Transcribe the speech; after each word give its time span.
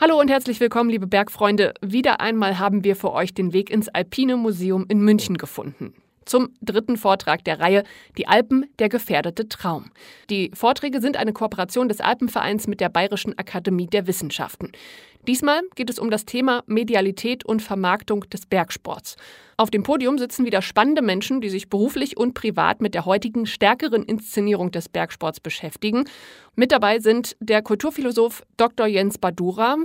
Hallo 0.00 0.18
und 0.18 0.28
herzlich 0.28 0.58
willkommen, 0.58 0.90
liebe 0.90 1.06
Bergfreunde. 1.06 1.74
Wieder 1.80 2.20
einmal 2.20 2.58
haben 2.58 2.82
wir 2.82 2.96
für 2.96 3.12
euch 3.12 3.34
den 3.34 3.52
Weg 3.52 3.70
ins 3.70 3.88
Alpine 3.88 4.36
Museum 4.36 4.84
in 4.88 5.00
München 5.00 5.38
gefunden 5.38 5.94
zum 6.30 6.54
dritten 6.62 6.96
Vortrag 6.96 7.44
der 7.44 7.58
Reihe 7.58 7.82
Die 8.16 8.28
Alpen, 8.28 8.66
der 8.78 8.88
gefährdete 8.88 9.48
Traum. 9.48 9.90
Die 10.30 10.52
Vorträge 10.54 11.00
sind 11.00 11.16
eine 11.16 11.32
Kooperation 11.32 11.88
des 11.88 12.00
Alpenvereins 12.00 12.68
mit 12.68 12.80
der 12.80 12.88
Bayerischen 12.88 13.36
Akademie 13.36 13.88
der 13.88 14.06
Wissenschaften. 14.06 14.70
Diesmal 15.26 15.60
geht 15.74 15.90
es 15.90 15.98
um 15.98 16.10
das 16.10 16.24
Thema 16.24 16.62
Medialität 16.66 17.44
und 17.44 17.60
Vermarktung 17.60 18.22
des 18.30 18.46
Bergsports. 18.46 19.16
Auf 19.58 19.70
dem 19.70 19.82
Podium 19.82 20.16
sitzen 20.16 20.46
wieder 20.46 20.62
spannende 20.62 21.02
Menschen, 21.02 21.42
die 21.42 21.50
sich 21.50 21.68
beruflich 21.68 22.16
und 22.16 22.32
privat 22.32 22.80
mit 22.80 22.94
der 22.94 23.04
heutigen 23.04 23.44
stärkeren 23.44 24.02
Inszenierung 24.02 24.70
des 24.70 24.88
Bergsports 24.88 25.38
beschäftigen. 25.38 26.04
Mit 26.56 26.72
dabei 26.72 26.98
sind 27.00 27.36
der 27.40 27.60
Kulturphilosoph 27.60 28.42
Dr. 28.56 28.86
Jens 28.86 29.18
Badura, 29.18 29.76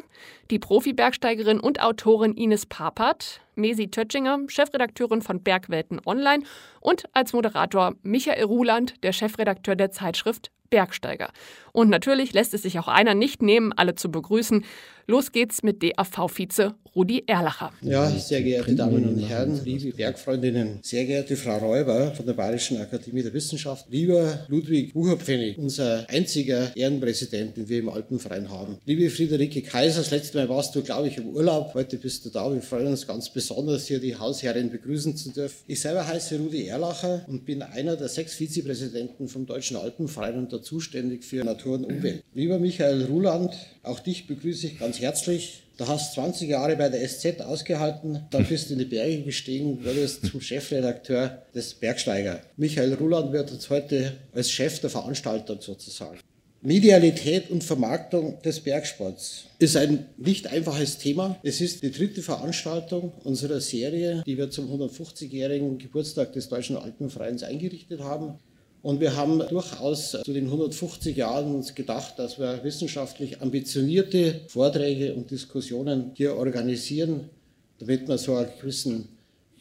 die 0.49 0.59
Profi-Bergsteigerin 0.59 1.59
und 1.59 1.81
Autorin 1.81 2.33
Ines 2.35 2.65
Papert, 2.65 3.41
Mesi 3.55 3.89
Tötschinger, 3.89 4.39
Chefredakteurin 4.47 5.21
von 5.21 5.43
Bergwelten 5.43 5.99
Online 6.05 6.45
und 6.79 7.03
als 7.11 7.33
Moderator 7.33 7.95
Michael 8.03 8.45
Ruland, 8.45 9.03
der 9.03 9.11
Chefredakteur 9.11 9.75
der 9.75 9.91
Zeitschrift 9.91 10.51
Bergsteiger. 10.75 11.29
Und 11.71 11.89
natürlich 11.89 12.33
lässt 12.33 12.53
es 12.53 12.63
sich 12.63 12.79
auch 12.79 12.89
einer 12.89 13.13
nicht 13.13 13.41
nehmen, 13.41 13.71
alle 13.71 13.95
zu 13.95 14.11
begrüßen. 14.11 14.65
Los 15.07 15.31
geht's 15.31 15.63
mit 15.63 15.81
DAV-Vize 15.81 16.75
Rudi 16.95 17.23
Erlacher. 17.27 17.73
Ja, 17.81 18.09
sehr 18.09 18.41
geehrte 18.41 18.73
Damen 18.73 19.05
und 19.05 19.19
Herren, 19.19 19.59
liebe 19.65 19.91
Bergfreundinnen, 19.91 20.79
sehr 20.81 21.03
geehrte 21.03 21.35
Frau 21.35 21.57
Räuber 21.57 22.13
von 22.13 22.25
der 22.25 22.31
Bayerischen 22.33 22.77
Akademie 22.77 23.21
der 23.21 23.33
Wissenschaft, 23.33 23.87
lieber 23.89 24.45
Ludwig 24.47 24.93
Bucherpfennig, 24.93 25.57
unser 25.57 26.09
einziger 26.09 26.73
Ehrenpräsident, 26.73 27.57
den 27.57 27.67
wir 27.67 27.79
im 27.79 27.89
Alpenverein 27.89 28.49
haben. 28.49 28.77
Liebe 28.85 29.09
Friederike 29.09 29.61
Kaiser, 29.61 29.99
das 29.99 30.11
letzte 30.11 30.37
Mal 30.37 30.47
warst 30.47 30.73
du, 30.73 30.83
glaube 30.83 31.09
ich, 31.09 31.17
im 31.17 31.27
Urlaub. 31.27 31.73
Heute 31.73 31.97
bist 31.97 32.23
du 32.25 32.29
da. 32.29 32.49
Wir 32.53 32.61
freuen 32.61 32.87
uns 32.87 33.05
ganz 33.05 33.29
besonders, 33.29 33.87
hier 33.87 33.99
die 33.99 34.15
Hausherrin 34.15 34.69
begrüßen 34.69 35.17
zu 35.17 35.33
dürfen. 35.33 35.57
Ich 35.67 35.81
selber 35.81 36.07
heiße 36.07 36.37
Rudi 36.37 36.65
Erlacher 36.67 37.25
und 37.27 37.43
bin 37.43 37.61
einer 37.61 37.97
der 37.97 38.07
sechs 38.07 38.35
Vizepräsidenten 38.35 39.27
vom 39.27 39.45
Deutschen 39.45 39.75
Alpenverein 39.75 40.37
und 40.37 40.53
da 40.53 40.61
zuständig 40.61 41.25
für 41.25 41.43
Natur 41.43 41.75
und 41.75 41.83
Umwelt. 41.83 42.23
Lieber 42.33 42.57
Michael 42.57 43.03
Ruland, 43.03 43.53
auch 43.83 43.99
dich 43.99 44.27
begrüße 44.27 44.67
ich 44.67 44.79
ganz 44.79 45.01
herzlich. 45.01 45.64
Du 45.77 45.85
hast 45.85 46.13
20 46.13 46.47
Jahre 46.49 46.77
bei 46.77 46.87
der 46.87 47.05
SZ 47.05 47.41
ausgehalten, 47.41 48.25
dann 48.29 48.45
bist 48.45 48.69
du 48.69 48.73
in 48.73 48.79
die 48.79 48.85
Berge 48.85 49.23
gestiegen, 49.23 49.83
wurdest 49.83 50.25
zum 50.25 50.39
Chefredakteur 50.39 51.43
des 51.53 51.73
Bergsteiger. 51.73 52.39
Michael 52.55 52.93
Ruland 52.93 53.33
wird 53.33 53.51
uns 53.51 53.69
heute 53.69 54.13
als 54.33 54.49
Chef 54.49 54.79
der 54.79 54.89
Veranstaltung 54.89 55.59
sozusagen. 55.59 56.19
Medialität 56.61 57.51
und 57.51 57.63
Vermarktung 57.63 58.41
des 58.41 58.61
Bergsports 58.61 59.47
ist 59.59 59.75
ein 59.75 60.05
nicht 60.17 60.47
einfaches 60.47 60.97
Thema. 60.97 61.37
Es 61.43 61.59
ist 61.59 61.83
die 61.83 61.91
dritte 61.91 62.21
Veranstaltung 62.21 63.11
unserer 63.23 63.59
Serie, 63.59 64.23
die 64.25 64.37
wir 64.37 64.49
zum 64.49 64.71
150-jährigen 64.71 65.77
Geburtstag 65.77 66.31
des 66.31 66.47
Deutschen 66.47 66.77
Alpenvereins 66.77 67.43
eingerichtet 67.43 67.99
haben. 67.99 68.39
Und 68.85 68.99
wir 68.99 69.15
haben 69.15 69.39
durchaus 69.49 70.11
zu 70.11 70.31
den 70.31 70.45
150 70.45 71.17
Jahren 71.17 71.55
uns 71.55 71.73
gedacht, 71.73 72.19
dass 72.19 72.37
wir 72.37 72.63
wissenschaftlich 72.63 73.41
ambitionierte 73.41 74.41
Vorträge 74.47 75.15
und 75.15 75.31
Diskussionen 75.31 76.11
hier 76.13 76.35
organisieren, 76.35 77.31
damit 77.79 78.07
wir 78.07 78.19
so 78.19 78.35
einen 78.35 78.49
gewissen 78.61 79.07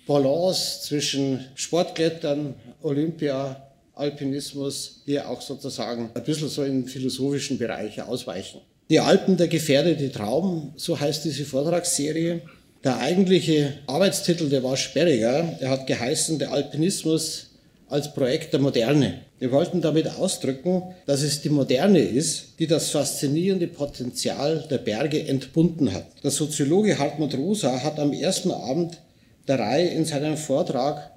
Balance 0.07 0.83
zwischen 0.83 1.43
Sportklettern, 1.55 2.55
Olympia, 2.83 3.67
Alpinismus 3.95 5.01
hier 5.07 5.27
auch 5.27 5.41
sozusagen 5.41 6.11
ein 6.13 6.25
bisschen 6.25 6.51
so 6.51 6.63
in 6.63 6.85
philosophischen 6.85 7.57
Bereiche 7.57 8.07
ausweichen. 8.07 8.61
Die 8.91 9.01
Alpen, 9.01 9.39
der 9.39 9.49
gefährdete 9.49 10.13
Traum, 10.13 10.75
so 10.77 11.01
heißt 11.01 11.25
diese 11.25 11.47
Vortragsserie. 11.47 12.43
Der 12.85 12.99
eigentliche 12.99 13.79
Arbeitstitel, 13.87 14.51
der 14.51 14.63
war 14.63 14.77
sperriger. 14.77 15.57
Der 15.63 15.71
hat 15.71 15.87
geheißen, 15.87 16.39
der 16.39 16.53
Alpinismus 16.53 17.54
als 17.89 18.15
Projekt 18.15 18.53
der 18.53 18.61
Moderne. 18.61 19.21
Wir 19.39 19.53
wollten 19.53 19.81
damit 19.81 20.09
ausdrücken, 20.09 20.83
dass 21.07 21.23
es 21.23 21.43
die 21.43 21.51
Moderne 21.51 22.01
ist, 22.01 22.55
die 22.59 22.67
das 22.67 22.91
faszinierende 22.91 23.67
Potenzial 23.67 24.65
der 24.71 24.79
Berge 24.79 25.27
entbunden 25.27 25.93
hat. 25.93 26.07
Der 26.23 26.31
Soziologe 26.31 26.99
Hartmut 26.99 27.35
Rosa 27.35 27.83
hat 27.83 27.99
am 27.99 28.13
ersten 28.13 28.51
Abend 28.51 28.99
der 29.47 29.59
Reihe 29.59 29.89
in 29.89 30.05
seinem 30.05 30.37
Vortrag 30.37 31.11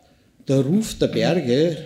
Der 0.47 0.59
Ruf 0.59 0.97
der 0.99 1.07
Berge, 1.07 1.77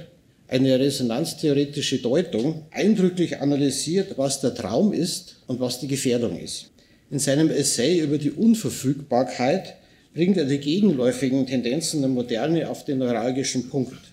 eine 0.47 0.79
resonanztheoretische 0.79 1.99
Deutung, 1.99 2.63
eindrücklich 2.71 3.39
analysiert, 3.39 4.17
was 4.17 4.41
der 4.41 4.53
Traum 4.53 4.93
ist 4.93 5.37
und 5.47 5.59
was 5.59 5.79
die 5.79 5.87
Gefährdung 5.87 6.37
ist. 6.37 6.71
In 7.09 7.19
seinem 7.19 7.49
Essay 7.49 7.99
über 7.99 8.17
die 8.17 8.31
Unverfügbarkeit 8.31 9.75
bringt 10.13 10.37
er 10.37 10.45
die 10.45 10.59
gegenläufigen 10.59 11.45
Tendenzen 11.45 12.01
der 12.01 12.09
Moderne 12.09 12.69
auf 12.69 12.83
den 12.83 12.97
neuralgischen 12.97 13.69
Punkt 13.69 14.10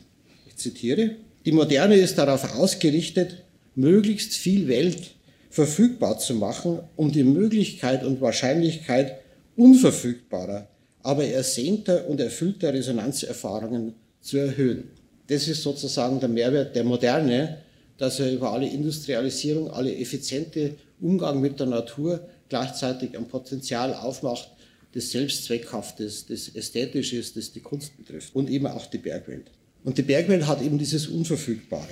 zitiere, 0.59 1.17
die 1.45 1.53
Moderne 1.53 1.97
ist 1.97 2.19
darauf 2.19 2.57
ausgerichtet, 2.57 3.45
möglichst 3.75 4.35
viel 4.35 4.69
Welt 4.69 5.15
verfügbar 5.51 6.19
zu 6.19 6.35
machen, 6.35 6.81
um 6.97 7.11
die 7.11 7.25
Möglichkeit 7.25 8.05
und 8.05 8.21
Wahrscheinlichkeit 8.21 9.19
unverfügbarer, 9.57 10.69
aber 11.03 11.25
ersehnter 11.25 12.07
und 12.09 12.21
erfüllter 12.21 12.75
Resonanzerfahrungen 12.75 13.95
zu 14.21 14.37
erhöhen. 14.37 14.91
Das 15.29 15.49
ist 15.49 15.63
sozusagen 15.63 16.21
der 16.21 16.29
Mehrwert 16.29 16.75
der 16.77 16.85
Moderne, 16.85 17.59
dass 17.99 18.21
er 18.21 18.33
über 18.33 18.53
alle 18.53 18.69
Industrialisierung, 18.69 19.71
alle 19.71 19.95
effiziente 19.97 20.75
Umgang 21.01 21.41
mit 21.41 21.59
der 21.61 21.67
Natur 21.67 22.21
gleichzeitig 22.49 23.17
ein 23.17 23.27
Potenzial 23.27 23.95
aufmacht, 23.95 24.51
das 24.93 25.11
Selbstzweckhaftes, 25.11 26.27
das 26.27 26.49
Ästhetisches, 26.49 27.35
das 27.35 27.53
die 27.53 27.61
Kunst 27.61 27.97
betrifft 27.97 28.35
und 28.35 28.49
eben 28.49 28.67
auch 28.67 28.87
die 28.87 28.99
Bergwelt. 28.99 29.51
Und 29.85 29.99
die 29.99 30.03
Bergwelt 30.03 30.47
hat 30.47 30.63
eben 30.63 30.79
dieses 30.79 31.07
Unverfügbare. 31.07 31.89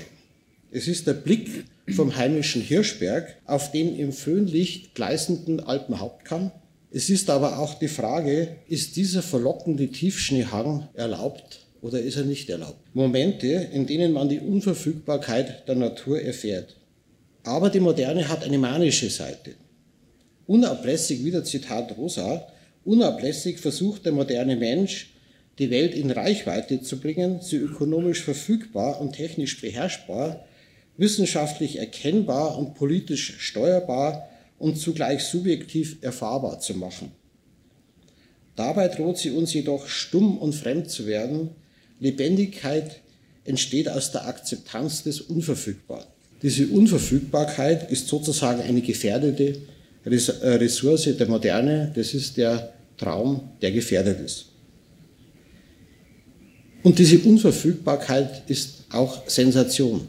Es 0.71 0.89
ist 0.89 1.07
der 1.07 1.15
Blick 1.15 1.65
vom 1.95 2.17
heimischen 2.17 2.61
Hirschberg 2.61 3.37
auf 3.45 3.71
den 3.71 3.97
im 3.97 4.13
Föhnlicht 4.13 4.95
gleißenden 4.95 5.61
Alpenhauptkamm. 5.61 6.51
Es 6.91 7.11
ist 7.11 7.31
aber 7.31 7.59
auch 7.59 7.79
die 7.79 7.89
Frage, 7.89 8.57
ist 8.69 8.97
dieser 8.97 9.23
verlockende 9.23 9.89
Tiefschneehang 9.89 10.89
erlaubt 10.95 11.67
oder 11.83 12.01
ist 12.01 12.17
er 12.17 12.25
nicht 12.25 12.51
erlaubt? 12.51 12.81
Momente, 12.95 13.47
in 13.47 13.87
denen 13.87 14.13
man 14.13 14.29
die 14.29 14.41
Unverfügbarkeit 14.41 15.69
der 15.69 15.77
Natur 15.77 16.21
erfährt. 16.21 16.77
Aber 17.45 17.71
die 17.71 17.81
Moderne 17.81 18.29
hat 18.29 18.43
eine 18.45 18.59
manische 18.59 19.09
Seite. 19.09 19.55
Unablässig, 20.47 21.25
wieder 21.25 21.45
Zitat 21.45 21.97
Rosa, 21.97 22.47
unablässig 22.85 23.59
versucht 23.59 24.05
der 24.05 24.13
moderne 24.13 24.57
Mensch, 24.57 25.11
die 25.59 25.71
Welt 25.71 25.95
in 25.95 26.11
Reichweite 26.11 26.83
zu 26.83 27.01
bringen, 27.01 27.41
sie 27.41 27.57
ökonomisch 27.57 28.23
verfügbar 28.23 29.01
und 29.01 29.15
technisch 29.15 29.61
beherrschbar, 29.61 30.45
wissenschaftlich 30.97 31.79
erkennbar 31.79 32.59
und 32.59 32.75
politisch 32.75 33.37
steuerbar 33.39 34.29
und 34.59 34.79
zugleich 34.79 35.25
subjektiv 35.25 35.99
erfahrbar 36.03 36.61
zu 36.61 36.75
machen. 36.75 37.13
Dabei 38.55 38.89
droht 38.89 39.19
sie 39.19 39.31
uns 39.31 39.53
jedoch 39.53 39.87
stumm 39.87 40.39
und 40.39 40.55
fremd 40.55 40.91
zu 40.91 41.07
werden. 41.07 41.51
Lebendigkeit 42.01 43.01
entsteht 43.45 43.89
aus 43.89 44.13
der 44.13 44.27
Akzeptanz 44.27 45.03
des 45.03 45.21
Unverfügbaren. 45.21 46.07
Diese 46.43 46.67
Unverfügbarkeit 46.69 47.91
ist 47.91 48.09
sozusagen 48.09 48.63
eine 48.63 48.81
gefährdete 48.81 49.59
äh, 50.05 50.09
Ressource 50.09 51.05
der 51.17 51.29
Moderne. 51.29 51.93
Das 51.95 52.15
ist 52.15 52.37
der 52.37 52.73
Traum, 52.97 53.51
der 53.61 53.73
gefährdet 53.73 54.21
ist. 54.21 54.47
Und 56.87 57.01
diese 57.01 57.19
Unverfügbarkeit 57.19 58.45
ist 58.47 58.85
auch 58.93 59.29
Sensation. 59.29 60.07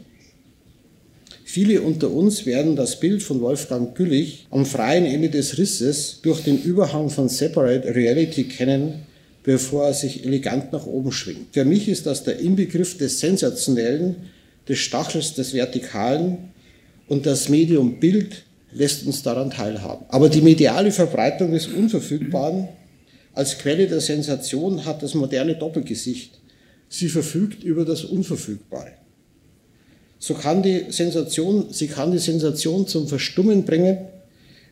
Viele 1.44 1.82
unter 1.82 2.08
uns 2.08 2.46
werden 2.46 2.76
das 2.76 3.00
Bild 3.00 3.20
von 3.20 3.40
Wolfgang 3.40 3.96
Güllich 3.96 4.46
am 4.52 4.64
freien 4.64 5.04
Ende 5.04 5.28
des 5.28 5.58
Risses 5.58 6.20
durch 6.22 6.44
den 6.44 6.62
Überhang 6.62 7.10
von 7.10 7.28
Separate 7.28 7.96
Reality 7.96 8.44
kennen, 8.44 9.00
bevor 9.42 9.86
er 9.86 9.92
sich 9.92 10.24
elegant 10.24 10.72
nach 10.72 10.86
oben 10.86 11.10
schwingt. 11.10 11.48
Für 11.50 11.64
mich 11.64 11.88
ist 11.88 12.06
das 12.06 12.22
der 12.22 12.38
Inbegriff 12.38 12.96
des 12.96 13.18
Sensationellen, 13.18 14.14
des 14.68 14.78
Stachels 14.78 15.34
des 15.34 15.54
Vertikalen 15.54 16.38
und 17.08 17.26
das 17.26 17.48
Medium 17.48 17.98
Bild 17.98 18.44
lässt 18.72 19.04
uns 19.04 19.24
daran 19.24 19.50
teilhaben. 19.50 20.06
Aber 20.10 20.28
die 20.28 20.42
mediale 20.42 20.92
Verbreitung 20.92 21.50
des 21.50 21.66
Unverfügbaren 21.66 22.68
als 23.34 23.58
Quelle 23.58 23.88
der 23.88 24.00
Sensation 24.00 24.84
hat 24.84 25.02
das 25.02 25.14
moderne 25.14 25.56
Doppelgesicht. 25.56 26.38
Sie 26.88 27.08
verfügt 27.08 27.62
über 27.64 27.84
das 27.84 28.04
Unverfügbare. 28.04 28.92
So 30.18 30.34
kann 30.34 30.62
die 30.62 30.86
Sensation, 30.90 31.72
sie 31.72 31.86
kann 31.86 32.10
die 32.10 32.18
Sensation 32.18 32.86
zum 32.86 33.06
Verstummen 33.06 33.64
bringen, 33.64 33.98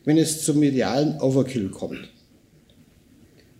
wenn 0.03 0.17
es 0.17 0.43
zum 0.43 0.59
medialen 0.59 1.19
Overkill 1.21 1.69
kommt. 1.69 2.09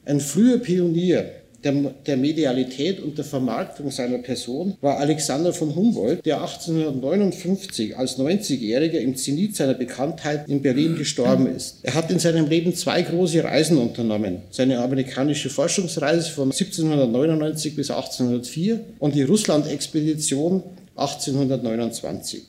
Ein 0.05 0.19
früher 0.19 0.57
Pionier 0.59 1.36
der, 1.67 1.91
der 2.05 2.17
Medialität 2.17 3.01
und 3.01 3.17
der 3.17 3.25
Vermarktung 3.25 3.91
seiner 3.91 4.19
Person 4.19 4.77
war 4.81 4.97
Alexander 4.97 5.53
von 5.53 5.75
Humboldt, 5.75 6.25
der 6.25 6.41
1859 6.41 7.97
als 7.97 8.17
90-Jähriger 8.17 8.99
im 8.99 9.15
Zenit 9.15 9.55
seiner 9.55 9.73
Bekanntheit 9.73 10.47
in 10.47 10.61
Berlin 10.61 10.95
gestorben 10.95 11.47
ist. 11.47 11.79
Er 11.83 11.93
hat 11.93 12.09
in 12.09 12.19
seinem 12.19 12.47
Leben 12.47 12.73
zwei 12.73 13.01
große 13.01 13.43
Reisen 13.43 13.77
unternommen. 13.77 14.43
Seine 14.49 14.79
amerikanische 14.79 15.49
Forschungsreise 15.49 16.31
von 16.31 16.51
1799 16.51 17.75
bis 17.75 17.91
1804 17.91 18.79
und 18.99 19.15
die 19.15 19.23
Russland-Expedition 19.23 20.63
1829. 20.95 22.43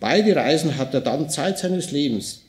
Beide 0.00 0.36
Reisen 0.36 0.76
hat 0.76 0.94
er 0.94 1.00
dann 1.00 1.30
Zeit 1.30 1.58
seines 1.58 1.90
Lebens 1.90 2.42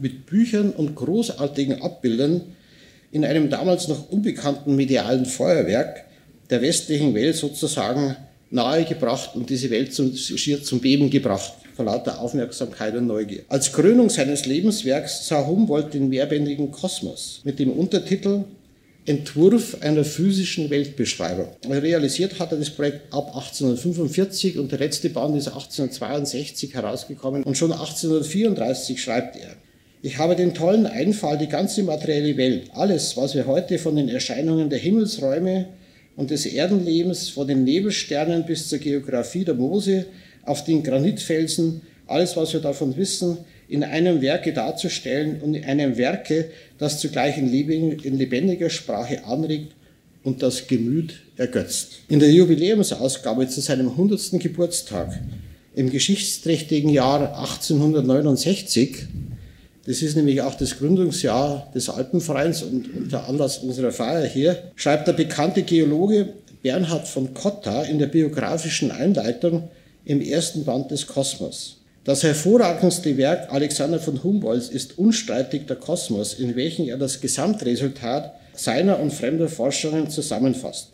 mit 0.00 0.26
Büchern 0.26 0.70
und 0.70 0.94
großartigen 0.94 1.82
Abbildern 1.82 2.42
in 3.12 3.24
einem 3.24 3.50
damals 3.50 3.88
noch 3.88 4.10
unbekannten 4.10 4.76
medialen 4.76 5.26
Feuerwerk 5.26 6.04
der 6.48 6.62
westlichen 6.62 7.14
Welt 7.14 7.36
sozusagen 7.36 8.16
nahegebracht 8.50 9.34
und 9.34 9.50
diese 9.50 9.70
Welt 9.70 9.94
zum, 9.94 10.14
schier 10.14 10.62
zum 10.62 10.80
Beben 10.80 11.10
gebracht, 11.10 11.52
vor 11.74 11.84
lauter 11.84 12.20
Aufmerksamkeit 12.20 12.94
und 12.94 13.06
Neugier. 13.06 13.42
Als 13.48 13.72
Krönung 13.72 14.10
seines 14.10 14.46
Lebenswerks 14.46 15.26
sah 15.26 15.46
Humboldt 15.46 15.94
den 15.94 16.08
mehrbändigen 16.08 16.70
Kosmos 16.70 17.40
mit 17.44 17.58
dem 17.58 17.70
Untertitel 17.70 18.44
Entwurf 19.06 19.78
einer 19.80 20.04
physischen 20.04 20.68
Weltbeschreibung. 20.68 21.48
Realisiert 21.68 22.38
hat 22.38 22.52
er 22.52 22.58
das 22.58 22.70
Projekt 22.70 23.12
ab 23.12 23.28
1845 23.34 24.58
und 24.58 24.70
der 24.70 24.78
letzte 24.78 25.08
Band 25.08 25.36
ist 25.36 25.48
1862 25.48 26.74
herausgekommen 26.74 27.42
und 27.42 27.56
schon 27.56 27.72
1834 27.72 29.02
schreibt 29.02 29.36
er, 29.36 29.56
ich 30.02 30.18
habe 30.18 30.34
den 30.34 30.54
tollen 30.54 30.86
Einfall, 30.86 31.36
die 31.36 31.48
ganze 31.48 31.82
materielle 31.82 32.36
Welt, 32.36 32.70
alles, 32.72 33.16
was 33.16 33.34
wir 33.34 33.46
heute 33.46 33.78
von 33.78 33.96
den 33.96 34.08
Erscheinungen 34.08 34.70
der 34.70 34.78
Himmelsräume 34.78 35.66
und 36.16 36.30
des 36.30 36.46
Erdenlebens, 36.46 37.28
von 37.28 37.46
den 37.46 37.64
Nebelsternen 37.64 38.46
bis 38.46 38.68
zur 38.68 38.78
Geografie 38.78 39.44
der 39.44 39.54
Mose, 39.54 40.06
auf 40.44 40.64
den 40.64 40.82
Granitfelsen, 40.82 41.82
alles, 42.06 42.36
was 42.36 42.52
wir 42.54 42.60
davon 42.60 42.96
wissen, 42.96 43.38
in 43.68 43.84
einem 43.84 44.20
Werke 44.20 44.52
darzustellen 44.52 45.40
und 45.42 45.54
in 45.54 45.64
einem 45.64 45.96
Werke, 45.96 46.50
das 46.78 46.98
zugleich 46.98 47.38
in 47.38 47.48
lebendiger 47.48 48.70
Sprache 48.70 49.24
anregt 49.24 49.72
und 50.24 50.42
das 50.42 50.66
Gemüt 50.66 51.20
ergötzt. 51.36 52.00
In 52.08 52.18
der 52.20 52.32
Jubiläumsausgabe 52.32 53.48
zu 53.48 53.60
seinem 53.60 53.90
100. 53.90 54.40
Geburtstag 54.40 55.20
im 55.74 55.90
geschichtsträchtigen 55.90 56.90
Jahr 56.90 57.38
1869 57.38 59.06
das 59.86 60.02
ist 60.02 60.16
nämlich 60.16 60.42
auch 60.42 60.54
das 60.54 60.78
Gründungsjahr 60.78 61.70
des 61.74 61.88
Alpenvereins 61.88 62.62
und, 62.62 62.94
und 62.94 63.12
der 63.12 63.28
Anlass 63.28 63.58
unserer 63.58 63.92
Feier 63.92 64.26
hier, 64.26 64.70
schreibt 64.76 65.08
der 65.08 65.14
bekannte 65.14 65.62
Geologe 65.62 66.34
Bernhard 66.62 67.08
von 67.08 67.32
Cotta 67.32 67.82
in 67.84 67.98
der 67.98 68.06
biografischen 68.06 68.90
Einleitung 68.90 69.70
im 70.04 70.20
ersten 70.20 70.64
Band 70.64 70.90
des 70.90 71.06
Kosmos. 71.06 71.78
Das 72.04 72.22
hervorragendste 72.22 73.16
Werk 73.16 73.52
Alexander 73.52 73.98
von 73.98 74.22
Humboldts 74.22 74.68
ist 74.68 74.98
unstreitig 74.98 75.66
der 75.66 75.76
Kosmos, 75.76 76.34
in 76.34 76.56
welchem 76.56 76.88
er 76.88 76.96
das 76.96 77.20
Gesamtresultat 77.20 78.34
seiner 78.54 78.98
und 78.98 79.12
fremder 79.12 79.48
Forschungen 79.48 80.10
zusammenfasst. 80.10 80.88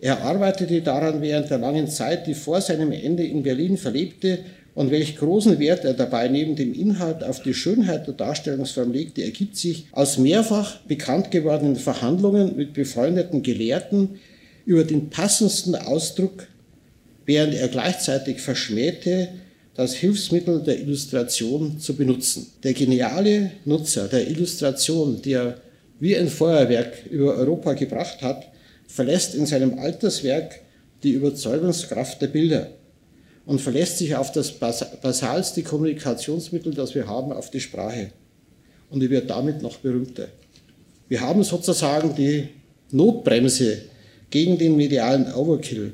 Er 0.00 0.22
arbeitete 0.22 0.82
daran 0.82 1.22
während 1.22 1.50
der 1.50 1.58
langen 1.58 1.88
Zeit, 1.88 2.26
die 2.26 2.34
vor 2.34 2.60
seinem 2.60 2.92
Ende 2.92 3.24
in 3.24 3.42
Berlin 3.42 3.78
verlebte 3.78 4.40
und 4.74 4.90
welch 4.90 5.16
großen 5.16 5.58
Wert 5.58 5.84
er 5.84 5.94
dabei 5.94 6.28
neben 6.28 6.56
dem 6.56 6.74
Inhalt 6.74 7.22
auf 7.22 7.42
die 7.42 7.54
Schönheit 7.54 8.06
der 8.06 8.14
Darstellungsform 8.14 8.92
legte, 8.92 9.22
ergibt 9.22 9.56
sich 9.56 9.86
aus 9.92 10.18
mehrfach 10.18 10.80
bekannt 10.80 11.30
gewordenen 11.30 11.76
Verhandlungen 11.76 12.56
mit 12.56 12.74
befreundeten 12.74 13.42
Gelehrten 13.42 14.20
über 14.66 14.84
den 14.84 15.10
passendsten 15.10 15.76
Ausdruck, 15.76 16.48
während 17.24 17.54
er 17.54 17.68
gleichzeitig 17.68 18.40
verschmähte, 18.40 19.28
das 19.74 19.94
Hilfsmittel 19.94 20.62
der 20.62 20.78
Illustration 20.78 21.78
zu 21.78 21.96
benutzen. 21.96 22.46
Der 22.62 22.74
geniale 22.74 23.52
Nutzer 23.64 24.06
der 24.06 24.28
Illustration, 24.28 25.20
die 25.20 25.32
er 25.32 25.56
wie 25.98 26.16
ein 26.16 26.28
Feuerwerk 26.28 27.06
über 27.10 27.34
Europa 27.36 27.72
gebracht 27.74 28.22
hat, 28.22 28.48
verlässt 28.86 29.34
in 29.34 29.46
seinem 29.46 29.78
Alterswerk 29.78 30.60
die 31.02 31.12
Überzeugungskraft 31.12 32.22
der 32.22 32.28
Bilder 32.28 32.70
und 33.46 33.60
verlässt 33.60 33.98
sich 33.98 34.16
auf 34.16 34.32
das 34.32 34.52
basalste 34.52 35.62
Kommunikationsmittel, 35.62 36.72
das 36.72 36.94
wir 36.94 37.06
haben, 37.06 37.32
auf 37.32 37.50
die 37.50 37.60
Sprache. 37.60 38.10
Und 38.90 39.00
die 39.00 39.10
wird 39.10 39.28
damit 39.30 39.62
noch 39.62 39.78
berühmter. 39.78 40.28
Wir 41.08 41.20
haben 41.20 41.42
sozusagen 41.44 42.14
die 42.14 42.48
Notbremse 42.90 43.82
gegen 44.30 44.56
den 44.58 44.76
medialen 44.76 45.32
Overkill. 45.32 45.92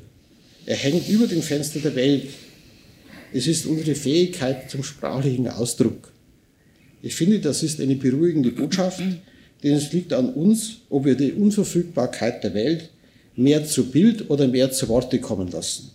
Er 0.65 0.75
hängt 0.75 1.09
über 1.09 1.27
dem 1.27 1.41
Fenster 1.41 1.79
der 1.79 1.95
Welt. 1.95 2.29
Es 3.33 3.47
ist 3.47 3.65
unsere 3.65 3.95
Fähigkeit 3.95 4.69
zum 4.69 4.83
sprachlichen 4.83 5.47
Ausdruck. 5.47 6.11
Ich 7.01 7.15
finde, 7.15 7.39
das 7.39 7.63
ist 7.63 7.81
eine 7.81 7.95
beruhigende 7.95 8.51
Botschaft, 8.51 9.01
denn 9.63 9.73
es 9.73 9.91
liegt 9.91 10.13
an 10.13 10.33
uns, 10.33 10.77
ob 10.89 11.05
wir 11.05 11.15
die 11.15 11.33
Unverfügbarkeit 11.33 12.43
der 12.43 12.53
Welt 12.53 12.89
mehr 13.35 13.65
zu 13.65 13.89
Bild 13.89 14.29
oder 14.29 14.47
mehr 14.47 14.71
zu 14.71 14.87
Worte 14.87 15.19
kommen 15.19 15.49
lassen. 15.49 15.91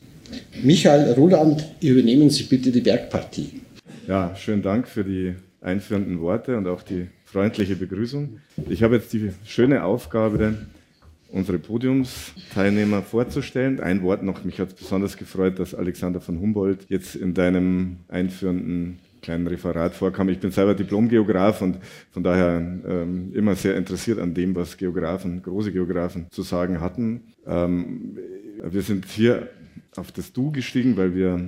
Michael 0.62 1.12
Ruland, 1.12 1.64
übernehmen 1.81 2.31
Sie 2.31 2.44
bitte 2.44 2.70
die 2.70 2.81
Bergpartie. 2.81 3.61
Ja, 4.06 4.34
schönen 4.37 4.62
Dank 4.62 4.88
für 4.88 5.05
die 5.05 5.34
einführenden 5.61 6.20
Worte 6.20 6.56
und 6.56 6.67
auch 6.69 6.82
die 6.82 7.08
freundliche 7.25 7.76
Begrüßung. 7.76 8.38
Ich 8.69 8.82
habe 8.82 8.96
jetzt 8.96 9.12
die 9.12 9.31
schöne 9.44 9.84
Aufgabe, 9.84 10.55
unsere 11.31 11.58
Podiumsteilnehmer 11.58 13.02
vorzustellen. 13.02 13.81
Ein 13.81 14.02
Wort 14.02 14.23
noch, 14.23 14.44
mich 14.44 14.61
hat 14.61 14.69
es 14.69 14.75
besonders 14.75 15.17
gefreut, 15.17 15.58
dass 15.58 15.75
Alexander 15.75 16.20
von 16.20 16.40
Humboldt 16.40 16.87
jetzt 16.88 17.17
in 17.17 17.34
deinem 17.34 17.96
einführenden 18.08 18.99
kleinen 19.22 19.49
Referat 19.49 19.94
vorkam. 19.94 20.29
Ich 20.29 20.38
bin 20.38 20.52
selber 20.52 20.75
Diplomgeograf 20.75 21.61
und 21.61 21.79
von 22.12 22.22
daher 22.22 22.58
ähm, 22.87 23.32
immer 23.34 23.56
sehr 23.56 23.76
interessiert 23.76 24.20
an 24.20 24.34
dem, 24.34 24.55
was 24.55 24.76
Geografen, 24.76 25.43
große 25.43 25.72
Geografen 25.72 26.26
zu 26.31 26.43
sagen 26.43 26.81
hatten. 26.81 27.34
Ähm, 27.44 28.19
wir 28.62 28.82
sind 28.82 29.06
hier 29.06 29.49
auf 29.98 30.12
das 30.12 30.32
Du 30.32 30.50
gestiegen, 30.52 30.96
weil 30.96 31.14
wir 31.14 31.40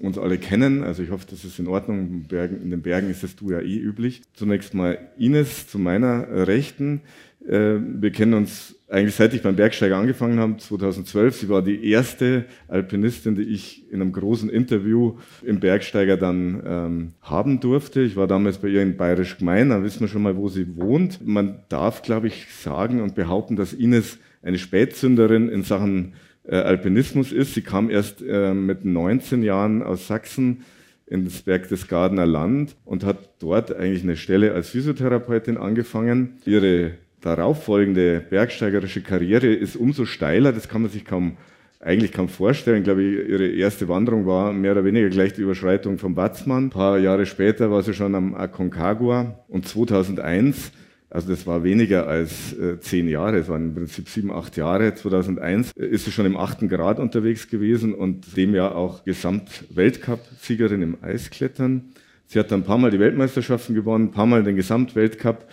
uns 0.00 0.18
alle 0.18 0.38
kennen. 0.38 0.82
Also 0.82 1.02
ich 1.02 1.10
hoffe, 1.10 1.26
das 1.28 1.44
ist 1.44 1.58
in 1.58 1.66
Ordnung. 1.66 2.26
In 2.30 2.70
den 2.70 2.82
Bergen 2.82 3.10
ist 3.10 3.22
das 3.22 3.36
Du 3.36 3.50
ja 3.50 3.60
eh 3.60 3.78
üblich. 3.78 4.22
Zunächst 4.34 4.74
mal 4.74 4.98
Ines 5.18 5.66
zu 5.68 5.78
meiner 5.78 6.46
Rechten. 6.46 7.02
Äh, 7.46 7.76
wir 7.80 8.10
kennen 8.10 8.34
uns 8.34 8.74
eigentlich 8.90 9.14
seit 9.14 9.34
ich 9.34 9.42
beim 9.42 9.56
Bergsteiger 9.56 9.96
angefangen 9.96 10.38
habe, 10.38 10.56
2012. 10.56 11.36
Sie 11.36 11.48
war 11.48 11.62
die 11.62 11.90
erste 11.90 12.46
Alpinistin, 12.68 13.34
die 13.34 13.42
ich 13.42 13.90
in 13.90 14.00
einem 14.00 14.12
großen 14.12 14.48
Interview 14.48 15.18
im 15.42 15.60
Bergsteiger 15.60 16.16
dann 16.16 16.62
ähm, 16.64 17.12
haben 17.20 17.60
durfte. 17.60 18.00
Ich 18.00 18.16
war 18.16 18.26
damals 18.26 18.58
bei 18.58 18.68
ihr 18.68 18.82
in 18.82 18.96
Bayerisch 18.96 19.38
Gemein, 19.38 19.68
da 19.68 19.82
wissen 19.82 20.00
wir 20.00 20.08
schon 20.08 20.22
mal, 20.22 20.36
wo 20.36 20.48
sie 20.48 20.76
wohnt. 20.76 21.26
Man 21.26 21.60
darf, 21.68 22.02
glaube 22.02 22.28
ich, 22.28 22.46
sagen 22.62 23.02
und 23.02 23.14
behaupten, 23.14 23.56
dass 23.56 23.74
Ines 23.74 24.18
eine 24.42 24.58
Spätzünderin 24.58 25.48
in 25.50 25.64
Sachen 25.64 26.14
äh, 26.48 26.56
Alpinismus 26.56 27.32
ist. 27.32 27.54
Sie 27.54 27.62
kam 27.62 27.90
erst 27.90 28.22
äh, 28.22 28.54
mit 28.54 28.84
19 28.84 29.42
Jahren 29.42 29.82
aus 29.82 30.06
Sachsen 30.06 30.64
ins 31.06 31.42
Berchtesgadener 31.42 32.26
Land 32.26 32.76
und 32.84 33.04
hat 33.04 33.18
dort 33.38 33.74
eigentlich 33.74 34.02
eine 34.02 34.16
Stelle 34.16 34.52
als 34.52 34.70
Physiotherapeutin 34.70 35.56
angefangen. 35.56 36.38
Ihre 36.44 36.92
darauffolgende 37.20 38.20
bergsteigerische 38.28 39.02
Karriere 39.02 39.52
ist 39.52 39.76
umso 39.76 40.04
steiler, 40.04 40.52
das 40.52 40.68
kann 40.68 40.82
man 40.82 40.90
sich 40.90 41.04
kaum 41.04 41.36
eigentlich 41.80 42.12
kaum 42.12 42.28
vorstellen. 42.28 42.78
Ich 42.78 42.84
glaube, 42.84 43.02
ihre 43.02 43.46
erste 43.46 43.88
Wanderung 43.88 44.26
war 44.26 44.52
mehr 44.52 44.72
oder 44.72 44.84
weniger 44.84 45.08
gleich 45.10 45.34
die 45.34 45.42
Überschreitung 45.42 45.98
vom 45.98 46.16
Watzmann. 46.16 46.66
Ein 46.66 46.70
paar 46.70 46.98
Jahre 46.98 47.24
später 47.24 47.70
war 47.70 47.82
sie 47.82 47.94
schon 47.94 48.14
am 48.14 48.34
Aconcagua 48.34 49.44
und 49.48 49.68
2001 49.68 50.72
also 51.10 51.30
das 51.30 51.46
war 51.46 51.64
weniger 51.64 52.06
als 52.06 52.52
äh, 52.52 52.78
zehn 52.80 53.08
Jahre, 53.08 53.38
es 53.38 53.48
waren 53.48 53.68
im 53.68 53.74
Prinzip 53.74 54.08
sieben, 54.10 54.30
acht 54.30 54.58
Jahre. 54.58 54.94
2001 54.94 55.72
ist 55.72 56.04
sie 56.04 56.12
schon 56.12 56.26
im 56.26 56.36
achten 56.36 56.68
Grad 56.68 56.98
unterwegs 56.98 57.48
gewesen 57.48 57.94
und 57.94 58.36
dem 58.36 58.54
Jahr 58.54 58.74
auch 58.76 59.04
Gesamtweltcup-Siegerin 59.04 60.82
im 60.82 60.98
Eisklettern. 61.02 61.92
Sie 62.26 62.38
hat 62.38 62.50
dann 62.50 62.60
ein 62.60 62.64
paar 62.64 62.76
Mal 62.76 62.90
die 62.90 63.00
Weltmeisterschaften 63.00 63.74
gewonnen, 63.74 64.08
ein 64.08 64.10
paar 64.10 64.26
Mal 64.26 64.44
den 64.44 64.56
Gesamtweltcup. 64.56 65.46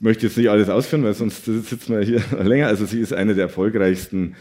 Möchte 0.00 0.26
jetzt 0.26 0.38
nicht 0.38 0.48
alles 0.48 0.70
ausführen, 0.70 1.04
weil 1.04 1.12
sonst 1.12 1.44
sitzen 1.44 1.94
wir 1.94 2.00
hier 2.00 2.22
länger. 2.42 2.68
Also 2.68 2.86
sie 2.86 3.00
ist 3.00 3.12
eine 3.12 3.34
der 3.34 3.44
erfolgreichsten 3.44 4.34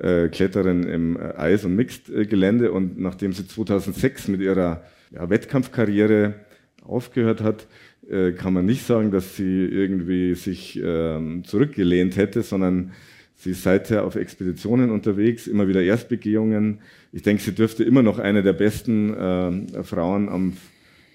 äh, 0.00 0.28
Kletterinnen 0.28 0.82
im 0.88 1.16
äh, 1.16 1.34
Eis- 1.36 1.64
und 1.64 1.76
Mixed-Gelände 1.76 2.72
und 2.72 2.98
nachdem 2.98 3.32
sie 3.32 3.46
2006 3.46 4.26
mit 4.26 4.40
ihrer 4.40 4.82
Wettkampfkarriere 5.10 6.34
aufgehört 6.82 7.40
hat, 7.40 7.66
äh, 8.10 8.32
kann 8.32 8.52
man 8.52 8.66
nicht 8.66 8.86
sagen, 8.86 9.10
dass 9.10 9.36
sie 9.36 9.64
irgendwie 9.64 10.34
sich 10.34 10.80
ähm, 10.82 11.44
zurückgelehnt 11.44 12.16
hätte, 12.16 12.42
sondern 12.42 12.92
sie 13.36 13.50
ist 13.50 13.62
seither 13.62 14.04
auf 14.04 14.16
Expeditionen 14.16 14.90
unterwegs, 14.90 15.46
immer 15.46 15.68
wieder 15.68 15.82
Erstbegehungen. 15.82 16.78
Ich 17.12 17.22
denke, 17.22 17.42
sie 17.42 17.54
dürfte 17.54 17.84
immer 17.84 18.02
noch 18.02 18.18
eine 18.18 18.42
der 18.42 18.52
besten 18.52 19.14
äh, 19.14 19.84
Frauen 19.84 20.28
am 20.28 20.54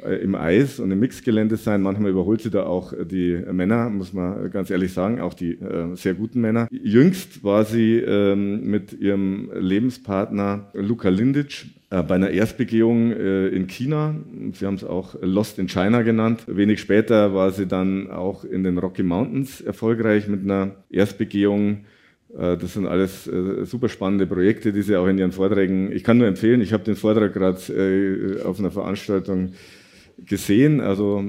äh, 0.03 0.15
im 0.15 0.35
Eis 0.35 0.79
und 0.79 0.91
im 0.91 0.99
Mixgelände 0.99 1.55
sein. 1.55 1.81
Manchmal 1.81 2.11
überholt 2.11 2.41
sie 2.41 2.49
da 2.49 2.63
auch 2.63 2.93
die 3.05 3.41
Männer, 3.51 3.89
muss 3.89 4.13
man 4.13 4.51
ganz 4.51 4.69
ehrlich 4.69 4.91
sagen, 4.93 5.21
auch 5.21 5.33
die 5.33 5.53
äh, 5.53 5.95
sehr 5.95 6.13
guten 6.13 6.41
Männer. 6.41 6.67
Jüngst 6.71 7.43
war 7.43 7.63
sie 7.65 7.97
ähm, 7.97 8.69
mit 8.69 8.93
ihrem 8.93 9.49
Lebenspartner 9.53 10.71
Luka 10.73 11.09
Lindic 11.09 11.65
äh, 11.65 11.82
bei 12.01 12.15
einer 12.15 12.31
Erstbegehung 12.31 13.11
äh, 13.11 13.49
in 13.49 13.67
China. 13.67 14.15
Sie 14.53 14.65
haben 14.65 14.75
es 14.75 14.83
auch 14.83 15.15
Lost 15.21 15.59
in 15.59 15.67
China 15.67 16.01
genannt. 16.01 16.45
Wenig 16.47 16.79
später 16.79 17.33
war 17.35 17.51
sie 17.51 17.67
dann 17.67 18.09
auch 18.09 18.43
in 18.43 18.63
den 18.63 18.79
Rocky 18.79 19.03
Mountains 19.03 19.61
erfolgreich 19.61 20.27
mit 20.27 20.43
einer 20.43 20.71
Erstbegehung 20.89 21.85
äh, 22.37 22.57
das 22.57 22.73
sind 22.73 22.87
alles 22.87 23.27
äh, 23.27 23.65
super 23.65 23.89
spannende 23.89 24.25
Projekte, 24.25 24.73
die 24.73 24.81
Sie 24.81 24.95
auch 24.95 25.07
in 25.07 25.17
Ihren 25.17 25.31
Vorträgen, 25.31 25.91
ich 25.91 26.03
kann 26.03 26.17
nur 26.17 26.27
empfehlen, 26.27 26.61
ich 26.61 26.73
habe 26.73 26.83
den 26.83 26.95
Vortrag 26.95 27.33
gerade 27.33 27.59
äh, 27.71 28.41
auf 28.43 28.59
einer 28.59 28.71
Veranstaltung 28.71 29.53
gesehen, 30.17 30.79
also 30.79 31.23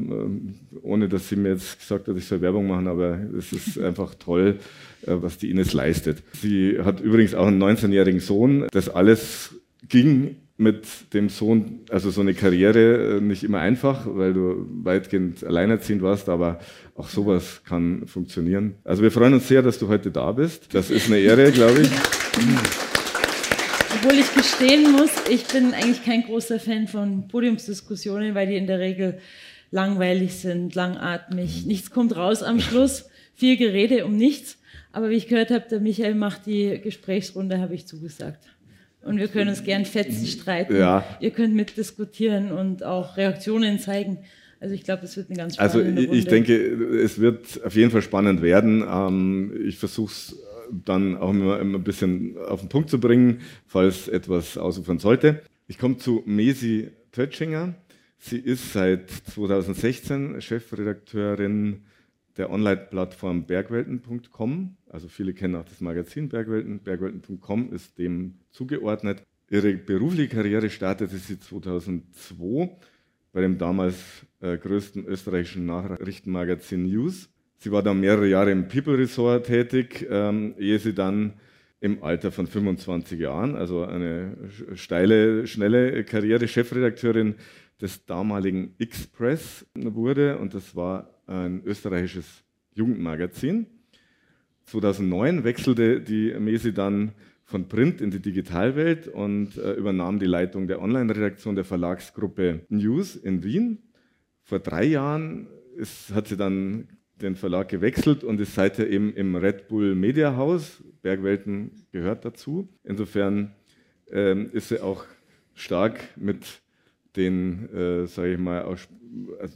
ohne 0.83 1.09
dass 1.09 1.30
sie 1.30 1.37
mir 1.37 1.52
jetzt 1.52 1.78
gesagt 1.80 2.06
hat, 2.06 2.16
ich 2.18 2.26
soll 2.26 2.42
Werbung 2.42 2.68
machen, 2.68 2.87
aber 2.87 3.18
es 3.37 3.50
ist 3.52 3.78
einfach 3.78 4.14
toll, 4.14 4.59
was 5.06 5.38
die 5.38 5.50
Ines 5.50 5.73
leistet. 5.73 6.23
Sie 6.35 6.78
hat 6.78 7.00
übrigens 7.00 7.35
auch 7.35 7.47
einen 7.47 7.62
19-jährigen 7.62 8.21
Sohn. 8.21 8.66
Das 8.73 8.90
alles 8.90 9.54
ging 9.88 10.37
mit 10.56 11.12
dem 11.14 11.28
Sohn, 11.28 11.80
also 11.90 12.11
so 12.11 12.20
eine 12.20 12.32
Karriere 12.32 13.18
nicht 13.20 13.42
immer 13.42 13.58
einfach, 13.58 14.06
weil 14.06 14.32
du 14.32 14.66
weitgehend 14.84 15.44
alleinerziehend 15.44 16.00
warst, 16.02 16.28
aber 16.28 16.61
auch 16.94 17.08
sowas 17.08 17.62
kann 17.64 18.06
funktionieren. 18.06 18.76
Also 18.84 19.02
wir 19.02 19.11
freuen 19.11 19.34
uns 19.34 19.49
sehr, 19.49 19.62
dass 19.62 19.78
du 19.80 19.88
heute 19.88 20.12
da 20.12 20.30
bist. 20.30 20.73
Das 20.73 20.90
ist 20.90 21.08
eine 21.08 21.18
Ehre, 21.18 21.50
glaube 21.50 21.80
ich. 21.80 21.90
Obwohl 23.96 24.18
ich 24.18 24.32
gestehen 24.32 24.92
muss, 24.92 25.11
ich 25.28 25.44
bin 25.46 25.75
eigentlich 25.75 26.04
kein 26.04 26.23
großer 26.23 26.61
Fan 26.61 26.87
von 26.87 27.26
Podiumsdiskussionen, 27.26 28.34
weil 28.37 28.46
die 28.46 28.56
in 28.56 28.68
der 28.68 28.78
Regel 28.78 29.18
langweilig 29.73 30.34
sind, 30.34 30.76
langatmig. 30.76 31.66
Nichts 31.66 31.90
kommt 31.90 32.14
raus 32.14 32.44
am 32.44 32.61
Schluss, 32.61 33.08
viel 33.34 33.56
Gerede 33.56 34.04
um 34.04 34.16
nichts. 34.16 34.58
Aber 34.92 35.11
wie 35.11 35.14
ich 35.16 35.26
gehört 35.26 35.50
habe, 35.50 35.64
der 35.68 35.80
Michael 35.80 36.14
macht 36.14 36.46
die 36.46 36.80
Gesprächsrunde, 36.80 37.58
habe 37.58 37.75
ich 37.75 37.87
zugesagt. 37.87 38.38
Und 39.04 39.18
wir 39.18 39.28
können 39.28 39.50
uns 39.50 39.64
gern 39.64 39.84
fetzen 39.84 40.26
streiten. 40.26 40.76
Ja. 40.76 41.04
Ihr 41.20 41.30
könnt 41.30 41.54
mitdiskutieren 41.54 42.52
und 42.52 42.82
auch 42.82 43.16
Reaktionen 43.16 43.78
zeigen. 43.78 44.18
Also 44.61 44.75
ich 44.75 44.82
glaube, 44.82 45.04
es 45.04 45.16
wird 45.16 45.28
eine 45.28 45.37
ganz 45.37 45.58
also 45.58 45.78
spannende 45.78 46.00
Also 46.02 46.12
ich, 46.14 46.20
ich 46.20 46.26
denke, 46.26 46.54
es 46.54 47.20
wird 47.20 47.62
auf 47.64 47.75
jeden 47.75 47.90
Fall 47.90 48.02
spannend 48.02 48.40
werden. 48.40 48.82
Ähm, 48.88 49.52
ich 49.66 49.76
versuche 49.76 50.11
es 50.11 50.38
dann 50.70 51.16
auch 51.16 51.30
immer, 51.30 51.61
immer, 51.61 51.78
ein 51.78 51.84
bisschen 51.84 52.37
auf 52.38 52.61
den 52.61 52.68
Punkt 52.68 52.88
zu 52.88 52.99
bringen, 52.99 53.42
falls 53.66 54.08
etwas 54.08 54.56
ausufern 54.56 54.99
sollte. 54.99 55.42
Ich 55.66 55.78
komme 55.78 55.99
zu 55.99 56.23
Mesi 56.25 56.90
Tötschinger. 57.12 57.75
Sie 58.18 58.38
ist 58.38 58.73
seit 58.73 59.11
2016 59.11 60.40
Chefredakteurin 60.40 61.82
der 62.37 62.50
Online-Plattform 62.50 63.44
bergwelten.com. 63.46 64.76
Also 64.94 65.08
viele 65.08 65.34
kennen 65.34 65.56
auch 65.56 65.64
das 65.64 65.80
Magazin 65.80 66.28
Bergwelten. 66.28 66.78
Bergwelten.com 66.78 67.72
ist 67.72 67.98
dem 67.98 68.36
zugeordnet. 68.52 69.24
Ihre 69.50 69.72
berufliche 69.72 70.28
Karriere 70.28 70.70
startete 70.70 71.16
sie 71.16 71.40
2002 71.40 72.70
bei 73.32 73.40
dem 73.40 73.58
damals 73.58 73.96
äh, 74.40 74.56
größten 74.56 75.04
österreichischen 75.04 75.66
Nachrichtenmagazin 75.66 76.84
News. 76.84 77.28
Sie 77.56 77.72
war 77.72 77.82
dann 77.82 77.98
mehrere 77.98 78.28
Jahre 78.28 78.52
im 78.52 78.68
People 78.68 78.96
Resort 78.96 79.46
tätig, 79.46 80.06
ähm, 80.08 80.54
ehe 80.58 80.78
sie 80.78 80.94
dann 80.94 81.40
im 81.80 82.00
Alter 82.04 82.30
von 82.30 82.46
25 82.46 83.18
Jahren, 83.18 83.56
also 83.56 83.84
eine 83.84 84.36
steile, 84.74 85.48
schnelle 85.48 86.04
Karriere, 86.04 86.46
Chefredakteurin 86.46 87.34
des 87.80 88.06
damaligen 88.06 88.76
Express 88.78 89.66
wurde. 89.74 90.38
Und 90.38 90.54
das 90.54 90.76
war 90.76 91.10
ein 91.26 91.64
österreichisches 91.64 92.44
Jugendmagazin. 92.74 93.74
2009 94.66 95.44
wechselte 95.44 96.00
die 96.00 96.35
Mesi 96.38 96.73
dann 96.73 97.12
von 97.44 97.68
Print 97.68 98.00
in 98.00 98.11
die 98.11 98.21
Digitalwelt 98.21 99.09
und 99.09 99.56
äh, 99.59 99.75
übernahm 99.75 100.18
die 100.18 100.26
Leitung 100.26 100.66
der 100.66 100.80
Online-Redaktion 100.80 101.54
der 101.54 101.64
Verlagsgruppe 101.64 102.61
News 102.68 103.16
in 103.16 103.44
Wien. 103.44 103.78
Vor 104.42 104.61
drei 104.61 104.85
Jahren 104.85 105.47
ist, 105.76 106.14
hat 106.14 106.28
sie 106.28 106.37
dann 106.37 106.88
den 107.21 107.37
Verlag 107.37 107.68
gewechselt 107.68 108.25
und 108.25 108.40
ist 108.40 108.54
seither 108.54 108.88
eben 108.90 109.14
im 109.14 109.37
Red 109.37 109.68
Bull 109.68 109.94
Media 109.94 110.37
House. 110.37 110.83
Bergwelten 111.02 111.87
gehört 111.92 112.25
dazu. 112.25 112.68
Insofern 112.83 113.54
ähm, 114.11 114.50
ist 114.52 114.68
sie 114.68 114.80
auch 114.80 115.04
stark 115.52 116.00
mit 116.16 116.62
den, 117.16 117.68
äh, 117.73 118.06
sage 118.06 118.33
ich 118.33 118.38
mal, 118.38 118.62
also 118.62 118.87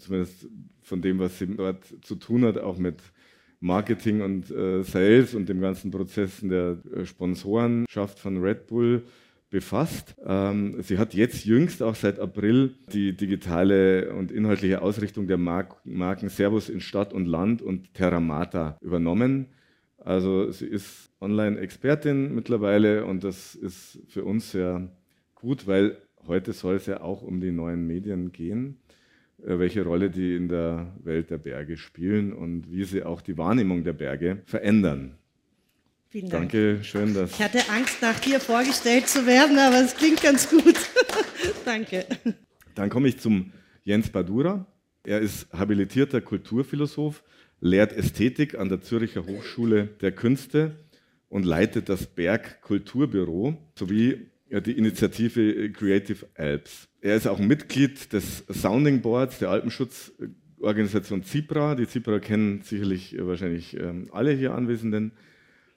zumindest 0.00 0.46
von 0.82 1.02
dem, 1.02 1.18
was 1.18 1.38
sie 1.38 1.46
dort 1.48 1.84
zu 2.02 2.14
tun 2.16 2.44
hat, 2.44 2.58
auch 2.58 2.78
mit 2.78 3.00
Marketing 3.60 4.20
und 4.20 4.50
äh, 4.50 4.82
Sales 4.84 5.34
und 5.34 5.48
dem 5.48 5.60
ganzen 5.60 5.90
Prozess 5.90 6.40
der 6.42 6.78
äh, 6.94 7.04
Sponsorenschaft 7.04 8.18
von 8.18 8.38
Red 8.38 8.66
Bull 8.66 9.04
befasst. 9.50 10.14
Ähm, 10.24 10.76
sie 10.82 10.98
hat 10.98 11.14
jetzt 11.14 11.44
jüngst 11.44 11.82
auch 11.82 11.94
seit 11.94 12.20
April 12.20 12.74
die 12.92 13.16
digitale 13.16 14.12
und 14.14 14.30
inhaltliche 14.30 14.82
Ausrichtung 14.82 15.26
der 15.26 15.38
Mar 15.38 15.80
Marken 15.84 16.28
Servus 16.28 16.68
in 16.68 16.80
Stadt 16.80 17.12
und 17.12 17.26
Land 17.26 17.62
und 17.62 17.94
Terramata 17.94 18.76
übernommen. 18.80 19.46
Also 19.96 20.50
sie 20.52 20.66
ist 20.66 21.10
Online-Expertin 21.20 22.34
mittlerweile 22.34 23.04
und 23.04 23.24
das 23.24 23.54
ist 23.54 24.00
für 24.08 24.24
uns 24.24 24.52
sehr 24.52 24.88
gut, 25.34 25.66
weil 25.66 25.96
heute 26.26 26.52
soll 26.52 26.76
es 26.76 26.86
ja 26.86 27.00
auch 27.00 27.22
um 27.22 27.40
die 27.40 27.50
neuen 27.50 27.86
Medien 27.86 28.30
gehen. 28.32 28.78
Äh, 29.44 29.58
welche 29.58 29.82
Rolle 29.84 30.10
die 30.10 30.34
in 30.34 30.48
der 30.48 30.92
Welt 31.02 31.30
der 31.30 31.38
Berge 31.38 31.76
spielen 31.76 32.32
und 32.32 32.70
wie 32.70 32.84
sie 32.84 33.04
auch 33.04 33.20
die 33.20 33.38
Wahrnehmung 33.38 33.84
der 33.84 33.92
Berge 33.92 34.42
verändern. 34.46 35.16
Vielen 36.08 36.30
Dank. 36.30 36.50
Danke, 36.50 36.82
schön, 36.82 37.14
dass. 37.14 37.32
Ich 37.32 37.42
hatte 37.42 37.60
Angst, 37.70 38.00
nach 38.00 38.18
dir 38.18 38.40
vorgestellt 38.40 39.08
zu 39.08 39.26
werden, 39.26 39.58
aber 39.58 39.84
es 39.84 39.94
klingt 39.94 40.22
ganz 40.22 40.48
gut. 40.48 40.76
Danke. 41.64 42.06
Dann 42.74 42.88
komme 42.88 43.08
ich 43.08 43.18
zum 43.18 43.52
Jens 43.84 44.08
Badura. 44.08 44.66
Er 45.04 45.20
ist 45.20 45.46
habilitierter 45.52 46.20
Kulturphilosoph, 46.20 47.22
lehrt 47.60 47.92
Ästhetik 47.92 48.58
an 48.58 48.68
der 48.68 48.80
Zürcher 48.80 49.26
Hochschule 49.26 49.88
der 50.00 50.12
Künste 50.12 50.76
und 51.28 51.44
leitet 51.44 51.88
das 51.88 52.06
Berg 52.06 52.62
Kulturbüro 52.62 53.56
sowie 53.78 54.30
die 54.50 54.72
Initiative 54.72 55.70
Creative 55.72 56.26
Alps. 56.34 56.87
Er 57.00 57.16
ist 57.16 57.26
auch 57.26 57.38
Mitglied 57.38 58.12
des 58.12 58.44
Sounding 58.50 59.00
Boards 59.02 59.38
der 59.38 59.50
Alpenschutzorganisation 59.50 61.22
ZIPRA. 61.22 61.74
Die 61.74 61.86
ZIPRA 61.86 62.18
kennen 62.18 62.62
sicherlich 62.62 63.16
äh, 63.16 63.26
wahrscheinlich 63.26 63.78
ähm, 63.78 64.08
alle 64.12 64.32
hier 64.32 64.54
Anwesenden. 64.54 65.12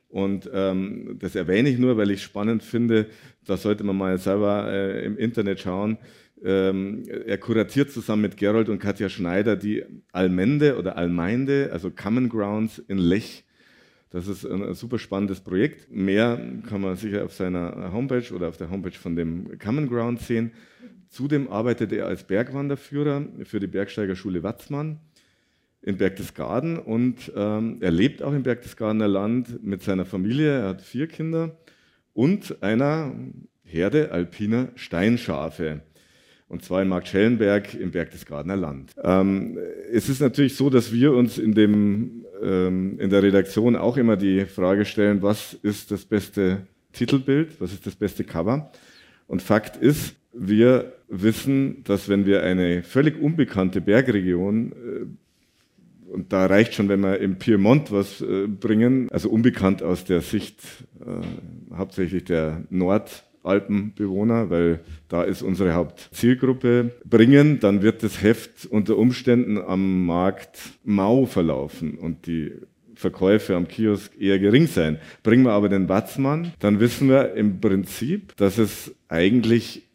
Und 0.10 0.50
ähm, 0.54 1.18
das 1.20 1.36
erwähne 1.36 1.70
ich 1.70 1.78
nur, 1.78 1.96
weil 1.96 2.12
ich 2.12 2.24
spannend 2.24 2.64
finde, 2.64 3.08
da 3.46 3.56
sollte 3.56 3.84
man 3.84 3.98
mal 3.98 4.18
selber 4.18 4.72
äh, 4.72 5.06
im 5.06 5.18
Internet 5.18 5.62
schauen. 5.62 5.98
Ähm, 6.44 7.04
er 7.08 7.38
kuratiert 7.38 7.92
zusammen 7.92 8.24
mit 8.24 8.38
Gerold 8.38 8.68
und 8.68 8.80
Katja 8.80 9.08
Schneider 9.08 9.56
die 9.56 9.84
Almende 10.12 10.78
oder 10.78 10.98
Almeinde, 10.98 11.70
also 11.72 11.92
Common 11.92 12.30
Grounds 12.30 12.80
in 12.88 12.98
Lech 12.98 13.46
das 14.12 14.28
ist 14.28 14.46
ein, 14.46 14.74
super 14.74 15.00
spannendes 15.00 15.40
Projekt. 15.40 15.90
Mehr 15.90 16.38
kann 16.68 16.82
man 16.82 16.98
sicher 16.98 17.24
auf 17.24 17.34
seiner 17.34 17.94
Homepage 17.94 18.34
oder 18.34 18.50
auf 18.50 18.58
der 18.58 18.70
Homepage 18.70 18.92
von 18.92 19.16
dem 19.16 19.58
Common 19.58 19.88
Ground 19.88 20.20
sehen. 20.20 20.52
Zudem 21.12 21.50
arbeitet 21.50 21.92
er 21.92 22.08
als 22.08 22.24
Bergwanderführer 22.24 23.26
für 23.44 23.60
die 23.60 23.68
Bergsteigerschule 23.68 24.44
Watzmann 24.44 25.02
in 25.82 25.98
Berchtesgaden 25.98 26.80
und 26.80 27.34
ähm, 27.36 27.80
er 27.82 27.92
lebt 27.92 28.24
auch 28.24 28.32
im 28.32 28.44
Berchtesgadener 28.44 29.10
Land 29.10 29.62
mit 29.62 29.84
seiner 29.84 30.06
Familie. 30.06 30.60
Er 30.62 30.70
hat 30.70 30.82
vier 30.82 31.08
Kinder 31.08 31.58
und 32.14 32.64
einer 32.64 33.14
Herde 33.66 34.14
alpiner 34.14 34.70
Steinschafe 34.76 35.82
und 36.48 36.64
zwar 36.64 36.82
in 36.82 36.88
Marktschellenberg 36.88 37.74
im 37.74 37.92
Berchtesgadener 37.92 38.56
Land. 38.56 38.94
Ähm, 39.04 39.58
es 39.92 40.08
ist 40.08 40.22
natürlich 40.22 40.56
so, 40.56 40.70
dass 40.70 40.94
wir 40.94 41.12
uns 41.12 41.38
in, 41.38 41.54
dem, 41.54 42.26
ähm, 42.42 42.98
in 43.02 43.10
der 43.10 43.22
Redaktion 43.22 43.76
auch 43.76 43.98
immer 43.98 44.16
die 44.16 44.46
Frage 44.46 44.86
stellen, 44.86 45.22
was 45.22 45.56
ist 45.56 45.92
das 45.92 46.06
beste 46.06 46.68
Titelbild, 46.94 47.60
was 47.60 47.74
ist 47.74 47.86
das 47.86 47.96
beste 47.98 48.24
Cover? 48.24 48.72
Und 49.28 49.42
Fakt 49.42 49.76
ist, 49.76 50.16
wir 50.34 50.94
wissen, 51.08 51.84
dass 51.84 52.10
wenn 52.10 52.26
wir 52.26 52.44
eine 52.44 52.84
völlig 52.84 53.22
unbekannte 53.22 53.82
Bergregion 53.82 54.72
äh, 54.72 55.06
und 56.12 56.34
da 56.34 56.46
reicht 56.46 56.74
schon, 56.74 56.90
wenn 56.90 57.00
wir 57.00 57.20
im 57.20 57.38
Piemont 57.38 57.92
was 57.92 58.22
äh, 58.22 58.48
bringen, 58.48 59.08
also 59.12 59.30
unbekannt 59.30 59.82
aus 59.82 60.04
der 60.04 60.22
Sicht 60.22 60.60
äh, 61.00 61.76
hauptsächlich 61.76 62.26
der 62.26 62.64
Nord- 62.70 63.24
Alpenbewohner, 63.44 64.50
weil 64.50 64.82
da 65.08 65.24
ist 65.24 65.42
unsere 65.42 65.74
Hauptzielgruppe, 65.74 66.92
bringen, 67.06 67.60
dann 67.60 67.82
wird 67.82 68.04
das 68.04 68.22
Heft 68.22 68.68
unter 68.68 68.98
Umständen 68.98 69.58
am 69.58 70.06
Markt 70.06 70.60
mau 70.84 71.26
verlaufen 71.26 71.96
und 71.98 72.28
die 72.28 72.52
Verkäufe 72.94 73.56
am 73.56 73.68
Kiosk 73.68 74.12
eher 74.20 74.38
gering 74.38 74.68
sein. 74.68 75.00
Bringen 75.24 75.44
wir 75.44 75.54
aber 75.54 75.70
den 75.70 75.90
Watzmann, 75.90 76.54
dann 76.60 76.80
wissen 76.80 77.10
wir 77.10 77.34
im 77.34 77.60
Prinzip, 77.60 78.36
dass 78.38 78.60
es 78.60 78.94
eigentlich 79.08 79.88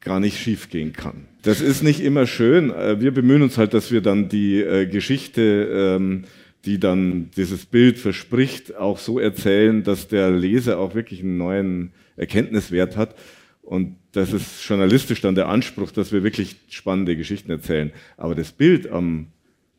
gar 0.00 0.20
nicht 0.20 0.38
schiefgehen 0.38 0.92
kann. 0.92 1.26
Das 1.42 1.60
ist 1.60 1.82
nicht 1.82 2.00
immer 2.00 2.26
schön. 2.26 2.70
Äh, 2.70 3.00
wir 3.00 3.12
bemühen 3.12 3.42
uns 3.42 3.58
halt, 3.58 3.74
dass 3.74 3.90
wir 3.90 4.00
dann 4.00 4.28
die 4.28 4.60
äh, 4.60 4.86
Geschichte, 4.86 5.96
ähm, 5.98 6.24
die 6.64 6.78
dann 6.78 7.30
dieses 7.36 7.64
Bild 7.66 7.98
verspricht, 7.98 8.76
auch 8.76 8.98
so 8.98 9.18
erzählen, 9.18 9.82
dass 9.82 10.08
der 10.08 10.30
Leser 10.30 10.78
auch 10.78 10.94
wirklich 10.94 11.20
einen 11.20 11.38
neuen 11.38 11.92
Erkenntniswert 12.16 12.96
hat. 12.96 13.14
Und 13.62 13.96
das 14.12 14.32
ist 14.32 14.66
journalistisch 14.68 15.20
dann 15.20 15.34
der 15.34 15.48
Anspruch, 15.48 15.92
dass 15.92 16.12
wir 16.12 16.22
wirklich 16.22 16.56
spannende 16.68 17.16
Geschichten 17.16 17.50
erzählen. 17.50 17.92
Aber 18.16 18.34
das 18.34 18.52
Bild 18.52 18.90
am 18.90 19.28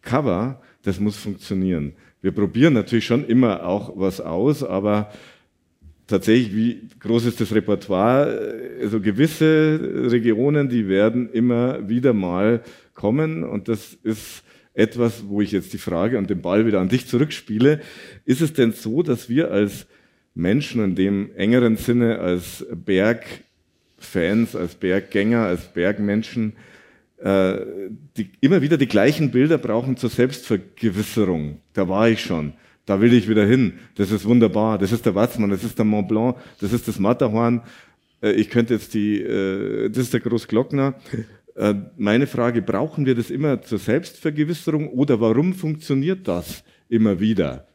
Cover, 0.01 0.61
das 0.83 0.99
muss 0.99 1.17
funktionieren. 1.17 1.93
Wir 2.21 2.31
probieren 2.31 2.73
natürlich 2.73 3.05
schon 3.05 3.25
immer 3.25 3.65
auch 3.65 3.93
was 3.95 4.21
aus, 4.21 4.63
aber 4.63 5.11
tatsächlich, 6.11 6.55
wie 6.55 6.81
groß 6.99 7.25
ist 7.25 7.41
das 7.41 7.53
Repertoire? 7.53 8.55
Also 8.81 8.99
gewisse 8.99 9.79
Regionen, 10.11 10.69
die 10.69 10.87
werden 10.87 11.31
immer 11.31 11.89
wieder 11.89 12.13
mal 12.13 12.61
kommen 12.93 13.43
und 13.43 13.67
das 13.67 13.97
ist 14.03 14.43
etwas, 14.73 15.23
wo 15.27 15.41
ich 15.41 15.51
jetzt 15.51 15.73
die 15.73 15.77
Frage 15.77 16.17
und 16.17 16.29
den 16.29 16.41
Ball 16.41 16.65
wieder 16.65 16.79
an 16.79 16.89
dich 16.89 17.07
zurückspiele. 17.07 17.81
Ist 18.25 18.41
es 18.41 18.53
denn 18.53 18.71
so, 18.71 19.03
dass 19.03 19.27
wir 19.29 19.51
als 19.51 19.87
Menschen 20.33 20.83
in 20.83 20.95
dem 20.95 21.31
engeren 21.35 21.75
Sinne 21.75 22.19
als 22.19 22.65
Bergfans, 22.73 24.55
als 24.55 24.75
Berggänger, 24.75 25.45
als 25.45 25.65
Bergmenschen 25.73 26.53
äh, 27.17 27.55
die, 28.17 28.29
immer 28.39 28.61
wieder 28.61 28.77
die 28.77 28.87
gleichen 28.87 29.31
Bilder 29.31 29.57
brauchen 29.57 29.97
zur 29.97 30.09
Selbstvergewisserung? 30.09 31.59
Da 31.73 31.89
war 31.89 32.09
ich 32.09 32.21
schon. 32.21 32.53
Da 32.91 32.99
will 32.99 33.13
ich 33.13 33.29
wieder 33.29 33.45
hin. 33.45 33.75
Das 33.95 34.11
ist 34.11 34.25
wunderbar. 34.25 34.77
Das 34.77 34.91
ist 34.91 35.05
der 35.05 35.15
Watzmann, 35.15 35.49
das 35.49 35.63
ist 35.63 35.77
der 35.77 35.85
Mont 35.85 36.09
Blanc, 36.09 36.35
das 36.59 36.73
ist 36.73 36.89
das 36.89 36.99
Matterhorn. 36.99 37.61
Äh, 38.21 38.33
ich 38.33 38.49
könnte 38.49 38.73
jetzt 38.73 38.93
die, 38.93 39.21
äh, 39.21 39.87
das 39.87 39.99
ist 39.99 40.13
der 40.13 40.19
Großglockner. 40.19 40.95
Äh, 41.55 41.75
meine 41.95 42.27
Frage, 42.27 42.61
brauchen 42.61 43.05
wir 43.05 43.15
das 43.15 43.29
immer 43.29 43.61
zur 43.61 43.77
Selbstvergewisserung 43.77 44.89
oder 44.89 45.21
warum 45.21 45.53
funktioniert 45.53 46.27
das 46.27 46.65
immer 46.89 47.21
wieder? 47.21 47.65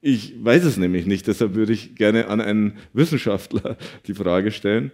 Ich 0.00 0.34
weiß 0.42 0.64
es 0.64 0.76
nämlich 0.76 1.06
nicht, 1.06 1.28
deshalb 1.28 1.54
würde 1.54 1.72
ich 1.72 1.94
gerne 1.94 2.26
an 2.26 2.40
einen 2.40 2.78
Wissenschaftler 2.92 3.76
die 4.08 4.14
Frage 4.14 4.50
stellen. 4.50 4.90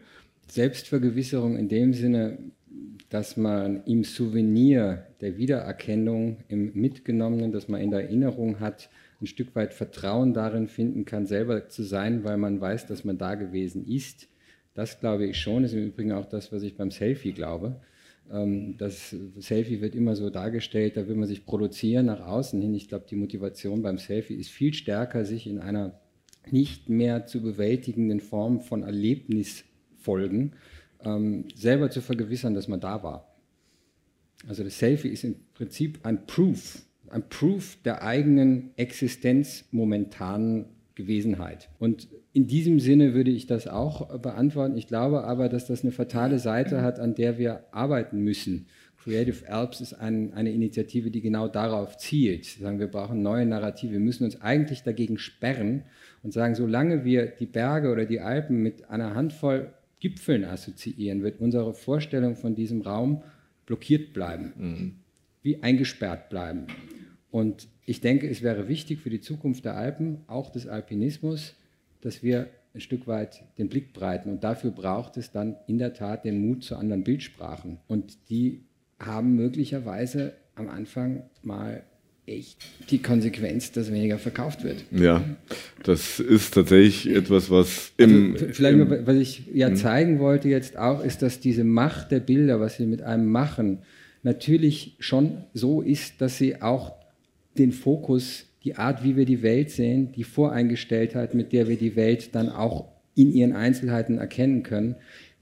Selbstvergewisserung 0.47 1.57
in 1.57 1.71
dem 1.71 1.95
Sinne, 1.95 2.37
dass 3.09 3.39
man 3.39 3.83
im 3.85 4.05
Souvenir 4.05 5.07
der 5.23 5.39
Wiedererkennung, 5.39 6.37
im 6.49 6.73
Mitgenommenen, 6.75 7.51
dass 7.51 7.67
man 7.69 7.81
in 7.81 7.91
der 7.91 8.03
Erinnerung 8.03 8.61
hat, 8.61 8.91
ein 9.25 9.27
Stück 9.27 9.55
weit 9.57 9.75
Vertrauen 9.75 10.35
darin 10.35 10.69
finden 10.69 11.05
kann, 11.05 11.27
selber 11.27 11.69
zu 11.69 11.83
sein, 11.83 12.25
weil 12.25 12.37
man 12.37 12.61
weiß, 12.61 12.87
dass 12.87 13.05
man 13.05 13.19
da 13.19 13.35
gewesen 13.35 13.87
ist. 13.87 14.29
Das 14.75 15.01
glaube 15.01 15.27
ich 15.27 15.39
schon, 15.39 15.65
ist 15.65 15.73
im 15.73 15.87
Übrigen 15.87 16.13
auch 16.13 16.27
das, 16.27 16.53
was 16.53 16.63
ich 16.63 16.77
beim 16.77 16.91
Selfie 16.91 17.33
glaube. 17.33 17.81
Ähm, 18.31 18.77
das 18.77 19.17
Selfie 19.39 19.81
wird 19.81 19.95
immer 19.95 20.15
so 20.17 20.31
dargestellt, 20.31 20.97
da 20.97 21.09
will 21.09 21.17
man 21.17 21.29
sich 21.29 21.47
produzieren 21.47 22.07
nach 22.07 22.21
außen 22.21 22.61
hin. 22.61 22.75
Ich 22.75 22.89
glaube, 22.89 23.07
die 23.09 23.17
Motivation 23.17 23.83
beim 23.83 23.99
Selfie 23.99 24.35
ist 24.35 24.51
viel 24.51 24.75
stärker, 24.75 25.25
sich 25.25 25.47
in 25.47 25.59
einer 25.59 25.99
nicht 26.51 26.91
mehr 26.91 27.27
zu 27.27 27.41
bewältigenden 27.41 28.21
Form 28.21 28.61
von 28.61 28.83
Erlebnisfolgen 28.83 30.53
ähm, 31.03 31.47
selber 31.55 31.91
zu 31.91 32.03
vergewissern, 32.03 32.55
dass 32.55 32.69
man 32.69 32.81
da 32.81 33.03
war. 33.03 33.35
Also 34.47 34.63
das 34.63 34.79
Selfie 34.79 35.09
ist 35.09 35.25
im 35.25 35.37
Prinzip 35.55 36.01
ein 36.03 36.27
Proof 36.27 36.83
ein 37.15 37.29
Proof 37.29 37.79
der 37.85 38.03
eigenen 38.03 38.71
Existenz 38.77 39.65
momentanen 39.71 40.67
Gewesenheit. 40.97 41.71
Und 41.79 42.09
in 42.33 42.47
diesem 42.47 42.81
Sinne 42.81 43.15
würde 43.15 43.31
ich 43.31 43.47
das 43.47 43.69
auch 43.69 44.19
beantworten. 44.19 44.77
Ich 44.77 44.89
glaube 44.89 45.25
aber, 45.25 45.49
dass 45.49 45.67
das 45.67 45.83
eine 45.83 45.93
fatale 45.93 46.39
Seite 46.39 46.83
hat, 46.83 46.99
an 46.99 47.15
der 47.15 47.39
wir 47.39 47.65
arbeiten 47.73 48.19
müssen. 48.19 48.67
Creative 49.03 49.49
Alps 49.49 49.81
ist 49.81 49.93
ein, 49.95 50.33
eine 50.35 50.51
Initiative, 50.51 51.11
die 51.11 51.21
genau 51.21 51.47
darauf 51.47 51.99
zielt. 51.99 52.47
Sagen, 52.47 52.81
wir 52.81 52.89
brauchen 52.89 53.23
neue 53.23 53.47
Narrative. 53.47 53.93
Wir 53.93 54.01
müssen 54.01 54.25
uns 54.25 54.41
eigentlich 54.41 54.83
dagegen 54.83 55.19
sperren 55.19 55.83
und 56.23 56.33
sagen, 56.33 56.55
solange 56.55 57.05
wir 57.05 57.27
die 57.27 57.47
Berge 57.47 57.93
oder 57.93 58.07
die 58.07 58.21
Alpen 58.21 58.63
mit 58.63 58.89
einer 58.91 59.15
Handvoll 59.15 59.73
Gipfeln 60.01 60.45
assoziieren, 60.45 61.23
wird 61.23 61.41
unsere 61.41 61.75
Vorstellung 61.75 62.35
von 62.35 62.55
diesem 62.55 62.81
Raum 62.81 63.23
blockiert 63.67 64.13
bleiben, 64.13 64.53
mhm. 64.57 64.95
wie 65.43 65.63
eingesperrt 65.63 66.29
bleiben. 66.29 66.67
Und 67.35 67.67
ich 67.85 68.01
denke, 68.01 68.29
es 68.29 68.43
wäre 68.43 68.69
wichtig 68.69 69.01
für 69.01 69.11
die 69.11 69.21
Zukunft 69.21 69.65
der 69.65 69.75
Alpen, 69.75 70.19
auch 70.29 70.53
des 70.53 70.69
Alpinismus, 70.69 71.55
dass 72.01 72.23
wir 72.23 72.47
ein 72.75 72.81
Stück 72.81 73.09
weit 73.09 73.43
den 73.59 73.69
Blick 73.69 73.93
breiten. 73.93 74.31
Und 74.31 74.45
dafür 74.45 74.71
braucht 74.71 75.17
es 75.17 75.33
dann 75.33 75.57
in 75.67 75.79
der 75.79 75.95
Tat 75.95 76.25
den 76.25 76.47
Mut 76.47 76.63
zu 76.63 76.77
anderen 76.77 77.03
Bildsprachen. 77.03 77.79
Und 77.89 78.31
die 78.31 78.61
haben 79.01 79.35
möglicherweise 79.35 80.35
am 80.55 80.69
Anfang 80.69 81.25
mal 81.43 81.83
echt 82.25 82.67
die 82.91 83.03
Konsequenz, 83.03 83.73
dass 83.73 83.91
weniger 83.91 84.21
verkauft 84.21 84.63
wird. 84.63 84.85
Ja, 84.93 85.25
das 85.83 86.21
ist 86.21 86.55
tatsächlich 86.55 87.17
etwas, 87.17 87.51
was 87.51 87.95
im... 87.97 88.35
Also, 88.35 88.47
vielleicht 88.53 88.79
im, 88.79 88.89
nur, 88.89 89.07
was 89.09 89.17
ich 89.17 89.49
ja 89.53 89.71
hm. 89.71 89.77
zeigen 89.77 90.21
wollte 90.21 90.49
jetzt 90.49 90.77
auch, 90.77 91.03
ist, 91.03 91.21
dass 91.21 91.41
diese 91.41 91.65
Macht 91.65 92.13
der 92.13 92.21
Bilder, 92.21 92.61
was 92.61 92.77
sie 92.77 92.87
mit 92.87 93.03
einem 93.03 93.27
machen, 93.27 93.81
natürlich 94.23 94.95
schon 95.01 95.39
so 95.53 95.83
ist, 95.83 96.21
dass 96.21 96.39
sie 96.39 96.63
auch 96.63 97.04
den 97.59 97.73
Fokus, 97.73 98.47
die 98.65 98.77
Art, 98.77 99.05
wie 99.05 99.17
wir 99.17 99.27
die 99.27 99.43
Welt 99.43 99.71
sehen, 99.71 100.13
die 100.13 100.25
Voreingestelltheit, 100.25 101.35
mit 101.35 101.53
der 101.53 101.69
wir 101.69 101.77
die 101.77 101.97
Welt 101.97 102.35
dann 102.35 102.49
auch 102.49 102.89
in 103.15 103.33
ihren 103.33 103.53
Einzelheiten 103.53 104.19
erkennen 104.19 104.63
können, 104.63 104.97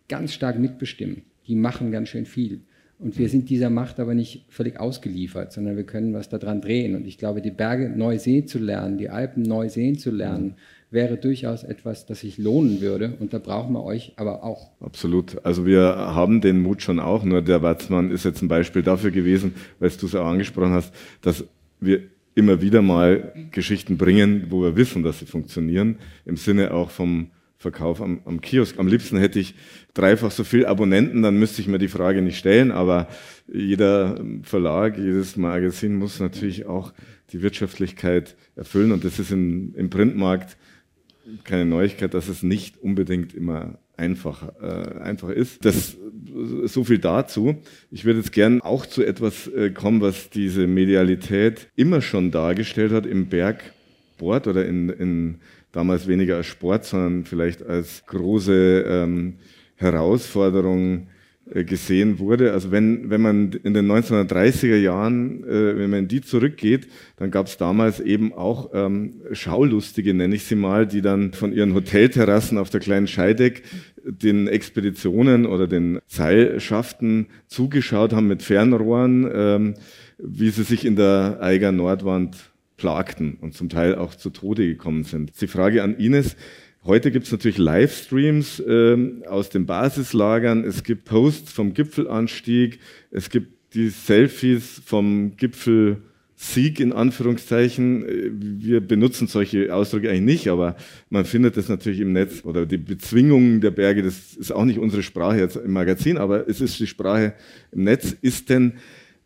ganz 0.08 0.32
stark 0.32 0.58
mitbestimmen. 0.58 1.22
Die 1.46 1.54
machen 1.54 1.90
ganz 1.90 2.08
schön 2.08 2.26
viel. 2.26 2.60
Und 2.98 3.18
wir 3.18 3.28
sind 3.28 3.50
dieser 3.50 3.68
Macht 3.68 3.98
aber 3.98 4.14
nicht 4.14 4.44
völlig 4.48 4.78
ausgeliefert, 4.78 5.52
sondern 5.52 5.76
wir 5.76 5.82
können 5.84 6.14
was 6.14 6.28
daran 6.28 6.60
drehen. 6.60 6.94
Und 6.94 7.04
ich 7.04 7.18
glaube, 7.18 7.42
die 7.42 7.50
Berge 7.50 7.90
neu 7.90 8.18
sehen 8.18 8.46
zu 8.46 8.60
lernen, 8.60 8.96
die 8.96 9.10
Alpen 9.10 9.42
neu 9.42 9.68
sehen 9.68 9.98
zu 9.98 10.12
lernen, 10.12 10.54
wäre 10.92 11.16
durchaus 11.16 11.64
etwas, 11.64 12.06
das 12.06 12.20
sich 12.20 12.38
lohnen 12.38 12.80
würde. 12.80 13.14
Und 13.18 13.32
da 13.32 13.40
brauchen 13.40 13.72
wir 13.72 13.82
euch 13.82 14.12
aber 14.16 14.44
auch. 14.44 14.70
Absolut. 14.78 15.44
Also 15.44 15.66
wir 15.66 15.82
haben 15.82 16.40
den 16.40 16.60
Mut 16.60 16.82
schon 16.82 17.00
auch. 17.00 17.24
Nur 17.24 17.42
der 17.42 17.60
Watzmann 17.62 18.12
ist 18.12 18.24
jetzt 18.24 18.40
ein 18.40 18.48
Beispiel 18.48 18.82
dafür 18.82 19.10
gewesen, 19.10 19.54
weil 19.80 19.90
du 19.90 20.06
es 20.06 20.14
auch 20.14 20.26
angesprochen 20.26 20.72
hast, 20.72 20.94
dass 21.22 21.44
wir 21.84 22.02
immer 22.34 22.62
wieder 22.62 22.82
mal 22.82 23.32
Geschichten 23.50 23.98
bringen, 23.98 24.46
wo 24.48 24.62
wir 24.62 24.76
wissen, 24.76 25.02
dass 25.02 25.18
sie 25.18 25.26
funktionieren, 25.26 25.98
im 26.24 26.36
Sinne 26.36 26.72
auch 26.72 26.90
vom 26.90 27.30
Verkauf 27.58 28.00
am, 28.00 28.20
am, 28.24 28.40
Kiosk. 28.40 28.78
Am 28.78 28.88
liebsten 28.88 29.18
hätte 29.18 29.38
ich 29.38 29.54
dreifach 29.94 30.30
so 30.30 30.42
viel 30.42 30.66
Abonnenten, 30.66 31.22
dann 31.22 31.38
müsste 31.38 31.62
ich 31.62 31.68
mir 31.68 31.78
die 31.78 31.88
Frage 31.88 32.22
nicht 32.22 32.38
stellen, 32.38 32.72
aber 32.72 33.08
jeder 33.52 34.20
Verlag, 34.42 34.98
jedes 34.98 35.36
Magazin 35.36 35.94
muss 35.94 36.18
natürlich 36.18 36.66
auch 36.66 36.92
die 37.32 37.42
Wirtschaftlichkeit 37.42 38.36
erfüllen 38.56 38.92
und 38.92 39.04
das 39.04 39.18
ist 39.18 39.30
in, 39.30 39.74
im 39.74 39.90
Printmarkt 39.90 40.56
keine 41.44 41.64
Neuigkeit, 41.64 42.14
dass 42.14 42.28
es 42.28 42.42
nicht 42.42 42.78
unbedingt 42.78 43.34
immer 43.34 43.78
einfach, 43.96 44.48
äh, 44.60 45.00
einfach 45.00 45.30
ist. 45.30 45.64
Das, 45.64 45.96
so 46.64 46.84
viel 46.84 46.98
dazu. 46.98 47.56
Ich 47.90 48.04
würde 48.04 48.20
jetzt 48.20 48.32
gern 48.32 48.60
auch 48.60 48.86
zu 48.86 49.04
etwas 49.04 49.48
äh, 49.48 49.70
kommen, 49.70 50.00
was 50.00 50.30
diese 50.30 50.66
Medialität 50.66 51.68
immer 51.76 52.00
schon 52.00 52.30
dargestellt 52.30 52.92
hat 52.92 53.06
im 53.06 53.28
Bergsport 53.28 54.46
oder 54.46 54.64
in, 54.66 54.88
in 54.88 55.40
damals 55.72 56.06
weniger 56.06 56.36
als 56.36 56.46
Sport, 56.46 56.84
sondern 56.84 57.24
vielleicht 57.24 57.62
als 57.62 58.04
große 58.06 58.84
ähm, 58.86 59.34
Herausforderung 59.76 61.08
gesehen 61.46 62.18
wurde. 62.18 62.52
Also 62.52 62.70
wenn, 62.70 63.10
wenn 63.10 63.20
man 63.20 63.52
in 63.52 63.74
den 63.74 63.90
1930er 63.90 64.76
Jahren, 64.76 65.44
äh, 65.44 65.76
wenn 65.76 65.90
man 65.90 66.00
in 66.00 66.08
die 66.08 66.20
zurückgeht, 66.20 66.88
dann 67.16 67.30
gab 67.30 67.46
es 67.46 67.56
damals 67.56 68.00
eben 68.00 68.32
auch 68.32 68.70
ähm, 68.72 69.22
Schaulustige, 69.32 70.14
nenne 70.14 70.34
ich 70.34 70.44
sie 70.44 70.54
mal, 70.54 70.86
die 70.86 71.02
dann 71.02 71.32
von 71.32 71.52
ihren 71.52 71.74
Hotelterrassen 71.74 72.58
auf 72.58 72.70
der 72.70 72.80
kleinen 72.80 73.06
Scheideck 73.06 73.62
den 74.04 74.46
Expeditionen 74.48 75.46
oder 75.46 75.66
den 75.66 76.00
Seilschaften 76.06 77.26
zugeschaut 77.46 78.12
haben 78.12 78.28
mit 78.28 78.42
Fernrohren, 78.42 79.28
ähm, 79.32 79.74
wie 80.18 80.50
sie 80.50 80.64
sich 80.64 80.84
in 80.84 80.96
der 80.96 81.38
Eiger 81.40 81.72
Nordwand 81.72 82.36
plagten 82.76 83.36
und 83.40 83.54
zum 83.54 83.68
Teil 83.68 83.94
auch 83.94 84.14
zu 84.14 84.30
Tode 84.30 84.66
gekommen 84.66 85.04
sind. 85.04 85.40
Die 85.40 85.46
Frage 85.46 85.82
an 85.82 85.96
Ines, 85.96 86.36
Heute 86.84 87.12
gibt 87.12 87.26
es 87.26 87.32
natürlich 87.32 87.58
Livestreams 87.58 88.58
äh, 88.58 88.96
aus 89.28 89.50
den 89.50 89.66
Basislagern, 89.66 90.64
es 90.64 90.82
gibt 90.82 91.04
Posts 91.04 91.52
vom 91.52 91.74
Gipfelanstieg, 91.74 92.80
es 93.12 93.30
gibt 93.30 93.74
die 93.74 93.88
Selfies 93.88 94.82
vom 94.84 95.36
Gipfelsieg 95.36 96.80
in 96.80 96.92
Anführungszeichen. 96.92 98.04
Äh, 98.04 98.30
wir 98.32 98.80
benutzen 98.80 99.28
solche 99.28 99.72
Ausdrücke 99.72 100.10
eigentlich 100.10 100.38
nicht, 100.38 100.48
aber 100.48 100.74
man 101.08 101.24
findet 101.24 101.56
das 101.56 101.68
natürlich 101.68 102.00
im 102.00 102.12
Netz. 102.12 102.44
Oder 102.44 102.66
die 102.66 102.78
Bezwingungen 102.78 103.60
der 103.60 103.70
Berge, 103.70 104.02
das 104.02 104.34
ist 104.34 104.50
auch 104.50 104.64
nicht 104.64 104.80
unsere 104.80 105.04
Sprache 105.04 105.38
jetzt 105.38 105.54
im 105.54 105.72
Magazin, 105.72 106.18
aber 106.18 106.48
es 106.48 106.60
ist 106.60 106.80
die 106.80 106.88
Sprache 106.88 107.34
im 107.70 107.84
Netz. 107.84 108.16
Ist 108.22 108.50
denn 108.50 108.72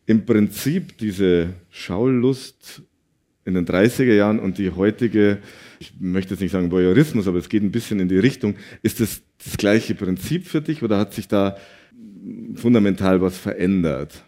im 0.04 0.26
Prinzip 0.26 0.98
diese 0.98 1.54
Schaulust 1.70 2.82
in 3.46 3.54
den 3.54 3.66
30er 3.66 4.14
Jahren 4.14 4.38
und 4.38 4.58
die 4.58 4.70
heutige 4.72 5.38
ich 5.78 5.92
möchte 5.98 6.34
jetzt 6.34 6.40
nicht 6.40 6.52
sagen 6.52 6.70
Voyeurismus, 6.70 7.28
aber 7.28 7.38
es 7.38 7.48
geht 7.48 7.62
ein 7.62 7.70
bisschen 7.70 8.00
in 8.00 8.08
die 8.08 8.18
Richtung. 8.18 8.56
Ist 8.82 9.00
das 9.00 9.22
das 9.44 9.56
gleiche 9.56 9.94
Prinzip 9.94 10.46
für 10.46 10.60
dich 10.60 10.82
oder 10.82 10.98
hat 10.98 11.12
sich 11.12 11.28
da 11.28 11.56
fundamental 12.54 13.20
was 13.20 13.38
verändert. 13.38 14.22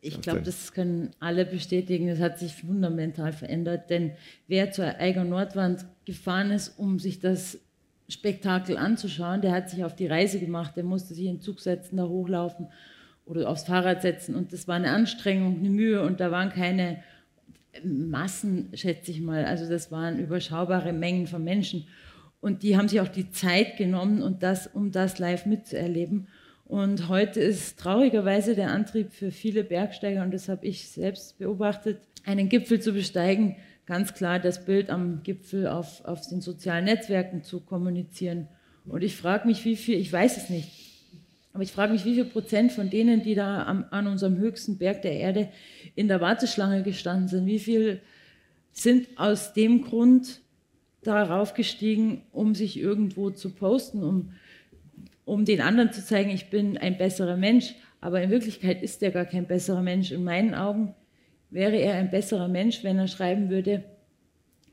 Ich 0.00 0.20
glaube, 0.20 0.42
das 0.42 0.72
können 0.72 1.10
alle 1.20 1.46
bestätigen. 1.46 2.08
Es 2.08 2.18
hat 2.18 2.38
sich 2.38 2.54
fundamental 2.54 3.32
verändert, 3.32 3.88
denn 3.88 4.12
wer 4.48 4.72
zur 4.72 4.98
Eiger 4.98 5.24
Nordwand 5.24 5.86
gefahren 6.04 6.50
ist, 6.50 6.76
um 6.76 6.98
sich 6.98 7.20
das 7.20 7.60
Spektakel 8.08 8.76
anzuschauen, 8.76 9.40
der 9.42 9.52
hat 9.52 9.70
sich 9.70 9.84
auf 9.84 9.94
die 9.94 10.08
Reise 10.08 10.40
gemacht, 10.40 10.76
der 10.76 10.82
musste 10.82 11.14
sich 11.14 11.26
in 11.26 11.36
den 11.36 11.40
Zug 11.40 11.60
setzen, 11.60 11.96
da 11.96 12.04
hochlaufen 12.04 12.66
oder 13.24 13.48
aufs 13.48 13.62
Fahrrad 13.62 14.02
setzen 14.02 14.34
und 14.34 14.52
das 14.52 14.66
war 14.66 14.74
eine 14.74 14.90
Anstrengung, 14.90 15.60
eine 15.60 15.70
Mühe 15.70 16.02
und 16.02 16.18
da 16.18 16.32
waren 16.32 16.50
keine 16.50 17.02
Massen, 17.84 18.70
schätze 18.74 19.10
ich 19.10 19.20
mal. 19.20 19.44
Also 19.44 19.68
das 19.68 19.90
waren 19.90 20.18
überschaubare 20.18 20.92
Mengen 20.92 21.26
von 21.26 21.42
Menschen 21.42 21.86
und 22.42 22.64
die 22.64 22.76
haben 22.76 22.88
sich 22.88 23.00
auch 23.00 23.08
die 23.08 23.30
Zeit 23.30 23.76
genommen, 23.76 24.20
und 24.20 24.42
das, 24.42 24.66
um 24.66 24.90
das 24.90 25.18
live 25.18 25.46
mitzuerleben. 25.46 26.26
Und 26.64 27.08
heute 27.08 27.40
ist 27.40 27.78
traurigerweise 27.78 28.56
der 28.56 28.72
Antrieb 28.72 29.12
für 29.12 29.30
viele 29.30 29.62
Bergsteiger, 29.62 30.22
und 30.22 30.34
das 30.34 30.48
habe 30.48 30.66
ich 30.66 30.88
selbst 30.88 31.38
beobachtet, 31.38 32.00
einen 32.24 32.48
Gipfel 32.48 32.80
zu 32.80 32.92
besteigen, 32.92 33.56
ganz 33.86 34.14
klar 34.14 34.40
das 34.40 34.64
Bild 34.64 34.90
am 34.90 35.22
Gipfel 35.22 35.68
auf, 35.68 36.04
auf 36.04 36.26
den 36.26 36.40
sozialen 36.40 36.86
Netzwerken 36.86 37.44
zu 37.44 37.60
kommunizieren. 37.60 38.48
Und 38.86 39.02
ich 39.04 39.16
frage 39.16 39.46
mich, 39.46 39.64
wie 39.64 39.76
viel, 39.76 39.98
ich 39.98 40.12
weiß 40.12 40.36
es 40.36 40.50
nicht, 40.50 40.68
aber 41.52 41.62
ich 41.62 41.72
frage 41.72 41.92
mich, 41.92 42.04
wie 42.04 42.14
viel 42.14 42.24
Prozent 42.24 42.72
von 42.72 42.88
denen, 42.88 43.22
die 43.22 43.34
da 43.34 43.66
am, 43.66 43.84
an 43.90 44.06
unserem 44.06 44.38
höchsten 44.38 44.78
Berg 44.78 45.02
der 45.02 45.12
Erde 45.12 45.48
in 45.94 46.08
der 46.08 46.20
Warteschlange 46.20 46.82
gestanden 46.82 47.28
sind, 47.28 47.46
wie 47.46 47.58
viel 47.58 48.00
sind 48.72 49.08
aus 49.16 49.52
dem 49.52 49.82
Grund 49.82 50.40
darauf 51.02 51.52
gestiegen, 51.54 52.22
um 52.32 52.54
sich 52.54 52.78
irgendwo 52.78 53.30
zu 53.30 53.50
posten, 53.50 54.02
um 54.02 54.32
um 55.24 55.44
den 55.44 55.60
anderen 55.60 55.92
zu 55.92 56.04
zeigen, 56.04 56.30
ich 56.30 56.50
bin 56.50 56.76
ein 56.76 56.98
besserer 56.98 57.36
Mensch. 57.36 57.74
Aber 58.00 58.20
in 58.20 58.30
Wirklichkeit 58.30 58.82
ist 58.82 59.02
er 59.02 59.10
gar 59.10 59.24
kein 59.24 59.46
besserer 59.46 59.82
Mensch. 59.82 60.10
In 60.10 60.24
meinen 60.24 60.54
Augen 60.54 60.94
wäre 61.50 61.76
er 61.76 61.94
ein 61.94 62.10
besserer 62.10 62.48
Mensch, 62.48 62.82
wenn 62.82 62.98
er 62.98 63.06
schreiben 63.06 63.48
würde, 63.48 63.84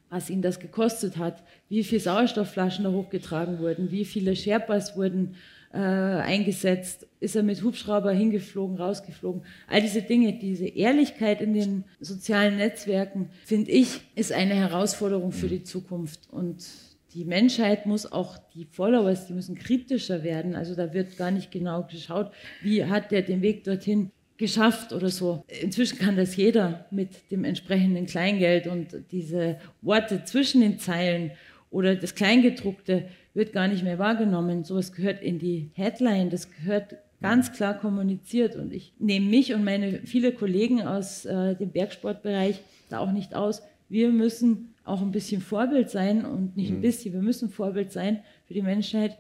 was 0.09 0.29
ihn 0.29 0.41
das 0.41 0.59
gekostet 0.59 1.17
hat, 1.17 1.43
wie 1.67 1.83
viele 1.83 2.01
Sauerstoffflaschen 2.01 2.83
da 2.83 2.91
hochgetragen 2.91 3.59
wurden, 3.59 3.91
wie 3.91 4.05
viele 4.05 4.35
Sherpas 4.35 4.97
wurden 4.97 5.35
äh, 5.71 5.77
eingesetzt, 5.77 7.07
ist 7.19 7.35
er 7.35 7.43
mit 7.43 7.61
Hubschrauber 7.63 8.11
hingeflogen, 8.11 8.77
rausgeflogen. 8.77 9.43
All 9.67 9.81
diese 9.81 10.01
Dinge, 10.01 10.33
diese 10.33 10.67
Ehrlichkeit 10.67 11.41
in 11.41 11.53
den 11.53 11.83
sozialen 11.99 12.57
Netzwerken, 12.57 13.29
finde 13.45 13.71
ich, 13.71 14.01
ist 14.15 14.31
eine 14.31 14.55
Herausforderung 14.55 15.31
für 15.31 15.47
die 15.47 15.63
Zukunft. 15.63 16.21
Und 16.31 16.65
die 17.13 17.25
Menschheit 17.25 17.85
muss 17.85 18.11
auch, 18.11 18.37
die 18.53 18.65
Followers, 18.65 19.27
die 19.27 19.33
müssen 19.33 19.55
kritischer 19.55 20.23
werden. 20.23 20.55
Also 20.55 20.75
da 20.75 20.93
wird 20.93 21.17
gar 21.17 21.31
nicht 21.31 21.51
genau 21.51 21.83
geschaut, 21.83 22.31
wie 22.61 22.85
hat 22.85 23.11
der 23.11 23.21
den 23.21 23.41
Weg 23.41 23.63
dorthin 23.63 24.11
geschafft 24.37 24.93
oder 24.93 25.09
so. 25.09 25.43
Inzwischen 25.61 25.99
kann 25.99 26.15
das 26.15 26.35
jeder 26.35 26.85
mit 26.91 27.29
dem 27.29 27.43
entsprechenden 27.43 28.05
Kleingeld 28.05 28.67
und 28.67 28.95
diese 29.11 29.57
Worte 29.81 30.23
zwischen 30.23 30.61
den 30.61 30.79
Zeilen 30.79 31.31
oder 31.71 31.95
das 31.95 32.15
Kleingedruckte 32.15 33.05
wird 33.39 33.53
gar 33.53 33.69
nicht 33.69 33.83
mehr 33.83 33.97
wahrgenommen. 33.97 34.65
Sowas 34.65 34.91
gehört 34.91 35.21
in 35.21 35.39
die 35.39 35.71
Headline, 35.73 36.29
das 36.29 36.51
gehört 36.51 36.97
ganz 37.21 37.51
klar 37.51 37.73
kommuniziert 37.73 38.55
und 38.55 38.73
ich 38.73 38.93
nehme 38.99 39.25
mich 39.27 39.53
und 39.53 39.63
meine 39.63 40.01
viele 40.05 40.31
Kollegen 40.31 40.81
aus 40.81 41.25
äh, 41.25 41.55
dem 41.55 41.71
Bergsportbereich 41.71 42.59
da 42.89 42.99
auch 42.99 43.11
nicht 43.11 43.33
aus. 43.33 43.61
Wir 43.87 44.09
müssen 44.09 44.75
auch 44.83 45.01
ein 45.01 45.11
bisschen 45.11 45.41
Vorbild 45.41 45.89
sein 45.89 46.25
und 46.25 46.57
nicht 46.57 46.69
ein 46.69 46.77
mhm. 46.77 46.81
bisschen, 46.81 47.13
wir 47.13 47.21
müssen 47.21 47.49
Vorbild 47.49 47.91
sein 47.91 48.19
für 48.45 48.53
die 48.53 48.61
Menschheit, 48.61 49.17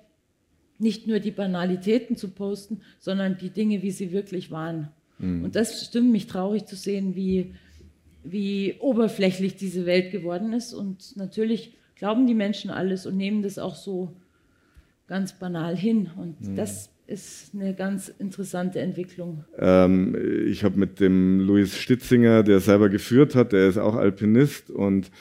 nicht 0.77 1.07
nur 1.07 1.19
die 1.19 1.31
Banalitäten 1.31 2.15
zu 2.15 2.29
posten, 2.29 2.81
sondern 2.99 3.37
die 3.37 3.49
Dinge, 3.49 3.81
wie 3.81 3.91
sie 3.91 4.11
wirklich 4.11 4.51
waren. 4.51 4.89
Mhm. 5.17 5.45
Und 5.45 5.55
das 5.55 5.85
stimmt 5.85 6.11
mich 6.11 6.27
traurig 6.27 6.65
zu 6.65 6.75
sehen, 6.75 7.15
wie, 7.15 7.53
wie 8.23 8.75
oberflächlich 8.79 9.55
diese 9.55 9.85
Welt 9.85 10.11
geworden 10.11 10.53
ist. 10.53 10.73
Und 10.73 11.15
natürlich 11.15 11.73
glauben 11.99 12.25
die 12.25 12.33
Menschen 12.33 12.71
alles 12.71 13.05
und 13.05 13.17
nehmen 13.17 13.43
das 13.43 13.59
auch 13.59 13.75
so 13.75 14.15
ganz 15.07 15.33
banal 15.33 15.75
hin. 15.75 16.09
Und 16.17 16.41
mhm. 16.41 16.55
das 16.55 16.89
ist 17.07 17.53
eine 17.53 17.75
ganz 17.75 18.07
interessante 18.07 18.79
Entwicklung. 18.79 19.43
Ähm, 19.57 20.15
ich 20.47 20.63
habe 20.63 20.79
mit 20.79 20.99
dem 20.99 21.39
Luis 21.39 21.77
Stitzinger, 21.77 22.43
der 22.43 22.59
selber 22.59 22.89
geführt 22.89 23.35
hat, 23.35 23.51
der 23.51 23.67
ist 23.67 23.77
auch 23.77 23.95
Alpinist 23.95 24.69
und 24.71 25.11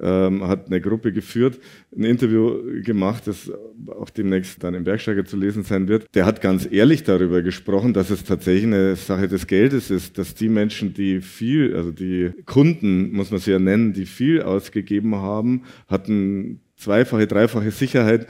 ähm, 0.00 0.46
hat 0.46 0.66
eine 0.66 0.80
Gruppe 0.80 1.12
geführt, 1.12 1.60
ein 1.96 2.04
Interview 2.04 2.82
gemacht, 2.82 3.26
das 3.26 3.50
auch 3.88 4.10
demnächst 4.10 4.62
dann 4.62 4.74
im 4.74 4.84
Bergsteiger 4.84 5.24
zu 5.24 5.36
lesen 5.36 5.62
sein 5.62 5.88
wird. 5.88 6.06
Der 6.14 6.26
hat 6.26 6.40
ganz 6.40 6.68
ehrlich 6.70 7.04
darüber 7.04 7.42
gesprochen, 7.42 7.92
dass 7.92 8.10
es 8.10 8.24
tatsächlich 8.24 8.64
eine 8.64 8.96
Sache 8.96 9.28
des 9.28 9.46
Geldes 9.46 9.90
ist, 9.90 10.18
dass 10.18 10.34
die 10.34 10.48
Menschen, 10.48 10.94
die 10.94 11.20
viel, 11.20 11.74
also 11.76 11.90
die 11.90 12.32
Kunden, 12.44 13.12
muss 13.12 13.30
man 13.30 13.40
sie 13.40 13.52
ja 13.52 13.58
nennen, 13.58 13.92
die 13.92 14.06
viel 14.06 14.42
ausgegeben 14.42 15.14
haben, 15.16 15.62
hatten 15.88 16.60
zweifache, 16.76 17.26
dreifache 17.26 17.70
Sicherheit, 17.70 18.26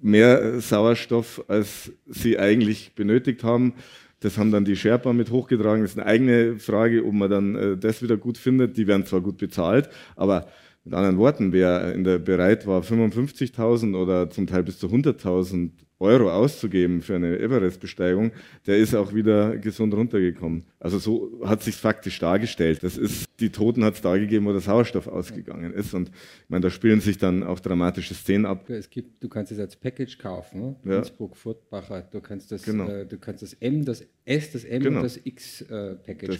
mehr 0.00 0.60
Sauerstoff, 0.60 1.44
als 1.48 1.92
sie 2.06 2.38
eigentlich 2.38 2.92
benötigt 2.94 3.44
haben. 3.44 3.74
Das 4.20 4.38
haben 4.38 4.52
dann 4.52 4.64
die 4.64 4.76
Sherpa 4.76 5.12
mit 5.12 5.30
hochgetragen. 5.30 5.82
Das 5.82 5.92
ist 5.92 5.98
eine 5.98 6.06
eigene 6.06 6.58
Frage, 6.58 7.04
ob 7.04 7.12
man 7.12 7.30
dann 7.30 7.54
äh, 7.56 7.76
das 7.76 8.02
wieder 8.02 8.16
gut 8.16 8.38
findet. 8.38 8.76
Die 8.76 8.86
werden 8.86 9.04
zwar 9.04 9.20
gut 9.20 9.38
bezahlt, 9.38 9.88
aber 10.14 10.46
mit 10.84 10.94
anderen 10.94 11.18
Worten, 11.18 11.52
wer 11.52 11.94
in 11.94 12.04
der 12.04 12.18
bereit 12.18 12.66
war, 12.66 12.82
55.000 12.82 13.96
oder 13.96 14.30
zum 14.30 14.46
Teil 14.46 14.64
bis 14.64 14.78
zu 14.78 14.88
100.000 14.88 15.70
Euro 16.02 16.30
auszugeben 16.30 17.00
für 17.00 17.14
eine 17.14 17.38
Everest-Besteigung, 17.38 18.32
der 18.66 18.78
ist 18.78 18.94
auch 18.94 19.14
wieder 19.14 19.56
gesund 19.56 19.94
runtergekommen. 19.94 20.64
Also 20.80 20.98
so 20.98 21.40
hat 21.44 21.62
sich 21.62 21.76
faktisch 21.76 22.18
dargestellt. 22.18 22.82
Das 22.82 22.98
ist, 22.98 23.26
die 23.38 23.50
Toten 23.50 23.84
hat 23.84 23.94
es 23.94 24.00
dargegeben, 24.00 24.44
wo 24.46 24.52
der 24.52 24.60
Sauerstoff 24.60 25.06
ausgegangen 25.06 25.72
ist. 25.72 25.94
Und 25.94 26.08
ich 26.08 26.50
meine, 26.50 26.62
da 26.62 26.70
spielen 26.70 27.00
sich 27.00 27.18
dann 27.18 27.44
auch 27.44 27.60
dramatische 27.60 28.14
Szenen 28.14 28.46
ab. 28.46 28.68
Es 28.68 28.90
gibt, 28.90 29.22
du 29.22 29.28
kannst 29.28 29.52
es 29.52 29.60
als 29.60 29.76
Package 29.76 30.18
kaufen, 30.18 30.60
ne? 30.60 30.76
Ja. 30.84 30.98
Innsbruck, 30.98 31.36
Furtbacher. 31.36 32.02
Du 32.10 32.20
kannst 32.20 32.50
das, 32.50 32.64
genau. 32.64 32.88
äh, 32.88 33.06
du 33.06 33.18
kannst 33.18 33.42
das 33.42 33.54
M, 33.54 33.84
das 33.84 34.04
S, 34.24 34.50
das 34.50 34.64
M 34.64 34.82
genau. 34.82 34.98
und 34.98 35.04
das 35.04 35.20
X 35.22 35.62
äh, 35.62 35.94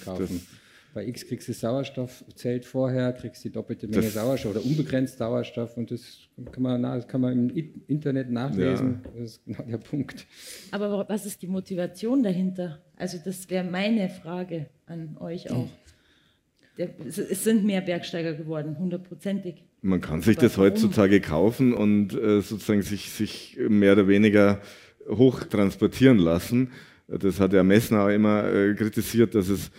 kaufen. 0.04 0.40
Das, 0.40 0.62
bei 0.94 1.06
X 1.06 1.26
kriegst 1.26 1.48
du 1.48 1.52
Sauerstoffzelt 1.52 2.64
vorher, 2.64 3.12
kriegst 3.12 3.42
die 3.44 3.50
doppelte 3.50 3.88
Menge 3.88 4.02
das 4.02 4.14
Sauerstoff 4.14 4.52
oder 4.56 4.64
unbegrenzt 4.64 5.18
Sauerstoff 5.18 5.76
und 5.76 5.90
das 5.90 6.28
kann 6.50 6.62
man, 6.62 6.82
das 6.82 7.08
kann 7.08 7.20
man 7.20 7.50
im 7.50 7.82
Internet 7.86 8.30
nachlesen. 8.30 9.00
Ja. 9.04 9.10
Das 9.20 9.30
ist 9.32 9.44
genau 9.44 9.62
der 9.62 9.78
Punkt. 9.78 10.26
Aber 10.70 11.08
was 11.08 11.26
ist 11.26 11.42
die 11.42 11.46
Motivation 11.46 12.22
dahinter? 12.22 12.82
Also 12.96 13.18
das 13.24 13.48
wäre 13.50 13.64
meine 13.64 14.08
Frage 14.08 14.66
an 14.86 15.16
euch 15.18 15.50
auch. 15.50 15.68
Der, 16.78 16.88
es 17.06 17.44
sind 17.44 17.64
mehr 17.64 17.82
Bergsteiger 17.82 18.32
geworden, 18.32 18.78
hundertprozentig. 18.78 19.64
Man 19.82 20.00
kann 20.00 20.22
sich 20.22 20.38
Aber 20.38 20.46
das 20.46 20.56
warum? 20.56 20.70
heutzutage 20.70 21.20
kaufen 21.20 21.74
und 21.74 22.14
äh, 22.14 22.40
sozusagen 22.40 22.82
sich, 22.82 23.10
sich 23.10 23.58
mehr 23.68 23.92
oder 23.92 24.08
weniger 24.08 24.60
hoch 25.08 25.44
transportieren 25.44 26.18
lassen. 26.18 26.70
Das 27.08 27.40
hat 27.40 27.52
ja 27.52 27.62
Messner 27.62 28.04
auch 28.04 28.08
immer 28.08 28.50
äh, 28.50 28.74
kritisiert, 28.74 29.34
dass 29.34 29.48
es 29.48 29.70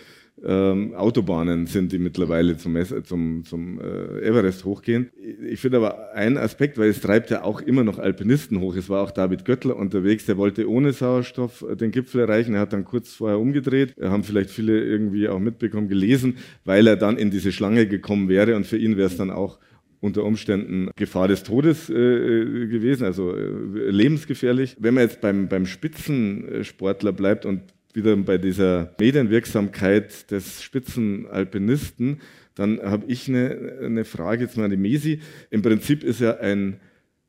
ähm, 0.45 0.93
Autobahnen 0.95 1.67
sind, 1.67 1.91
die 1.91 1.99
mittlerweile 1.99 2.57
zum, 2.57 2.77
zum, 3.03 3.45
zum 3.45 3.79
äh, 3.79 4.27
Everest 4.27 4.65
hochgehen. 4.65 5.09
Ich 5.47 5.59
finde 5.61 5.77
aber 5.77 6.13
einen 6.13 6.37
Aspekt, 6.37 6.77
weil 6.77 6.89
es 6.89 7.01
treibt 7.01 7.29
ja 7.29 7.43
auch 7.43 7.61
immer 7.61 7.83
noch 7.83 7.99
Alpinisten 7.99 8.59
hoch. 8.59 8.75
Es 8.75 8.89
war 8.89 9.03
auch 9.03 9.11
David 9.11 9.45
Göttler 9.45 9.75
unterwegs, 9.75 10.25
der 10.25 10.37
wollte 10.37 10.69
ohne 10.69 10.91
Sauerstoff 10.91 11.63
äh, 11.69 11.75
den 11.75 11.91
Gipfel 11.91 12.21
erreichen. 12.21 12.55
Er 12.55 12.61
hat 12.61 12.73
dann 12.73 12.83
kurz 12.83 13.13
vorher 13.13 13.39
umgedreht. 13.39 13.95
Haben 14.01 14.23
vielleicht 14.23 14.49
viele 14.49 14.83
irgendwie 14.83 15.29
auch 15.29 15.39
mitbekommen, 15.39 15.87
gelesen, 15.87 16.37
weil 16.65 16.87
er 16.87 16.97
dann 16.97 17.17
in 17.17 17.31
diese 17.31 17.51
Schlange 17.51 17.87
gekommen 17.87 18.29
wäre 18.29 18.55
und 18.55 18.67
für 18.67 18.77
ihn 18.77 18.97
wäre 18.97 19.07
es 19.07 19.17
dann 19.17 19.29
auch 19.29 19.59
unter 20.03 20.25
Umständen 20.25 20.89
Gefahr 20.97 21.29
des 21.29 21.43
Todes 21.43 21.89
äh, 21.89 21.93
äh 21.93 22.67
gewesen, 22.67 23.05
also 23.05 23.33
äh, 23.33 23.89
lebensgefährlich. 23.89 24.75
Wenn 24.77 24.95
man 24.95 25.03
jetzt 25.03 25.21
beim, 25.21 25.47
beim 25.47 25.65
Spitzensportler 25.65 27.13
bleibt 27.13 27.45
und 27.45 27.61
wieder 27.93 28.15
bei 28.17 28.37
dieser 28.37 28.93
Medienwirksamkeit 28.99 30.31
des 30.31 30.63
Spitzenalpinisten, 30.63 32.21
dann 32.55 32.79
habe 32.81 33.05
ich 33.07 33.27
eine, 33.27 33.79
eine 33.83 34.05
Frage 34.05 34.43
jetzt 34.43 34.57
mal 34.57 34.65
an 34.65 34.71
die 34.71 34.77
Mesi. 34.77 35.21
Im 35.49 35.61
Prinzip 35.61 36.03
ist 36.03 36.21
er 36.21 36.39
ein 36.39 36.79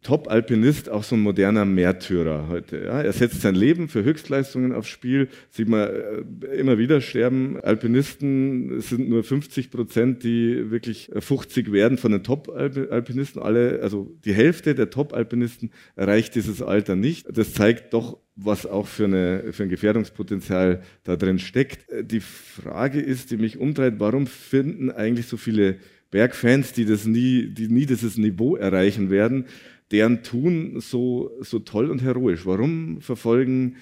Top-Alpinist 0.05 0.91
auch 0.91 1.03
so 1.03 1.17
ein 1.17 1.23
moderner 1.23 1.65
Märtyrer 1.65 2.47
heute. 2.49 2.77
Ja? 2.85 3.03
Er 3.03 3.13
setzt 3.13 3.41
sein 3.41 3.55
Leben 3.55 3.89
für 3.89 4.05
Höchstleistungen 4.05 4.73
aufs 4.73 4.89
Spiel. 4.89 5.29
Sieht 5.51 5.69
man 5.69 5.89
äh, 5.89 6.47
immer 6.57 6.79
wieder 6.79 7.01
sterben. 7.01 7.59
Alpinisten 7.61 8.81
sind 8.81 9.09
nur 9.09 9.25
50 9.25 9.71
Prozent, 9.71 10.23
die 10.23 10.71
wirklich 10.71 11.11
50 11.19 11.73
werden 11.73 11.99
von 11.99 12.13
den 12.13 12.23
Top-Alpinisten. 12.23 13.43
Alle, 13.43 13.81
also 13.83 14.15
die 14.25 14.35
Hälfte 14.35 14.75
der 14.75 14.91
Top-Alpinisten 14.91 15.71
erreicht 15.97 16.35
dieses 16.35 16.61
Alter 16.61 16.97
nicht. 16.97 17.27
Das 17.37 17.55
zeigt 17.55 17.95
doch, 17.95 18.19
was 18.37 18.67
auch 18.67 18.87
für, 18.87 19.07
eine, 19.07 19.53
für 19.53 19.63
ein 19.63 19.69
Gefährdungspotenzial 19.71 20.83
da 21.05 21.17
drin 21.17 21.39
steckt. 21.39 21.87
Die 22.03 22.21
Frage 22.21 23.01
ist, 23.01 23.31
die 23.31 23.39
mich 23.39 23.59
umtreibt, 23.59 24.01
warum 24.01 24.27
finden 24.27 24.91
eigentlich 24.91 25.27
so 25.29 25.39
viele 25.39 25.77
Bergfans, 26.15 26.73
die 26.73 26.85
das 26.85 27.07
nie, 27.07 27.49
die 27.49 27.67
nie 27.67 27.87
dieses 27.87 28.17
Niveau 28.17 28.55
erreichen 28.55 29.11
werden, 29.11 29.47
deren 29.91 30.23
Tun 30.23 30.81
so, 30.81 31.31
so 31.41 31.59
toll 31.59 31.91
und 31.91 32.03
heroisch? 32.03 32.47
Warum 32.47 33.01
verfolgen 33.01 33.77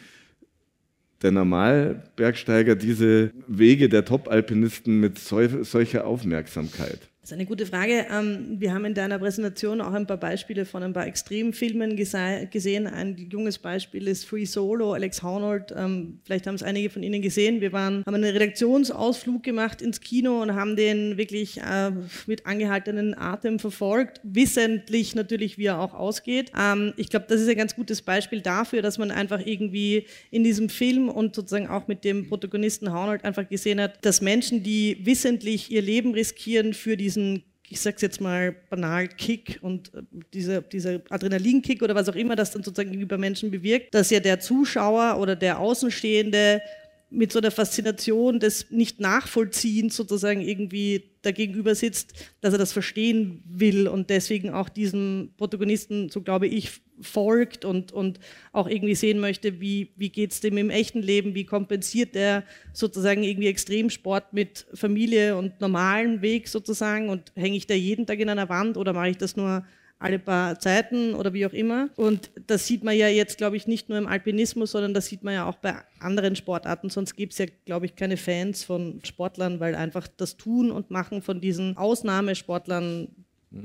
der 1.22 1.30
Normalbergsteiger 1.30 2.74
diese 2.74 3.32
Wege 3.46 3.88
der 3.88 4.04
Top-Alpinisten 4.04 4.98
mit 5.00 5.18
solcher 5.18 6.06
Aufmerksamkeit? 6.06 7.11
Das 7.22 7.30
ist 7.30 7.34
eine 7.34 7.46
gute 7.46 7.66
Frage. 7.66 8.06
Ähm, 8.10 8.56
wir 8.58 8.74
haben 8.74 8.84
in 8.84 8.94
deiner 8.94 9.16
Präsentation 9.16 9.80
auch 9.80 9.92
ein 9.92 10.08
paar 10.08 10.16
Beispiele 10.16 10.64
von 10.64 10.82
ein 10.82 10.92
paar 10.92 11.06
Extremfilmen 11.06 11.94
gesehen. 11.94 12.88
Ein 12.88 13.16
junges 13.30 13.58
Beispiel 13.60 14.08
ist 14.08 14.24
Free 14.24 14.44
Solo, 14.44 14.92
Alex 14.94 15.22
Honnold. 15.22 15.72
Ähm, 15.76 16.18
vielleicht 16.24 16.48
haben 16.48 16.56
es 16.56 16.64
einige 16.64 16.90
von 16.90 17.04
Ihnen 17.04 17.22
gesehen. 17.22 17.60
Wir 17.60 17.72
waren, 17.72 18.02
haben 18.04 18.14
einen 18.16 18.24
Redaktionsausflug 18.24 19.44
gemacht 19.44 19.82
ins 19.82 20.00
Kino 20.00 20.42
und 20.42 20.56
haben 20.56 20.74
den 20.74 21.16
wirklich 21.16 21.60
äh, 21.60 21.92
mit 22.26 22.44
angehaltenen 22.44 23.16
Atem 23.16 23.60
verfolgt. 23.60 24.20
Wissentlich 24.24 25.14
natürlich, 25.14 25.58
wie 25.58 25.66
er 25.66 25.78
auch 25.78 25.94
ausgeht. 25.94 26.50
Ähm, 26.58 26.92
ich 26.96 27.08
glaube, 27.08 27.26
das 27.28 27.40
ist 27.40 27.48
ein 27.48 27.56
ganz 27.56 27.76
gutes 27.76 28.02
Beispiel 28.02 28.40
dafür, 28.40 28.82
dass 28.82 28.98
man 28.98 29.12
einfach 29.12 29.38
irgendwie 29.46 30.06
in 30.32 30.42
diesem 30.42 30.68
Film 30.68 31.08
und 31.08 31.36
sozusagen 31.36 31.68
auch 31.68 31.86
mit 31.86 32.02
dem 32.02 32.28
Protagonisten 32.28 32.92
Honnold 32.92 33.24
einfach 33.24 33.48
gesehen 33.48 33.80
hat, 33.80 34.04
dass 34.04 34.22
Menschen, 34.22 34.64
die 34.64 34.98
wissentlich 35.04 35.70
ihr 35.70 35.82
Leben 35.82 36.14
riskieren 36.14 36.74
für 36.74 36.96
die 36.96 37.11
diesen, 37.14 37.42
ich 37.68 37.80
sag's 37.80 38.02
jetzt 38.02 38.20
mal 38.20 38.52
banal, 38.70 39.08
Kick 39.08 39.58
und 39.62 39.94
äh, 39.94 40.02
dieser, 40.32 40.62
dieser 40.62 41.00
Adrenalinkick 41.10 41.82
oder 41.82 41.94
was 41.94 42.08
auch 42.08 42.14
immer 42.14 42.36
das 42.36 42.50
dann 42.50 42.62
sozusagen 42.62 43.06
bei 43.06 43.18
Menschen 43.18 43.50
bewirkt, 43.50 43.94
dass 43.94 44.10
ja 44.10 44.20
der 44.20 44.40
Zuschauer 44.40 45.18
oder 45.18 45.36
der 45.36 45.58
Außenstehende 45.58 46.62
mit 47.10 47.30
so 47.30 47.38
einer 47.38 47.50
Faszination 47.50 48.40
des 48.40 48.70
Nicht-Nachvollziehens 48.70 49.96
sozusagen 49.96 50.40
irgendwie 50.40 51.11
dagegenüber 51.22 51.74
sitzt, 51.74 52.12
dass 52.40 52.52
er 52.52 52.58
das 52.58 52.72
verstehen 52.72 53.42
will 53.46 53.88
und 53.88 54.10
deswegen 54.10 54.50
auch 54.50 54.68
diesem 54.68 55.30
Protagonisten, 55.36 56.08
so 56.08 56.20
glaube 56.20 56.46
ich, 56.46 56.80
folgt 57.00 57.64
und, 57.64 57.92
und 57.92 58.20
auch 58.52 58.68
irgendwie 58.68 58.94
sehen 58.94 59.18
möchte, 59.18 59.60
wie, 59.60 59.92
wie 59.96 60.10
geht 60.10 60.32
es 60.32 60.40
dem 60.40 60.56
im 60.56 60.70
echten 60.70 61.02
Leben, 61.02 61.34
wie 61.34 61.44
kompensiert 61.44 62.14
er 62.14 62.44
sozusagen 62.72 63.22
irgendwie 63.24 63.48
Extremsport 63.48 64.32
mit 64.32 64.66
Familie 64.74 65.36
und 65.36 65.60
normalen 65.60 66.22
Weg 66.22 66.48
sozusagen 66.48 67.08
und 67.08 67.32
hänge 67.34 67.56
ich 67.56 67.66
da 67.66 67.74
jeden 67.74 68.06
Tag 68.06 68.20
in 68.20 68.28
einer 68.28 68.48
Wand 68.48 68.76
oder 68.76 68.92
mache 68.92 69.10
ich 69.10 69.18
das 69.18 69.36
nur 69.36 69.64
alle 70.02 70.18
paar 70.18 70.58
Zeiten 70.58 71.14
oder 71.14 71.32
wie 71.32 71.46
auch 71.46 71.52
immer. 71.52 71.88
Und 71.96 72.30
das 72.46 72.66
sieht 72.66 72.84
man 72.84 72.96
ja 72.96 73.08
jetzt, 73.08 73.38
glaube 73.38 73.56
ich, 73.56 73.66
nicht 73.66 73.88
nur 73.88 73.98
im 73.98 74.06
Alpinismus, 74.06 74.72
sondern 74.72 74.94
das 74.94 75.06
sieht 75.06 75.22
man 75.22 75.34
ja 75.34 75.46
auch 75.46 75.56
bei 75.56 75.76
anderen 76.00 76.36
Sportarten. 76.36 76.90
Sonst 76.90 77.14
gibt 77.14 77.32
es 77.32 77.38
ja, 77.38 77.46
glaube 77.64 77.86
ich, 77.86 77.96
keine 77.96 78.16
Fans 78.16 78.64
von 78.64 79.00
Sportlern, 79.04 79.60
weil 79.60 79.74
einfach 79.74 80.08
das 80.08 80.36
Tun 80.36 80.70
und 80.70 80.90
Machen 80.90 81.22
von 81.22 81.40
diesen 81.40 81.76
Ausnahmesportlern 81.76 83.08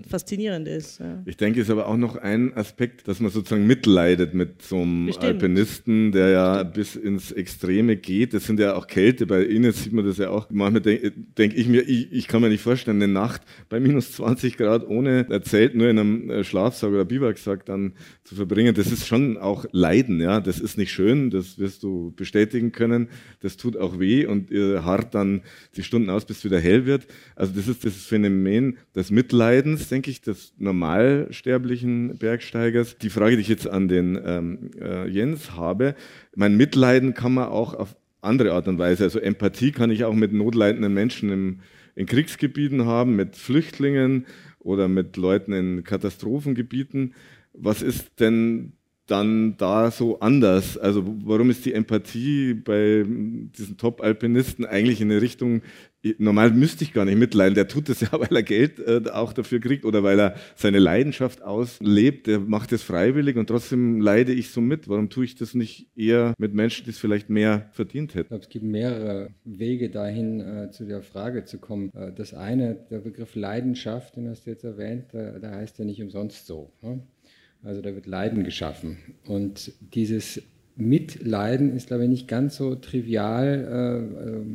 faszinierend 0.07 0.67
ist. 0.67 0.99
Ja. 0.99 1.21
Ich 1.25 1.37
denke, 1.37 1.61
es 1.61 1.67
ist 1.67 1.71
aber 1.71 1.87
auch 1.87 1.97
noch 1.97 2.17
ein 2.17 2.53
Aspekt, 2.55 3.07
dass 3.07 3.19
man 3.19 3.31
sozusagen 3.31 3.65
mitleidet 3.65 4.33
mit 4.33 4.61
so 4.61 4.81
einem 4.81 5.07
Bestimmt. 5.07 5.25
Alpinisten, 5.25 6.11
der 6.11 6.29
ja 6.29 6.63
Bestimmt. 6.63 6.73
bis 6.73 6.95
ins 6.95 7.31
Extreme 7.31 7.95
geht. 7.95 8.33
Das 8.33 8.45
sind 8.45 8.59
ja 8.59 8.75
auch 8.75 8.87
Kälte. 8.87 9.25
Bei 9.25 9.45
Ihnen 9.45 9.71
sieht 9.71 9.93
man 9.93 10.05
das 10.05 10.17
ja 10.17 10.29
auch. 10.29 10.49
Manchmal 10.49 10.81
denke 10.81 11.13
denk 11.37 11.55
ich 11.55 11.67
mir, 11.67 11.81
ich, 11.81 12.11
ich, 12.11 12.27
kann 12.27 12.41
mir 12.41 12.49
nicht 12.49 12.61
vorstellen, 12.61 13.01
eine 13.01 13.11
Nacht 13.11 13.41
bei 13.69 13.79
minus 13.79 14.11
20 14.13 14.57
Grad 14.57 14.87
ohne 14.87 15.27
Zelt 15.43 15.75
nur 15.75 15.89
in 15.89 15.99
einem 15.99 16.29
äh, 16.29 16.43
Schlafsack 16.43 16.89
oder 16.89 17.05
Biwaksack 17.05 17.65
dann 17.65 17.93
zu 18.23 18.35
verbringen. 18.35 18.75
Das 18.75 18.91
ist 18.91 19.07
schon 19.07 19.37
auch 19.37 19.65
Leiden. 19.71 20.19
Ja, 20.19 20.41
das 20.41 20.59
ist 20.59 20.77
nicht 20.77 20.91
schön. 20.91 21.29
Das 21.29 21.59
wirst 21.59 21.83
du 21.83 22.13
bestätigen 22.15 22.73
können. 22.73 23.07
Das 23.39 23.55
tut 23.55 23.77
auch 23.77 23.99
weh 23.99 24.25
und 24.25 24.51
ihr 24.51 24.83
hart 24.83 25.15
dann 25.15 25.41
die 25.77 25.83
Stunden 25.83 26.09
aus, 26.09 26.25
bis 26.25 26.39
es 26.39 26.45
wieder 26.45 26.59
hell 26.59 26.85
wird. 26.85 27.07
Also 27.35 27.53
das 27.55 27.67
ist 27.67 27.85
das 27.85 27.93
Phänomen 27.93 28.77
des 28.93 29.11
Mitleidens 29.11 29.76
Verständnis, 29.77 29.89
denke 29.89 30.11
ich, 30.11 30.21
des 30.21 30.53
normalsterblichen 30.57 32.17
Bergsteigers. 32.17 32.97
Die 32.97 33.09
Frage, 33.09 33.35
die 33.35 33.41
ich 33.41 33.47
jetzt 33.47 33.67
an 33.67 33.87
den 33.87 34.19
ähm, 34.23 34.71
äh, 34.79 35.07
Jens 35.07 35.51
habe, 35.51 35.95
mein 36.35 36.57
Mitleiden 36.57 37.13
kann 37.13 37.33
man 37.33 37.49
auch 37.49 37.73
auf 37.73 37.95
andere 38.21 38.53
Art 38.53 38.67
und 38.67 38.79
Weise, 38.79 39.03
also 39.03 39.19
Empathie 39.19 39.71
kann 39.71 39.91
ich 39.91 40.03
auch 40.03 40.13
mit 40.13 40.33
notleidenden 40.33 40.93
Menschen 40.93 41.31
im, 41.31 41.59
in 41.95 42.07
Kriegsgebieten 42.07 42.85
haben, 42.85 43.15
mit 43.15 43.35
Flüchtlingen 43.35 44.25
oder 44.59 44.87
mit 44.87 45.17
Leuten 45.17 45.53
in 45.53 45.83
Katastrophengebieten. 45.83 47.13
Was 47.53 47.81
ist 47.81 48.19
denn 48.19 48.73
dann 49.05 49.55
da 49.57 49.91
so 49.91 50.19
anders? 50.19 50.77
Also 50.77 51.05
warum 51.23 51.49
ist 51.49 51.65
die 51.65 51.73
Empathie 51.73 52.53
bei 52.53 53.05
diesen 53.07 53.77
Top-Alpinisten 53.77 54.65
eigentlich 54.65 54.99
in 54.99 55.11
eine 55.11 55.21
Richtung, 55.21 55.61
normal 56.17 56.51
müsste 56.51 56.83
ich 56.83 56.93
gar 56.93 57.05
nicht 57.05 57.17
mitleiden, 57.17 57.55
der 57.55 57.67
tut 57.67 57.89
das 57.89 58.01
ja, 58.01 58.11
weil 58.11 58.35
er 58.35 58.43
Geld 58.43 58.79
äh, 58.79 59.09
auch 59.11 59.33
dafür 59.33 59.59
kriegt 59.59 59.85
oder 59.85 60.03
weil 60.03 60.19
er 60.19 60.35
seine 60.55 60.79
Leidenschaft 60.79 61.41
auslebt, 61.41 62.27
der 62.27 62.39
macht 62.39 62.71
das 62.71 62.83
freiwillig 62.83 63.37
und 63.37 63.47
trotzdem 63.47 64.01
leide 64.01 64.33
ich 64.33 64.49
so 64.49 64.61
mit. 64.61 64.87
Warum 64.87 65.09
tue 65.09 65.25
ich 65.25 65.35
das 65.35 65.53
nicht 65.53 65.87
eher 65.95 66.33
mit 66.37 66.53
Menschen, 66.53 66.85
die 66.85 66.91
es 66.91 66.97
vielleicht 66.97 67.29
mehr 67.29 67.69
verdient 67.71 68.15
hätten? 68.15 68.25
Ich 68.25 68.29
glaube, 68.29 68.43
es 68.43 68.49
gibt 68.49 68.65
mehrere 68.65 69.29
Wege 69.43 69.89
dahin, 69.89 70.39
äh, 70.39 70.71
zu 70.71 70.85
der 70.85 71.01
Frage 71.01 71.45
zu 71.45 71.57
kommen. 71.57 71.91
Äh, 71.93 72.11
das 72.13 72.33
eine, 72.33 72.75
der 72.89 72.99
Begriff 72.99 73.35
Leidenschaft, 73.35 74.15
den 74.15 74.29
hast 74.29 74.45
du 74.45 74.51
jetzt 74.51 74.63
erwähnt, 74.63 75.13
der, 75.13 75.39
der 75.39 75.51
heißt 75.51 75.79
ja 75.79 75.85
nicht 75.85 76.01
umsonst 76.01 76.45
so. 76.47 76.71
Ne? 76.81 77.01
Also 77.63 77.81
da 77.81 77.93
wird 77.93 78.05
Leiden 78.05 78.43
geschaffen. 78.43 78.97
Und 79.25 79.73
dieses 79.93 80.41
Mitleiden 80.75 81.75
ist, 81.75 81.87
glaube 81.87 82.03
ich, 82.03 82.09
nicht 82.09 82.27
ganz 82.27 82.55
so 82.57 82.75
trivial. 82.75 84.45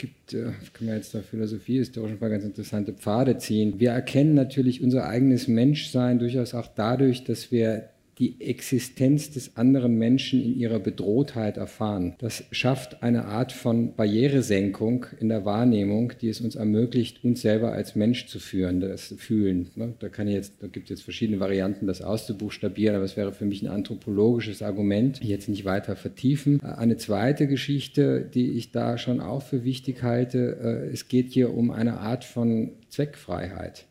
Gibt, 0.00 0.32
äh, 0.32 0.52
kann 0.72 0.86
man 0.86 0.96
jetzt 0.96 1.14
da 1.14 1.20
philosophiehistorisch 1.20 2.12
ein 2.12 2.18
paar 2.18 2.30
ganz 2.30 2.42
interessante 2.42 2.94
Pfade 2.94 3.36
ziehen. 3.36 3.80
Wir 3.80 3.90
erkennen 3.90 4.32
natürlich 4.32 4.82
unser 4.82 5.06
eigenes 5.06 5.46
Menschsein 5.46 6.18
durchaus 6.18 6.54
auch 6.54 6.68
dadurch, 6.74 7.24
dass 7.24 7.52
wir 7.52 7.90
die 8.20 8.38
Existenz 8.40 9.30
des 9.30 9.56
anderen 9.56 9.94
Menschen 9.96 10.44
in 10.44 10.54
ihrer 10.54 10.78
Bedrohtheit 10.78 11.56
erfahren. 11.56 12.14
Das 12.18 12.44
schafft 12.52 13.02
eine 13.02 13.24
Art 13.24 13.50
von 13.50 13.94
Barrieresenkung 13.96 15.06
in 15.18 15.30
der 15.30 15.46
Wahrnehmung, 15.46 16.12
die 16.20 16.28
es 16.28 16.42
uns 16.42 16.54
ermöglicht, 16.54 17.24
uns 17.24 17.40
selber 17.40 17.72
als 17.72 17.96
Mensch 17.96 18.26
zu 18.26 18.38
führen, 18.38 18.80
das 18.80 19.14
Fühlen. 19.16 19.70
Ne? 19.74 19.94
Da, 19.98 20.10
kann 20.10 20.28
jetzt, 20.28 20.62
da 20.62 20.66
gibt 20.66 20.86
es 20.86 20.90
jetzt 20.90 21.02
verschiedene 21.02 21.40
Varianten, 21.40 21.86
das 21.86 22.02
auszubuchstabieren, 22.02 22.94
aber 22.94 23.06
es 23.06 23.16
wäre 23.16 23.32
für 23.32 23.46
mich 23.46 23.62
ein 23.62 23.68
anthropologisches 23.68 24.62
Argument, 24.62 25.24
jetzt 25.24 25.48
nicht 25.48 25.64
weiter 25.64 25.96
vertiefen. 25.96 26.60
Eine 26.60 26.98
zweite 26.98 27.46
Geschichte, 27.46 28.20
die 28.20 28.50
ich 28.50 28.70
da 28.70 28.98
schon 28.98 29.20
auch 29.20 29.42
für 29.42 29.64
wichtig 29.64 30.02
halte, 30.02 30.58
äh, 30.62 30.92
es 30.92 31.08
geht 31.08 31.32
hier 31.32 31.54
um 31.54 31.70
eine 31.70 32.00
Art 32.00 32.24
von 32.24 32.72
Zweckfreiheit. 32.90 33.86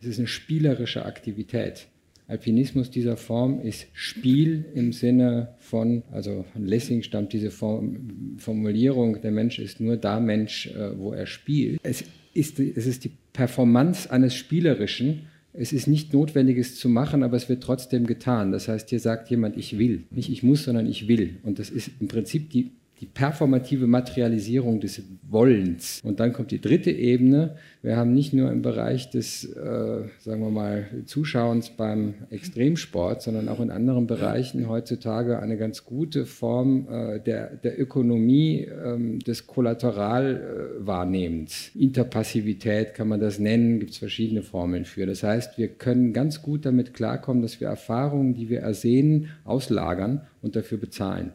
Es 0.00 0.06
ist 0.06 0.18
eine 0.18 0.28
spielerische 0.28 1.04
Aktivität. 1.04 1.88
Alpinismus 2.26 2.90
dieser 2.90 3.16
Form 3.16 3.60
ist 3.60 3.86
Spiel 3.92 4.64
im 4.74 4.92
Sinne 4.92 5.54
von, 5.58 6.02
also 6.10 6.44
von 6.52 6.64
Lessing 6.64 7.02
stammt 7.02 7.32
diese 7.32 7.50
Form, 7.50 8.36
Formulierung, 8.38 9.20
der 9.20 9.30
Mensch 9.30 9.58
ist 9.58 9.80
nur 9.80 9.96
da 9.96 10.20
Mensch, 10.20 10.68
äh, 10.68 10.98
wo 10.98 11.12
er 11.12 11.26
spielt. 11.26 11.80
Es 11.82 12.04
ist, 12.32 12.58
es 12.58 12.86
ist 12.86 13.04
die 13.04 13.12
Performance 13.32 14.10
eines 14.10 14.34
Spielerischen. 14.34 15.26
Es 15.52 15.72
ist 15.72 15.86
nicht 15.86 16.12
notwendig, 16.12 16.58
es 16.58 16.76
zu 16.76 16.88
machen, 16.88 17.22
aber 17.22 17.36
es 17.36 17.48
wird 17.48 17.62
trotzdem 17.62 18.06
getan. 18.06 18.52
Das 18.52 18.68
heißt, 18.68 18.90
hier 18.90 19.00
sagt 19.00 19.30
jemand, 19.30 19.56
ich 19.56 19.78
will. 19.78 20.04
Nicht 20.10 20.30
ich 20.30 20.42
muss, 20.42 20.64
sondern 20.64 20.86
ich 20.86 21.06
will. 21.06 21.36
Und 21.42 21.58
das 21.58 21.70
ist 21.70 21.90
im 22.00 22.08
Prinzip 22.08 22.50
die 22.50 22.72
die 23.04 23.10
performative 23.10 23.86
Materialisierung 23.86 24.80
des 24.80 25.02
Wollens. 25.28 26.00
Und 26.02 26.18
dann 26.20 26.32
kommt 26.32 26.52
die 26.52 26.60
dritte 26.60 26.90
Ebene. 26.90 27.56
Wir 27.82 27.98
haben 27.98 28.14
nicht 28.14 28.32
nur 28.32 28.50
im 28.50 28.62
Bereich 28.62 29.10
des, 29.10 29.44
äh, 29.44 30.04
sagen 30.20 30.40
wir 30.40 30.48
mal, 30.48 30.86
Zuschauens 31.04 31.68
beim 31.70 32.14
Extremsport, 32.30 33.20
sondern 33.20 33.50
auch 33.50 33.60
in 33.60 33.70
anderen 33.70 34.06
Bereichen 34.06 34.70
heutzutage 34.70 35.38
eine 35.38 35.58
ganz 35.58 35.84
gute 35.84 36.24
Form 36.24 36.88
äh, 36.88 37.20
der, 37.20 37.56
der 37.56 37.78
Ökonomie 37.78 38.60
äh, 38.60 39.18
des 39.18 39.46
Kollateralwahrnehmens. 39.46 41.72
Interpassivität 41.74 42.94
kann 42.94 43.08
man 43.08 43.20
das 43.20 43.38
nennen, 43.38 43.80
gibt 43.80 43.90
es 43.90 43.98
verschiedene 43.98 44.42
Formeln 44.42 44.86
für. 44.86 45.04
Das 45.04 45.22
heißt, 45.22 45.58
wir 45.58 45.68
können 45.68 46.14
ganz 46.14 46.40
gut 46.40 46.64
damit 46.64 46.94
klarkommen, 46.94 47.42
dass 47.42 47.60
wir 47.60 47.68
Erfahrungen, 47.68 48.32
die 48.32 48.48
wir 48.48 48.60
ersehen, 48.60 49.28
auslagern 49.44 50.22
und 50.40 50.56
dafür 50.56 50.78
bezahlen. 50.78 51.34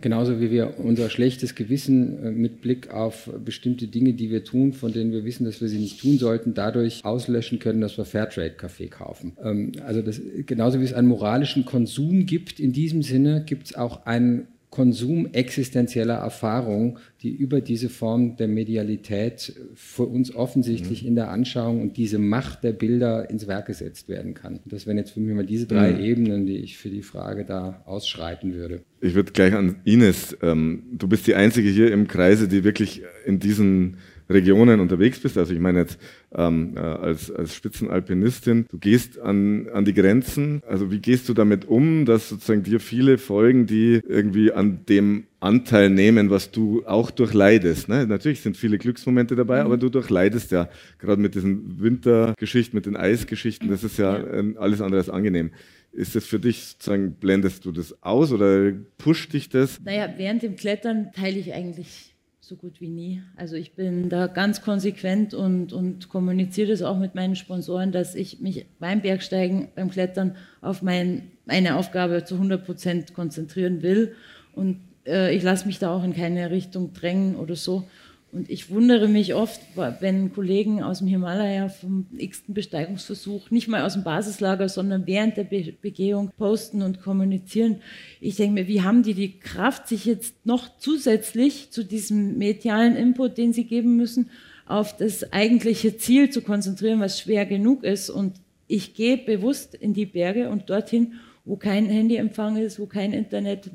Genauso 0.00 0.40
wie 0.40 0.50
wir 0.50 0.74
unser 0.78 1.10
schlechtes 1.10 1.54
Gewissen 1.54 2.24
äh, 2.24 2.30
mit 2.30 2.60
Blick 2.60 2.90
auf 2.90 3.30
bestimmte 3.44 3.86
Dinge, 3.86 4.12
die 4.12 4.30
wir 4.30 4.44
tun, 4.44 4.72
von 4.72 4.92
denen 4.92 5.12
wir 5.12 5.24
wissen, 5.24 5.44
dass 5.44 5.60
wir 5.60 5.68
sie 5.68 5.78
nicht 5.78 6.00
tun 6.00 6.18
sollten, 6.18 6.54
dadurch 6.54 7.04
auslöschen 7.04 7.58
können, 7.58 7.80
dass 7.80 7.96
wir 7.98 8.04
Fairtrade-Kaffee 8.04 8.88
kaufen. 8.88 9.36
Ähm, 9.42 9.72
also 9.84 10.02
das, 10.02 10.20
genauso 10.46 10.80
wie 10.80 10.84
es 10.84 10.92
einen 10.92 11.08
moralischen 11.08 11.64
Konsum 11.64 12.26
gibt, 12.26 12.60
in 12.60 12.72
diesem 12.72 13.02
Sinne 13.02 13.44
gibt 13.44 13.66
es 13.66 13.74
auch 13.74 14.06
einen 14.06 14.48
Konsum 14.70 15.26
existenzieller 15.32 16.16
Erfahrung, 16.16 16.98
die 17.22 17.30
über 17.30 17.60
diese 17.60 17.88
Form 17.88 18.36
der 18.36 18.48
Medialität 18.48 19.54
für 19.74 20.04
uns 20.04 20.34
offensichtlich 20.34 21.02
mhm. 21.02 21.08
in 21.08 21.14
der 21.14 21.30
Anschauung 21.30 21.80
und 21.80 21.96
diese 21.96 22.18
Macht 22.18 22.64
der 22.64 22.72
Bilder 22.72 23.30
ins 23.30 23.46
Werk 23.46 23.66
gesetzt 23.66 24.08
werden 24.08 24.34
kann. 24.34 24.60
Das 24.66 24.86
wären 24.86 24.98
jetzt 24.98 25.12
für 25.12 25.20
mich 25.20 25.34
mal 25.34 25.46
diese 25.46 25.66
drei 25.66 25.92
mhm. 25.92 26.00
Ebenen, 26.00 26.46
die 26.46 26.58
ich 26.58 26.76
für 26.76 26.90
die 26.90 27.02
Frage 27.02 27.44
da 27.44 27.82
ausschreiten 27.86 28.54
würde. 28.54 28.82
Ich 29.00 29.14
würde 29.14 29.32
gleich 29.32 29.54
an 29.54 29.76
Ines, 29.84 30.36
ähm, 30.42 30.82
du 30.92 31.08
bist 31.08 31.26
die 31.26 31.34
Einzige 31.34 31.68
hier 31.70 31.90
im 31.90 32.06
Kreise, 32.06 32.46
die 32.46 32.62
wirklich 32.62 33.02
in 33.24 33.38
diesen 33.38 33.96
Regionen 34.30 34.80
unterwegs 34.80 35.20
bist, 35.20 35.38
also 35.38 35.52
ich 35.52 35.60
meine 35.60 35.80
jetzt 35.80 35.98
ähm, 36.34 36.74
äh, 36.76 36.80
als, 36.80 37.30
als 37.30 37.54
Spitzenalpinistin, 37.54 38.66
du 38.70 38.78
gehst 38.78 39.18
an, 39.18 39.68
an 39.72 39.84
die 39.84 39.94
Grenzen. 39.94 40.62
Also 40.68 40.90
wie 40.90 40.98
gehst 40.98 41.28
du 41.28 41.34
damit 41.34 41.66
um, 41.66 42.04
dass 42.04 42.28
sozusagen 42.28 42.62
dir 42.62 42.80
viele 42.80 43.18
folgen, 43.18 43.66
die 43.66 44.00
irgendwie 44.06 44.52
an 44.52 44.84
dem 44.86 45.24
Anteil 45.40 45.88
nehmen, 45.88 46.30
was 46.30 46.50
du 46.50 46.84
auch 46.84 47.10
durchleidest. 47.10 47.88
Ne? 47.88 48.06
Natürlich 48.06 48.40
sind 48.40 48.56
viele 48.56 48.76
Glücksmomente 48.78 49.36
dabei, 49.36 49.60
mhm. 49.60 49.66
aber 49.66 49.76
du 49.76 49.88
durchleidest 49.88 50.50
ja 50.50 50.68
gerade 50.98 51.20
mit 51.22 51.34
diesen 51.34 51.80
Wintergeschichten, 51.80 52.76
mit 52.76 52.86
den 52.86 52.96
Eisgeschichten, 52.96 53.68
das 53.68 53.84
ist 53.84 53.98
ja, 53.98 54.18
ja. 54.18 54.44
alles 54.56 54.80
andere 54.80 55.00
als 55.00 55.10
angenehm. 55.10 55.52
Ist 55.92 56.14
das 56.14 56.26
für 56.26 56.38
dich 56.38 56.64
sozusagen, 56.64 57.14
blendest 57.14 57.64
du 57.64 57.72
das 57.72 58.02
aus 58.02 58.30
oder 58.32 58.72
pusht 58.98 59.32
dich 59.32 59.48
das? 59.48 59.80
Naja, 59.82 60.12
während 60.16 60.42
dem 60.42 60.56
Klettern 60.56 61.12
teile 61.12 61.38
ich 61.38 61.54
eigentlich 61.54 62.14
so 62.48 62.56
gut 62.56 62.80
wie 62.80 62.88
nie. 62.88 63.22
Also 63.36 63.56
ich 63.56 63.74
bin 63.74 64.08
da 64.08 64.26
ganz 64.26 64.62
konsequent 64.62 65.34
und, 65.34 65.74
und 65.74 66.08
kommuniziere 66.08 66.70
das 66.70 66.80
auch 66.80 66.98
mit 66.98 67.14
meinen 67.14 67.36
Sponsoren, 67.36 67.92
dass 67.92 68.14
ich 68.14 68.40
mich 68.40 68.64
beim 68.80 69.02
Bergsteigen, 69.02 69.68
beim 69.74 69.90
Klettern 69.90 70.34
auf 70.62 70.80
mein, 70.80 71.30
meine 71.44 71.76
Aufgabe 71.76 72.24
zu 72.24 72.36
100 72.36 72.64
Prozent 72.64 73.12
konzentrieren 73.12 73.82
will. 73.82 74.14
Und 74.54 74.80
äh, 75.06 75.36
ich 75.36 75.42
lasse 75.42 75.66
mich 75.66 75.78
da 75.78 75.94
auch 75.94 76.02
in 76.02 76.14
keine 76.14 76.50
Richtung 76.50 76.94
drängen 76.94 77.36
oder 77.36 77.54
so. 77.54 77.84
Und 78.30 78.50
ich 78.50 78.70
wundere 78.70 79.08
mich 79.08 79.34
oft, 79.34 79.60
wenn 80.00 80.32
Kollegen 80.34 80.82
aus 80.82 80.98
dem 80.98 81.08
Himalaya 81.08 81.70
vom 81.70 82.06
x-ten 82.16 82.54
Besteigungsversuch, 82.54 83.50
nicht 83.50 83.68
mal 83.68 83.82
aus 83.82 83.94
dem 83.94 84.04
Basislager, 84.04 84.68
sondern 84.68 85.06
während 85.06 85.38
der 85.38 85.44
Be 85.44 85.72
Begehung 85.80 86.30
posten 86.36 86.82
und 86.82 87.00
kommunizieren. 87.00 87.80
Ich 88.20 88.36
denke 88.36 88.60
mir, 88.60 88.68
wie 88.68 88.82
haben 88.82 89.02
die 89.02 89.14
die 89.14 89.38
Kraft, 89.38 89.88
sich 89.88 90.04
jetzt 90.04 90.44
noch 90.44 90.78
zusätzlich 90.78 91.70
zu 91.70 91.84
diesem 91.84 92.36
medialen 92.36 92.96
Input, 92.96 93.38
den 93.38 93.54
sie 93.54 93.64
geben 93.64 93.96
müssen, 93.96 94.28
auf 94.66 94.94
das 94.94 95.32
eigentliche 95.32 95.96
Ziel 95.96 96.28
zu 96.28 96.42
konzentrieren, 96.42 97.00
was 97.00 97.18
schwer 97.18 97.46
genug 97.46 97.82
ist. 97.82 98.10
Und 98.10 98.34
ich 98.66 98.94
gehe 98.94 99.16
bewusst 99.16 99.74
in 99.74 99.94
die 99.94 100.04
Berge 100.04 100.50
und 100.50 100.68
dorthin, 100.68 101.14
wo 101.46 101.56
kein 101.56 101.86
Handyempfang 101.86 102.58
ist, 102.58 102.78
wo 102.78 102.84
kein 102.84 103.14
Internet 103.14 103.70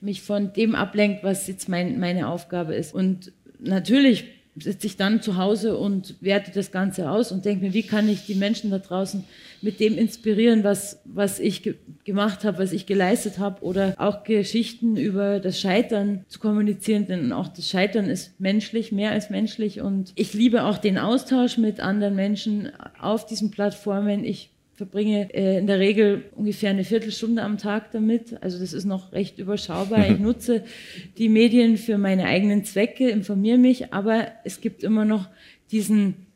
mich 0.00 0.22
von 0.22 0.52
dem 0.52 0.74
ablenkt, 0.74 1.22
was 1.22 1.46
jetzt 1.46 1.68
mein, 1.68 2.00
meine 2.00 2.28
Aufgabe 2.28 2.74
ist. 2.74 2.92
Und 2.92 3.32
natürlich 3.60 4.24
sitze 4.58 4.86
ich 4.86 4.96
dann 4.96 5.20
zu 5.20 5.36
Hause 5.36 5.76
und 5.76 6.14
werte 6.20 6.50
das 6.50 6.72
Ganze 6.72 7.10
aus 7.10 7.30
und 7.30 7.44
denke 7.44 7.66
mir, 7.66 7.74
wie 7.74 7.82
kann 7.82 8.08
ich 8.08 8.24
die 8.24 8.34
Menschen 8.34 8.70
da 8.70 8.78
draußen 8.78 9.24
mit 9.60 9.80
dem 9.80 9.98
inspirieren, 9.98 10.64
was, 10.64 11.00
was 11.04 11.38
ich 11.38 11.62
ge 11.62 11.74
gemacht 12.04 12.44
habe, 12.44 12.58
was 12.58 12.72
ich 12.72 12.86
geleistet 12.86 13.38
habe 13.38 13.62
oder 13.62 13.94
auch 13.98 14.22
Geschichten 14.22 14.96
über 14.96 15.40
das 15.40 15.60
Scheitern 15.60 16.24
zu 16.28 16.38
kommunizieren, 16.38 17.06
denn 17.06 17.32
auch 17.32 17.48
das 17.48 17.68
Scheitern 17.68 18.06
ist 18.06 18.38
menschlich, 18.40 18.92
mehr 18.92 19.10
als 19.10 19.28
menschlich 19.28 19.80
und 19.80 20.12
ich 20.14 20.32
liebe 20.34 20.64
auch 20.64 20.78
den 20.78 20.98
Austausch 20.98 21.58
mit 21.58 21.80
anderen 21.80 22.14
Menschen 22.14 22.70
auf 23.00 23.26
diesen 23.26 23.50
Plattformen. 23.50 24.24
Ich 24.24 24.50
verbringe 24.76 25.32
äh, 25.34 25.58
in 25.58 25.66
der 25.66 25.78
Regel 25.78 26.24
ungefähr 26.36 26.70
eine 26.70 26.84
Viertelstunde 26.84 27.42
am 27.42 27.56
Tag 27.58 27.90
damit. 27.92 28.42
Also 28.42 28.58
das 28.58 28.72
ist 28.74 28.84
noch 28.84 29.12
recht 29.12 29.38
überschaubar. 29.38 30.08
Ich 30.08 30.18
nutze 30.20 30.64
die 31.16 31.30
Medien 31.30 31.78
für 31.78 31.98
meine 31.98 32.26
eigenen 32.26 32.64
Zwecke, 32.64 33.08
informiere 33.08 33.58
mich, 33.58 33.92
aber 33.92 34.28
es 34.44 34.60
gibt 34.60 34.84
immer 34.84 35.04
noch 35.04 35.28
diesen 35.70 36.26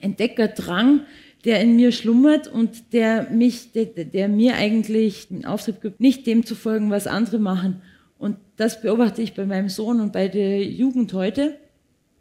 Entdeckerdrang, 0.00 1.02
der 1.44 1.60
in 1.60 1.76
mir 1.76 1.92
schlummert 1.92 2.48
und 2.48 2.92
der 2.92 3.30
mich, 3.30 3.72
der, 3.72 3.84
der 3.84 4.28
mir 4.28 4.56
eigentlich 4.56 5.28
den 5.28 5.44
Auftrieb 5.44 5.80
gibt, 5.82 6.00
nicht 6.00 6.26
dem 6.26 6.44
zu 6.44 6.54
folgen, 6.54 6.90
was 6.90 7.06
andere 7.06 7.38
machen. 7.38 7.82
Und 8.18 8.36
das 8.56 8.80
beobachte 8.80 9.22
ich 9.22 9.34
bei 9.34 9.46
meinem 9.46 9.68
Sohn 9.68 10.00
und 10.00 10.12
bei 10.12 10.28
der 10.28 10.62
Jugend 10.62 11.12
heute. 11.12 11.56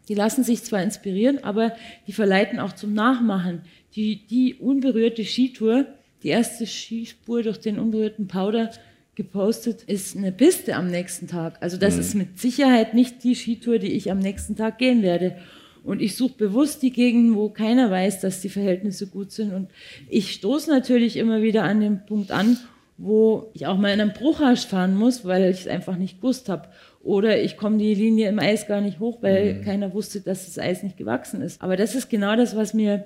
Die 0.07 0.15
lassen 0.15 0.43
sich 0.43 0.63
zwar 0.63 0.81
inspirieren, 0.81 1.43
aber 1.43 1.73
die 2.07 2.13
verleiten 2.13 2.59
auch 2.59 2.73
zum 2.73 2.93
Nachmachen 2.93 3.61
die, 3.95 4.25
die 4.27 4.55
unberührte 4.55 5.23
Skitour, 5.23 5.85
die 6.23 6.29
erste 6.29 6.65
Skispur 6.65 7.43
durch 7.43 7.59
den 7.59 7.79
unberührten 7.79 8.27
Powder 8.27 8.71
gepostet, 9.15 9.83
ist 9.83 10.15
eine 10.15 10.31
Piste 10.31 10.75
am 10.75 10.87
nächsten 10.87 11.27
Tag. 11.27 11.57
Also 11.61 11.77
das 11.77 11.95
mhm. 11.95 12.01
ist 12.01 12.15
mit 12.15 12.39
Sicherheit 12.39 12.93
nicht 12.93 13.23
die 13.23 13.35
Skitour, 13.35 13.79
die 13.79 13.93
ich 13.93 14.11
am 14.11 14.19
nächsten 14.19 14.55
Tag 14.55 14.77
gehen 14.77 15.01
werde. 15.01 15.37
Und 15.83 16.01
ich 16.01 16.15
suche 16.15 16.35
bewusst 16.37 16.81
die 16.81 16.91
Gegenden, 16.91 17.35
wo 17.35 17.49
keiner 17.49 17.89
weiß, 17.89 18.21
dass 18.21 18.41
die 18.41 18.49
Verhältnisse 18.49 19.07
gut 19.07 19.31
sind. 19.31 19.53
Und 19.53 19.69
ich 20.09 20.33
stoße 20.33 20.69
natürlich 20.69 21.17
immer 21.17 21.41
wieder 21.41 21.63
an 21.63 21.79
den 21.79 22.05
Punkt 22.05 22.31
an, 22.31 22.57
wo 22.97 23.49
ich 23.53 23.65
auch 23.65 23.77
mal 23.77 23.93
in 23.93 24.01
einem 24.01 24.13
Bruchhasch 24.13 24.67
fahren 24.67 24.95
muss, 24.95 25.23
weil 25.23 25.49
ich 25.49 25.61
es 25.61 25.67
einfach 25.67 25.95
nicht 25.95 26.17
gewusst 26.17 26.49
habe. 26.49 26.67
Oder 27.01 27.41
ich 27.41 27.55
komme 27.55 27.77
die 27.77 27.95
Linie 27.95 28.27
im 28.27 28.39
Eis 28.39 28.67
gar 28.67 28.81
nicht 28.81 28.99
hoch, 28.99 29.19
weil 29.21 29.55
mhm. 29.55 29.61
keiner 29.63 29.93
wusste, 29.93 30.19
dass 30.19 30.45
das 30.45 30.59
Eis 30.59 30.83
nicht 30.83 30.97
gewachsen 30.97 31.41
ist. 31.41 31.61
Aber 31.61 31.77
das 31.77 31.95
ist 31.95 32.09
genau 32.09 32.35
das, 32.35 32.57
was 32.57 32.73
mir 32.73 33.05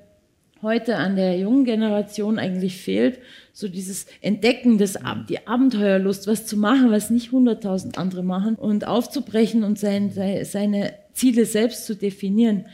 heute 0.63 0.95
an 0.95 1.15
der 1.15 1.37
jungen 1.37 1.65
Generation 1.65 2.39
eigentlich 2.39 2.77
fehlt, 2.77 3.19
so 3.51 3.67
dieses 3.67 4.07
Entdecken, 4.21 4.77
des, 4.77 4.97
die 5.29 5.45
Abenteuerlust, 5.45 6.25
was 6.27 6.45
zu 6.45 6.57
machen, 6.57 6.89
was 6.89 7.09
nicht 7.09 7.31
hunderttausend 7.31 7.97
andere 7.97 8.23
machen 8.23 8.55
und 8.55 8.87
aufzubrechen 8.87 9.63
und 9.63 9.77
sein, 9.77 10.11
seine 10.11 10.93
Ziele 11.13 11.45
selbst 11.45 11.85
zu 11.85 11.95
definieren. 11.95 12.65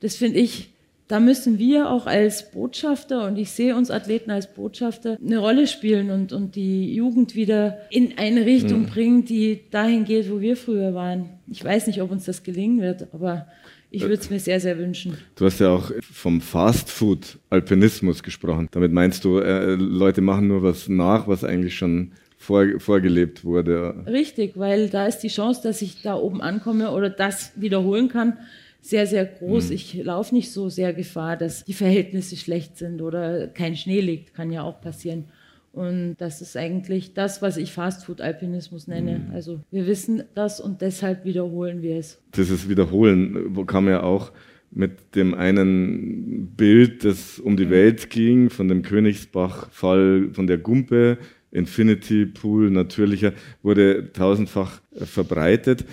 Das 0.00 0.16
finde 0.16 0.38
ich, 0.38 0.70
da 1.08 1.20
müssen 1.20 1.58
wir 1.58 1.90
auch 1.90 2.06
als 2.06 2.50
Botschafter, 2.50 3.26
und 3.26 3.36
ich 3.36 3.50
sehe 3.50 3.76
uns 3.76 3.90
Athleten 3.90 4.30
als 4.30 4.46
Botschafter, 4.46 5.18
eine 5.22 5.38
Rolle 5.38 5.66
spielen 5.66 6.10
und, 6.10 6.32
und 6.32 6.56
die 6.56 6.94
Jugend 6.94 7.34
wieder 7.34 7.80
in 7.90 8.16
eine 8.16 8.46
Richtung 8.46 8.82
mhm. 8.82 8.86
bringen, 8.86 9.24
die 9.26 9.60
dahin 9.70 10.04
geht, 10.06 10.30
wo 10.30 10.40
wir 10.40 10.56
früher 10.56 10.94
waren. 10.94 11.28
Ich 11.50 11.62
weiß 11.62 11.86
nicht, 11.88 12.00
ob 12.00 12.10
uns 12.10 12.24
das 12.24 12.44
gelingen 12.44 12.80
wird, 12.80 13.08
aber 13.12 13.46
ich 13.92 14.02
würde 14.02 14.14
es 14.14 14.30
mir 14.30 14.40
sehr, 14.40 14.58
sehr 14.58 14.78
wünschen. 14.78 15.18
Du 15.36 15.44
hast 15.44 15.60
ja 15.60 15.68
auch 15.68 15.92
vom 16.00 16.40
Fast-Food-Alpinismus 16.40 18.22
gesprochen. 18.22 18.68
Damit 18.70 18.90
meinst 18.90 19.24
du, 19.24 19.38
äh, 19.38 19.74
Leute 19.74 20.22
machen 20.22 20.48
nur 20.48 20.62
was 20.62 20.88
nach, 20.88 21.28
was 21.28 21.44
eigentlich 21.44 21.76
schon 21.76 22.12
vor, 22.38 22.66
vorgelebt 22.78 23.44
wurde. 23.44 24.02
Richtig, 24.06 24.56
weil 24.56 24.88
da 24.88 25.06
ist 25.06 25.18
die 25.18 25.28
Chance, 25.28 25.60
dass 25.62 25.82
ich 25.82 26.00
da 26.02 26.16
oben 26.16 26.40
ankomme 26.40 26.90
oder 26.90 27.10
das 27.10 27.52
wiederholen 27.56 28.08
kann, 28.08 28.38
sehr, 28.80 29.06
sehr 29.06 29.26
groß. 29.26 29.68
Mhm. 29.68 29.74
Ich 29.74 29.94
laufe 30.02 30.34
nicht 30.34 30.50
so 30.50 30.68
sehr 30.68 30.92
Gefahr, 30.94 31.36
dass 31.36 31.64
die 31.64 31.74
Verhältnisse 31.74 32.36
schlecht 32.36 32.78
sind 32.78 33.02
oder 33.02 33.46
kein 33.46 33.76
Schnee 33.76 34.00
liegt, 34.00 34.34
kann 34.34 34.50
ja 34.50 34.62
auch 34.62 34.80
passieren. 34.80 35.26
Und 35.72 36.16
das 36.18 36.42
ist 36.42 36.56
eigentlich 36.56 37.14
das, 37.14 37.40
was 37.40 37.56
ich 37.56 37.72
Fastfood-Alpinismus 37.72 38.88
nenne. 38.88 39.20
Mhm. 39.26 39.34
Also 39.34 39.60
wir 39.70 39.86
wissen 39.86 40.22
das 40.34 40.60
und 40.60 40.82
deshalb 40.82 41.24
wiederholen 41.24 41.80
wir 41.80 41.96
es. 41.96 42.22
Dieses 42.36 42.68
Wiederholen 42.68 43.66
kam 43.66 43.88
ja 43.88 44.02
auch 44.02 44.32
mit 44.70 45.14
dem 45.14 45.34
einen 45.34 46.54
Bild, 46.56 47.04
das 47.04 47.38
um 47.38 47.56
die 47.56 47.66
mhm. 47.66 47.70
Welt 47.70 48.10
ging, 48.10 48.50
von 48.50 48.68
dem 48.68 48.82
Königsbach-Fall, 48.82 50.30
von 50.32 50.46
der 50.46 50.58
Gumpe, 50.58 51.18
Infinity 51.50 52.26
Pool, 52.26 52.70
natürlicher, 52.70 53.32
wurde 53.62 54.12
tausendfach 54.12 54.80
verbreitet. 54.92 55.84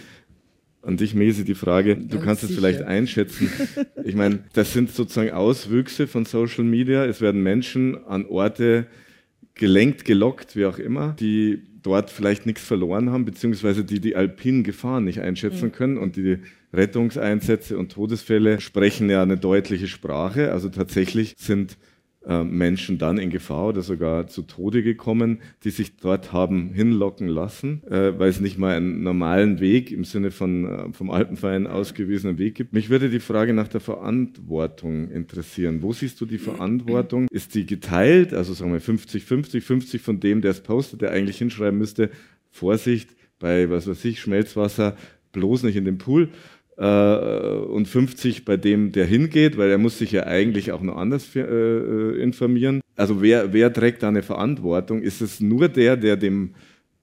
An 0.82 0.96
dich, 0.96 1.13
Mesi, 1.13 1.44
die 1.44 1.56
Frage, 1.56 1.98
du 1.98 2.08
Ganz 2.08 2.24
kannst 2.24 2.42
sicher. 2.42 2.54
es 2.54 2.58
vielleicht 2.58 2.82
einschätzen. 2.84 3.50
Ich 4.06 4.15
meine, 4.15 4.39
das 4.54 4.74
sind 4.74 4.89
sozusagen 4.92 5.32
Auswüchse 5.32 6.08
von 6.08 6.26
Social 6.26 6.63
Media. 6.63 7.06
Es 7.06 7.22
werden 7.22 7.44
Menschen 7.44 8.04
an 8.06 8.26
Orte 8.26 8.88
gelenkt, 9.60 10.06
gelockt, 10.06 10.56
wie 10.56 10.65
auch 10.65 10.80
immer, 10.80 11.15
die 11.19 11.62
dort 11.84 12.10
vielleicht 12.10 12.45
nichts 12.45 12.63
verloren 12.63 13.12
haben, 13.12 13.26
beziehungsweise 13.26 13.84
die 13.84 14.00
die 14.00 14.15
alpinen 14.15 14.63
Gefahren 14.63 15.06
nicht 15.06 15.19
einschätzen 15.22 15.67
mhm. 15.67 15.72
können 15.72 15.98
und 15.98 16.15
die 16.15 16.39
Rettungseinsätze 16.74 17.78
und 17.78 17.91
Todesfälle 17.91 18.62
sprechen 18.62 19.10
ja 19.10 19.22
eine 19.22 19.38
deutliche 19.38 19.88
Sprache. 19.88 20.52
Also 20.52 20.69
tatsächlich 20.69 21.36
sind 21.38 21.78
Menschen 22.27 22.97
dann 22.97 23.17
in 23.17 23.29
Gefahr 23.29 23.67
oder 23.67 23.82
sogar 23.82 24.27
zu 24.27 24.41
Tode 24.41 24.84
gekommen, 24.84 25.39
die 25.63 25.69
sich 25.69 25.95
dort 25.97 26.34
haben 26.34 26.73
hinlocken 26.73 27.27
lassen, 27.27 27.82
äh, 27.89 28.19
weil 28.19 28.29
es 28.29 28.41
nicht 28.41 28.58
mal 28.58 28.75
einen 28.75 29.03
normalen 29.03 29.60
Weg 29.60 29.91
im 29.91 30.03
Sinne 30.03 30.32
von 30.32 30.65
äh, 30.65 30.93
vom 30.93 31.12
Alpenverein 31.12 31.65
ausgewiesenen 31.65 32.38
Weg 32.38 32.55
gibt. 32.55 32.73
Mich 32.73 32.89
würde 32.89 33.10
die 33.10 33.21
Frage 33.21 33.53
nach 33.53 33.69
der 33.69 33.79
Verantwortung 33.79 35.10
interessieren. 35.10 35.82
Wo 35.82 35.93
siehst 35.93 36.19
du 36.19 36.25
die 36.25 36.38
Verantwortung? 36.38 37.27
Ist 37.32 37.55
die 37.55 37.65
geteilt? 37.65 38.34
Also 38.34 38.53
sagen 38.53 38.73
wir 38.73 38.82
50, 38.82 39.23
50, 39.23 39.63
50 39.63 40.01
von 40.01 40.19
dem, 40.19 40.41
der 40.41 40.51
es 40.51 40.62
postet, 40.62 41.01
der 41.01 41.12
eigentlich 41.12 41.38
hinschreiben 41.38 41.79
müsste, 41.79 42.10
Vorsicht 42.49 43.15
bei, 43.39 43.69
was 43.69 43.88
weiß 43.88 44.03
ich, 44.05 44.19
Schmelzwasser, 44.19 44.97
bloß 45.32 45.63
nicht 45.63 45.75
in 45.77 45.86
den 45.86 45.97
Pool 45.97 46.23
äh, 46.23 46.27
und 46.86 47.88
50 47.88 48.46
bei 48.46 48.56
dem, 48.56 48.92
der 48.92 49.06
hingeht, 49.06 49.58
weil 49.58 49.70
er 49.70 49.78
muss 49.78 49.98
sich 49.98 50.12
ja 50.12 50.24
eigentlich 50.24 50.72
auch 50.72 50.82
noch 50.82 50.96
anders 50.96 51.36
äh, 51.36 51.42
äh, 51.42 52.21
informieren. 52.21 52.82
Also 52.96 53.21
wer, 53.21 53.52
wer 53.54 53.73
trägt 53.73 54.04
da 54.04 54.08
eine 54.08 54.23
Verantwortung? 54.23 55.02
Ist 55.02 55.21
es 55.21 55.42
nur 55.42 55.67
der, 55.67 55.98
der 55.98 56.15
dem 56.15 56.52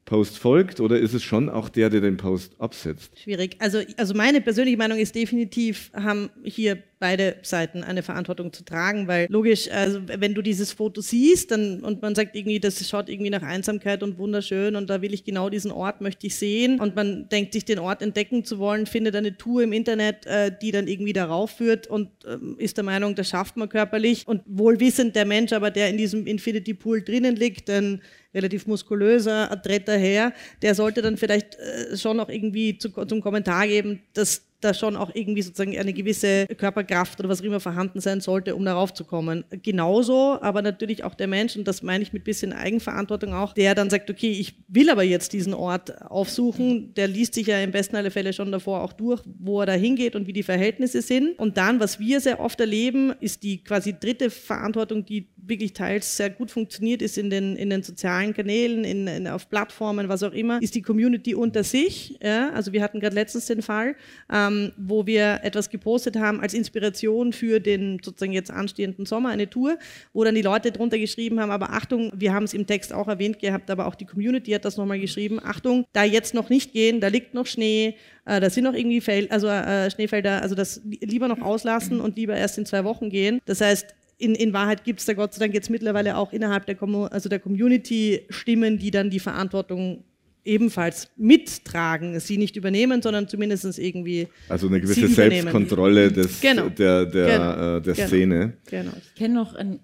Post 0.06 0.38
folgt 0.38 0.80
oder 0.80 0.98
ist 0.98 1.14
es 1.14 1.24
schon 1.24 1.50
auch 1.50 1.68
der, 1.68 1.90
der 1.90 2.00
den 2.00 2.16
Post 2.16 2.58
absetzt? 2.60 3.18
Schwierig. 3.18 3.56
Also, 3.58 3.80
also 3.96 4.14
meine 4.14 4.40
persönliche 4.40 4.76
Meinung 4.76 4.98
ist 4.98 5.16
definitiv, 5.16 5.90
haben 5.94 6.30
hier 6.44 6.78
beide 6.98 7.36
Seiten 7.42 7.82
eine 7.82 8.02
Verantwortung 8.02 8.52
zu 8.52 8.64
tragen, 8.64 9.08
weil 9.08 9.26
logisch, 9.28 9.68
also 9.70 10.00
wenn 10.06 10.32
du 10.32 10.42
dieses 10.42 10.72
Foto 10.72 11.00
siehst 11.00 11.50
dann, 11.50 11.80
und 11.80 12.02
man 12.02 12.14
sagt 12.14 12.36
irgendwie, 12.36 12.60
das 12.60 12.88
schaut 12.88 13.08
irgendwie 13.08 13.30
nach 13.30 13.42
Einsamkeit 13.42 14.02
und 14.04 14.16
wunderschön 14.16 14.76
und 14.76 14.88
da 14.88 15.02
will 15.02 15.12
ich 15.12 15.24
genau 15.24 15.50
diesen 15.50 15.72
Ort, 15.72 16.00
möchte 16.00 16.28
ich 16.28 16.36
sehen 16.36 16.80
und 16.80 16.94
man 16.94 17.28
denkt 17.28 17.52
sich, 17.52 17.64
den 17.64 17.80
Ort 17.80 18.00
entdecken 18.00 18.44
zu 18.44 18.58
wollen, 18.58 18.86
findet 18.86 19.16
eine 19.16 19.36
Tour 19.36 19.64
im 19.64 19.72
Internet, 19.72 20.24
äh, 20.26 20.52
die 20.62 20.70
dann 20.70 20.86
irgendwie 20.86 21.12
darauf 21.12 21.50
führt 21.50 21.88
und 21.88 22.10
ähm, 22.26 22.54
ist 22.58 22.76
der 22.76 22.84
Meinung, 22.84 23.16
das 23.16 23.28
schafft 23.28 23.56
man 23.56 23.68
körperlich 23.68 24.26
und 24.26 24.42
wohlwissend 24.46 25.16
der 25.16 25.26
Mensch 25.26 25.52
aber, 25.52 25.72
der 25.72 25.90
in 25.90 25.98
diesem 25.98 26.26
Infinity 26.26 26.74
Pool 26.74 27.02
drinnen 27.02 27.36
liegt, 27.36 27.68
dann 27.68 28.00
relativ 28.36 28.66
muskulöser, 28.66 29.50
adretter 29.50 29.96
Herr, 29.96 30.32
der 30.62 30.74
sollte 30.74 31.02
dann 31.02 31.16
vielleicht 31.16 31.56
äh, 31.56 31.96
schon 31.96 32.20
auch 32.20 32.28
irgendwie 32.28 32.78
zu, 32.78 32.90
zum 32.90 33.20
Kommentar 33.20 33.66
geben, 33.66 34.02
dass 34.12 34.46
da 34.60 34.74
schon 34.74 34.96
auch 34.96 35.10
irgendwie 35.14 35.42
sozusagen 35.42 35.78
eine 35.78 35.92
gewisse 35.92 36.46
Körperkraft 36.46 37.18
oder 37.20 37.28
was 37.28 37.40
auch 37.40 37.44
immer 37.44 37.60
vorhanden 37.60 38.00
sein 38.00 38.20
sollte, 38.20 38.54
um 38.54 38.64
darauf 38.64 38.92
zu 38.94 39.04
kommen. 39.04 39.44
Genauso, 39.62 40.38
aber 40.40 40.62
natürlich 40.62 41.04
auch 41.04 41.14
der 41.14 41.26
Mensch, 41.26 41.56
und 41.56 41.68
das 41.68 41.82
meine 41.82 42.02
ich 42.02 42.12
mit 42.12 42.24
bisschen 42.24 42.52
Eigenverantwortung 42.52 43.32
auch, 43.34 43.52
der 43.52 43.74
dann 43.74 43.90
sagt, 43.90 44.10
okay, 44.10 44.30
ich 44.30 44.54
will 44.68 44.90
aber 44.90 45.02
jetzt 45.02 45.32
diesen 45.32 45.54
Ort 45.54 46.02
aufsuchen, 46.02 46.94
der 46.94 47.08
liest 47.08 47.34
sich 47.34 47.48
ja 47.48 47.60
im 47.60 47.70
besten 47.70 47.96
aller 47.96 48.10
Fälle 48.10 48.32
schon 48.32 48.50
davor 48.50 48.82
auch 48.82 48.92
durch, 48.92 49.22
wo 49.38 49.60
er 49.60 49.66
da 49.66 49.72
hingeht 49.72 50.16
und 50.16 50.26
wie 50.26 50.32
die 50.32 50.42
Verhältnisse 50.42 51.02
sind. 51.02 51.38
Und 51.38 51.56
dann, 51.56 51.80
was 51.80 52.00
wir 52.00 52.20
sehr 52.20 52.40
oft 52.40 52.58
erleben, 52.60 53.12
ist 53.20 53.42
die 53.42 53.62
quasi 53.62 53.94
dritte 53.98 54.30
Verantwortung, 54.30 55.04
die 55.04 55.28
wirklich 55.48 55.72
teils 55.72 56.16
sehr 56.16 56.30
gut 56.30 56.50
funktioniert, 56.50 57.02
ist 57.02 57.18
in 57.18 57.30
den, 57.30 57.56
in 57.56 57.70
den 57.70 57.82
sozialen 57.82 58.34
Kanälen, 58.34 58.84
in, 58.84 59.06
in, 59.06 59.28
auf 59.28 59.48
Plattformen, 59.48 60.08
was 60.08 60.22
auch 60.22 60.32
immer, 60.32 60.60
ist 60.62 60.74
die 60.74 60.82
Community 60.82 61.34
unter 61.34 61.64
sich. 61.64 62.18
Ja? 62.22 62.50
Also 62.50 62.72
wir 62.72 62.82
hatten 62.82 63.00
gerade 63.00 63.14
letztens 63.14 63.46
den 63.46 63.62
Fall, 63.62 63.96
ähm, 64.32 64.72
wo 64.76 65.06
wir 65.06 65.40
etwas 65.42 65.70
gepostet 65.70 66.16
haben 66.16 66.40
als 66.40 66.54
Inspiration 66.54 67.32
für 67.32 67.60
den 67.60 68.00
sozusagen 68.02 68.32
jetzt 68.32 68.50
anstehenden 68.50 69.06
Sommer, 69.06 69.30
eine 69.30 69.48
Tour, 69.48 69.78
wo 70.12 70.24
dann 70.24 70.34
die 70.34 70.42
Leute 70.42 70.72
drunter 70.72 70.98
geschrieben 70.98 71.40
haben, 71.40 71.50
aber 71.50 71.70
Achtung, 71.70 72.12
wir 72.14 72.32
haben 72.32 72.44
es 72.44 72.54
im 72.54 72.66
Text 72.66 72.92
auch 72.92 73.08
erwähnt 73.08 73.38
gehabt, 73.38 73.70
aber 73.70 73.86
auch 73.86 73.94
die 73.94 74.06
Community 74.06 74.52
hat 74.52 74.64
das 74.64 74.76
nochmal 74.76 75.00
geschrieben, 75.00 75.40
Achtung, 75.42 75.86
da 75.92 76.04
jetzt 76.04 76.34
noch 76.34 76.50
nicht 76.50 76.72
gehen, 76.72 77.00
da 77.00 77.08
liegt 77.08 77.34
noch 77.34 77.46
Schnee, 77.46 77.96
äh, 78.24 78.40
da 78.40 78.50
sind 78.50 78.64
noch 78.64 78.74
irgendwie 78.74 79.00
Fel 79.00 79.28
also, 79.30 79.48
äh, 79.48 79.90
Schneefelder, 79.90 80.42
also 80.42 80.54
das 80.54 80.82
lieber 80.84 81.28
noch 81.28 81.40
auslassen 81.40 82.00
und 82.00 82.16
lieber 82.16 82.36
erst 82.36 82.58
in 82.58 82.66
zwei 82.66 82.84
Wochen 82.84 83.10
gehen. 83.10 83.40
Das 83.46 83.60
heißt, 83.60 83.94
in, 84.18 84.34
in 84.34 84.52
Wahrheit 84.52 84.84
gibt 84.84 85.00
es 85.00 85.06
da 85.06 85.12
Gott 85.12 85.34
sei 85.34 85.40
Dank 85.40 85.54
jetzt 85.54 85.70
mittlerweile 85.70 86.16
auch 86.16 86.32
innerhalb 86.32 86.66
der, 86.66 86.80
also 87.10 87.28
der 87.28 87.38
Community 87.38 88.22
Stimmen, 88.30 88.78
die 88.78 88.90
dann 88.90 89.10
die 89.10 89.20
Verantwortung 89.20 90.04
ebenfalls 90.44 91.08
mittragen, 91.16 92.18
sie 92.20 92.38
nicht 92.38 92.56
übernehmen, 92.56 93.02
sondern 93.02 93.28
zumindest 93.28 93.78
irgendwie. 93.78 94.28
Also 94.48 94.68
eine 94.68 94.80
gewisse 94.80 95.08
Selbstkontrolle 95.08 96.12
des, 96.12 96.40
genau. 96.40 96.68
der, 96.68 97.04
der, 97.04 97.26
genau. 97.26 97.76
äh, 97.76 97.82
der 97.82 97.94
genau. 97.94 98.06
Szene. 98.06 98.52
Genau. 98.70 98.92
Ich 98.96 99.14
kenne 99.16 99.34
noch 99.34 99.54
ein 99.54 99.80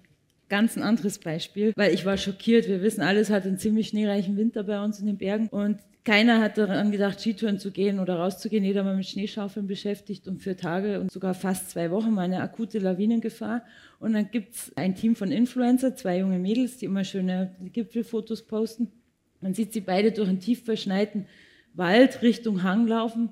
ganz 0.49 0.77
ein 0.77 0.83
anderes 0.83 1.19
Beispiel, 1.19 1.73
weil 1.75 1.93
ich 1.93 2.05
war 2.05 2.17
schockiert. 2.17 2.67
Wir 2.67 2.81
wissen 2.81 3.01
alles, 3.01 3.29
hat 3.29 3.45
einen 3.45 3.57
ziemlich 3.57 3.89
schneereichen 3.89 4.37
Winter 4.37 4.63
bei 4.63 4.83
uns 4.83 4.99
in 4.99 5.05
den 5.05 5.17
Bergen 5.17 5.47
und 5.49 5.79
keiner 6.05 6.41
hat 6.41 6.57
daran 6.57 6.91
gedacht, 6.91 7.21
Skitouren 7.21 7.59
zu 7.59 7.71
gehen 7.71 7.99
oder 7.99 8.15
rauszugehen. 8.15 8.63
Jeder 8.63 8.83
war 8.83 8.93
mit 8.93 9.05
Schneeschaufeln 9.05 9.67
beschäftigt 9.67 10.27
und 10.27 10.41
für 10.41 10.57
Tage 10.57 10.99
und 10.99 11.11
sogar 11.11 11.33
fast 11.33 11.69
zwei 11.69 11.91
Wochen 11.91 12.15
war 12.15 12.23
eine 12.23 12.41
akute 12.41 12.79
Lawinengefahr. 12.79 13.63
Und 13.99 14.13
dann 14.13 14.29
gibt 14.29 14.55
es 14.55 14.71
ein 14.75 14.95
Team 14.95 15.15
von 15.15 15.31
Influencer, 15.31 15.95
zwei 15.95 16.19
junge 16.19 16.39
Mädels, 16.39 16.77
die 16.77 16.85
immer 16.85 17.05
schöne 17.05 17.55
Gipfelfotos 17.71 18.43
posten. 18.43 18.91
Man 19.39 19.53
sieht 19.53 19.71
sie 19.71 19.81
beide 19.81 20.11
durch 20.11 20.27
einen 20.27 20.39
tief 20.39 20.65
verschneiten 20.65 21.25
Wald 21.73 22.21
Richtung 22.21 22.63
Hang 22.63 22.87
laufen 22.87 23.29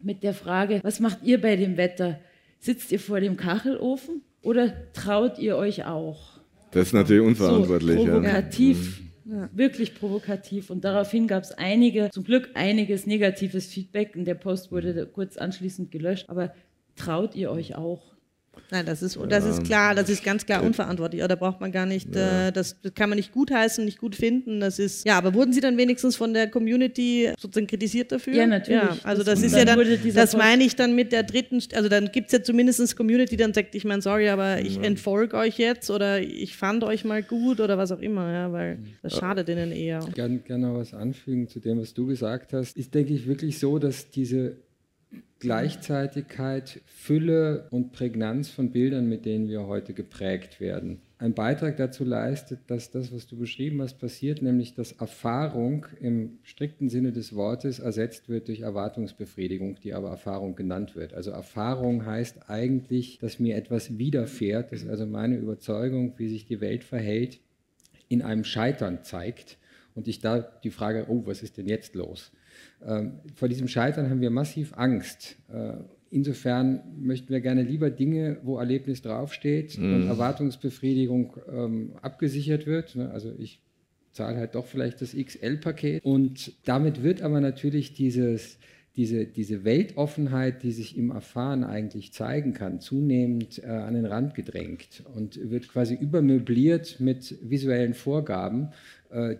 mit 0.00 0.22
der 0.22 0.34
Frage, 0.34 0.80
was 0.82 0.98
macht 0.98 1.18
ihr 1.22 1.40
bei 1.40 1.56
dem 1.56 1.76
Wetter? 1.76 2.18
Sitzt 2.58 2.90
ihr 2.90 3.00
vor 3.00 3.20
dem 3.20 3.36
Kachelofen 3.36 4.22
oder 4.40 4.72
traut 4.92 5.38
ihr 5.38 5.56
euch 5.56 5.84
auch? 5.84 6.40
Das 6.72 6.88
ist 6.88 6.92
natürlich 6.92 7.22
unverantwortlich. 7.22 7.98
So 7.98 8.06
provokativ. 8.06 8.98
Ja. 8.98 9.01
Ja. 9.24 9.48
Wirklich 9.52 9.94
provokativ. 9.94 10.70
Und 10.70 10.84
daraufhin 10.84 11.26
gab 11.26 11.42
es 11.42 11.52
einige, 11.52 12.10
zum 12.10 12.24
Glück 12.24 12.50
einiges 12.54 13.06
negatives 13.06 13.66
Feedback. 13.66 14.16
Und 14.16 14.24
der 14.24 14.34
Post 14.34 14.72
wurde 14.72 15.06
kurz 15.06 15.36
anschließend 15.36 15.90
gelöscht. 15.90 16.28
Aber 16.28 16.54
traut 16.96 17.34
ihr 17.34 17.50
euch 17.50 17.76
auch? 17.76 18.11
Nein, 18.70 18.86
das 18.86 19.02
ist, 19.02 19.18
das 19.28 19.44
ist 19.44 19.64
klar, 19.64 19.94
das 19.94 20.08
ist 20.08 20.24
ganz 20.24 20.46
klar 20.46 20.62
unverantwortlich. 20.62 21.22
Da 21.26 21.36
braucht 21.36 21.60
man 21.60 21.72
gar 21.72 21.84
nicht, 21.84 22.14
ja. 22.14 22.48
äh, 22.48 22.52
das, 22.52 22.76
kann 22.94 23.10
man 23.10 23.16
nicht 23.16 23.32
gutheißen, 23.32 23.84
nicht 23.84 23.98
gut 23.98 24.16
finden. 24.16 24.60
Das 24.60 24.78
ist, 24.78 25.06
ja, 25.06 25.18
aber 25.18 25.34
wurden 25.34 25.52
Sie 25.52 25.60
dann 25.60 25.76
wenigstens 25.76 26.16
von 26.16 26.32
der 26.32 26.48
Community 26.48 27.30
sozusagen 27.38 27.66
kritisiert 27.66 28.12
dafür? 28.12 28.34
Ja, 28.34 28.46
natürlich. 28.46 28.82
Ja, 28.82 28.96
also 29.04 29.22
das, 29.22 29.40
das 29.40 29.52
ist 29.52 29.56
ja 29.56 29.64
dann, 29.64 29.78
das 30.14 30.36
meine 30.36 30.64
ich 30.64 30.74
dann 30.74 30.94
mit 30.94 31.12
der 31.12 31.22
dritten, 31.22 31.62
also 31.74 31.88
dann 31.88 32.12
gibt 32.12 32.28
es 32.28 32.32
ja 32.32 32.42
zumindest 32.42 32.96
Community, 32.96 33.36
die 33.36 33.42
dann 33.42 33.52
sagt, 33.52 33.74
ich 33.74 33.84
meine, 33.84 34.00
sorry, 34.00 34.28
aber 34.28 34.60
ich 34.60 34.76
ja. 34.76 34.82
entfolge 34.82 35.36
euch 35.36 35.58
jetzt 35.58 35.90
oder 35.90 36.20
ich 36.20 36.56
fand 36.56 36.82
euch 36.84 37.04
mal 37.04 37.22
gut 37.22 37.60
oder 37.60 37.76
was 37.76 37.92
auch 37.92 38.00
immer, 38.00 38.32
ja, 38.32 38.52
weil 38.52 38.78
das 39.02 39.16
schadet 39.16 39.48
ihnen 39.48 39.72
eher. 39.72 40.00
Ich 40.08 40.14
kann 40.14 40.42
gerne 40.44 40.68
noch 40.68 40.78
was 40.78 40.94
anfügen 40.94 41.48
zu 41.48 41.60
dem, 41.60 41.78
was 41.78 41.92
du 41.92 42.06
gesagt 42.06 42.52
hast. 42.52 42.76
Ist, 42.76 42.94
denke 42.94 43.12
ich, 43.12 43.26
wirklich 43.26 43.58
so, 43.58 43.78
dass 43.78 44.08
diese 44.08 44.56
Gleichzeitigkeit, 45.42 46.82
Fülle 46.86 47.66
und 47.70 47.90
Prägnanz 47.90 48.48
von 48.48 48.70
Bildern, 48.70 49.08
mit 49.08 49.24
denen 49.24 49.48
wir 49.48 49.66
heute 49.66 49.92
geprägt 49.92 50.60
werden. 50.60 51.00
Ein 51.18 51.34
Beitrag 51.34 51.76
dazu 51.78 52.04
leistet, 52.04 52.60
dass 52.68 52.92
das, 52.92 53.12
was 53.12 53.26
du 53.26 53.36
beschrieben 53.36 53.82
hast, 53.82 53.98
passiert, 53.98 54.40
nämlich 54.40 54.74
dass 54.74 54.92
Erfahrung 54.92 55.86
im 56.00 56.38
strikten 56.44 56.88
Sinne 56.88 57.10
des 57.10 57.34
Wortes 57.34 57.80
ersetzt 57.80 58.28
wird 58.28 58.46
durch 58.46 58.60
Erwartungsbefriedigung, 58.60 59.80
die 59.82 59.94
aber 59.94 60.10
Erfahrung 60.10 60.54
genannt 60.54 60.94
wird. 60.94 61.12
Also 61.12 61.32
Erfahrung 61.32 62.06
heißt 62.06 62.48
eigentlich, 62.48 63.18
dass 63.18 63.40
mir 63.40 63.56
etwas 63.56 63.98
widerfährt, 63.98 64.70
dass 64.70 64.86
also 64.86 65.06
meine 65.06 65.38
Überzeugung, 65.38 66.14
wie 66.18 66.28
sich 66.28 66.44
die 66.44 66.60
Welt 66.60 66.84
verhält, 66.84 67.40
in 68.08 68.22
einem 68.22 68.44
Scheitern 68.44 69.02
zeigt 69.02 69.58
und 69.96 70.06
ich 70.06 70.20
da 70.20 70.38
die 70.38 70.70
Frage, 70.70 71.06
oh, 71.08 71.26
was 71.26 71.42
ist 71.42 71.56
denn 71.58 71.66
jetzt 71.66 71.96
los? 71.96 72.30
Ähm, 72.84 73.20
vor 73.34 73.48
diesem 73.48 73.68
Scheitern 73.68 74.10
haben 74.10 74.20
wir 74.20 74.30
massiv 74.30 74.72
Angst. 74.76 75.36
Äh, 75.52 75.74
insofern 76.10 76.82
möchten 77.00 77.30
wir 77.30 77.40
gerne 77.40 77.62
lieber 77.62 77.90
Dinge, 77.90 78.38
wo 78.42 78.58
Erlebnis 78.58 79.02
draufsteht 79.02 79.78
mhm. 79.78 79.94
und 79.94 80.08
Erwartungsbefriedigung 80.08 81.36
ähm, 81.50 81.92
abgesichert 82.02 82.66
wird. 82.66 82.96
Ne? 82.96 83.10
Also 83.10 83.32
ich 83.38 83.62
zahle 84.12 84.36
halt 84.36 84.54
doch 84.54 84.66
vielleicht 84.66 85.00
das 85.00 85.16
XL-Paket. 85.16 86.04
Und 86.04 86.52
damit 86.64 87.02
wird 87.02 87.22
aber 87.22 87.40
natürlich 87.40 87.94
dieses, 87.94 88.58
diese, 88.96 89.26
diese 89.26 89.64
Weltoffenheit, 89.64 90.62
die 90.62 90.72
sich 90.72 90.98
im 90.98 91.10
Erfahren 91.10 91.64
eigentlich 91.64 92.12
zeigen 92.12 92.52
kann, 92.52 92.80
zunehmend 92.80 93.62
äh, 93.64 93.66
an 93.66 93.94
den 93.94 94.04
Rand 94.04 94.34
gedrängt 94.34 95.02
und 95.14 95.50
wird 95.50 95.68
quasi 95.68 95.94
übermöbliert 95.94 97.00
mit 97.00 97.38
visuellen 97.42 97.94
Vorgaben, 97.94 98.68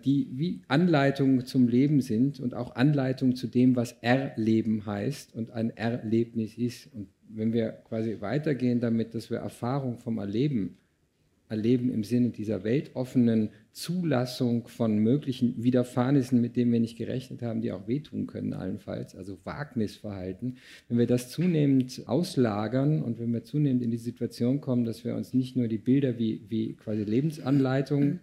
die 0.05 0.27
wie 0.31 0.61
Anleitungen 0.67 1.45
zum 1.45 1.67
Leben 1.67 2.01
sind 2.01 2.39
und 2.39 2.53
auch 2.53 2.75
Anleitungen 2.75 3.35
zu 3.35 3.47
dem, 3.47 3.75
was 3.75 3.93
Erleben 4.01 4.85
heißt 4.85 5.33
und 5.35 5.51
ein 5.51 5.75
Erlebnis 5.75 6.57
ist. 6.57 6.93
Und 6.93 7.07
wenn 7.27 7.53
wir 7.53 7.69
quasi 7.87 8.17
weitergehen 8.19 8.79
damit, 8.79 9.15
dass 9.15 9.31
wir 9.31 9.39
Erfahrung 9.39 9.97
vom 9.97 10.19
Erleben 10.19 10.77
erleben 11.49 11.91
im 11.93 12.03
Sinne 12.03 12.29
dieser 12.29 12.63
weltoffenen 12.63 13.49
Zulassung 13.71 14.67
von 14.67 14.97
möglichen 14.97 15.63
Widerfahrnissen, 15.63 16.41
mit 16.41 16.55
denen 16.55 16.71
wir 16.71 16.79
nicht 16.79 16.97
gerechnet 16.97 17.41
haben, 17.41 17.61
die 17.61 17.71
auch 17.71 17.87
wehtun 17.87 18.27
können 18.27 18.53
allenfalls, 18.53 19.15
also 19.15 19.37
Wagnisverhalten. 19.43 20.57
Wenn 20.87 20.97
wir 20.97 21.07
das 21.07 21.29
zunehmend 21.29 22.03
auslagern 22.05 23.01
und 23.01 23.19
wenn 23.19 23.31
wir 23.33 23.43
zunehmend 23.43 23.83
in 23.83 23.91
die 23.91 23.97
Situation 23.97 24.61
kommen, 24.61 24.85
dass 24.85 25.03
wir 25.05 25.15
uns 25.15 25.33
nicht 25.33 25.55
nur 25.55 25.67
die 25.67 25.77
Bilder 25.77 26.17
wie, 26.17 26.43
wie 26.49 26.73
quasi 26.73 27.03
Lebensanleitungen 27.03 28.19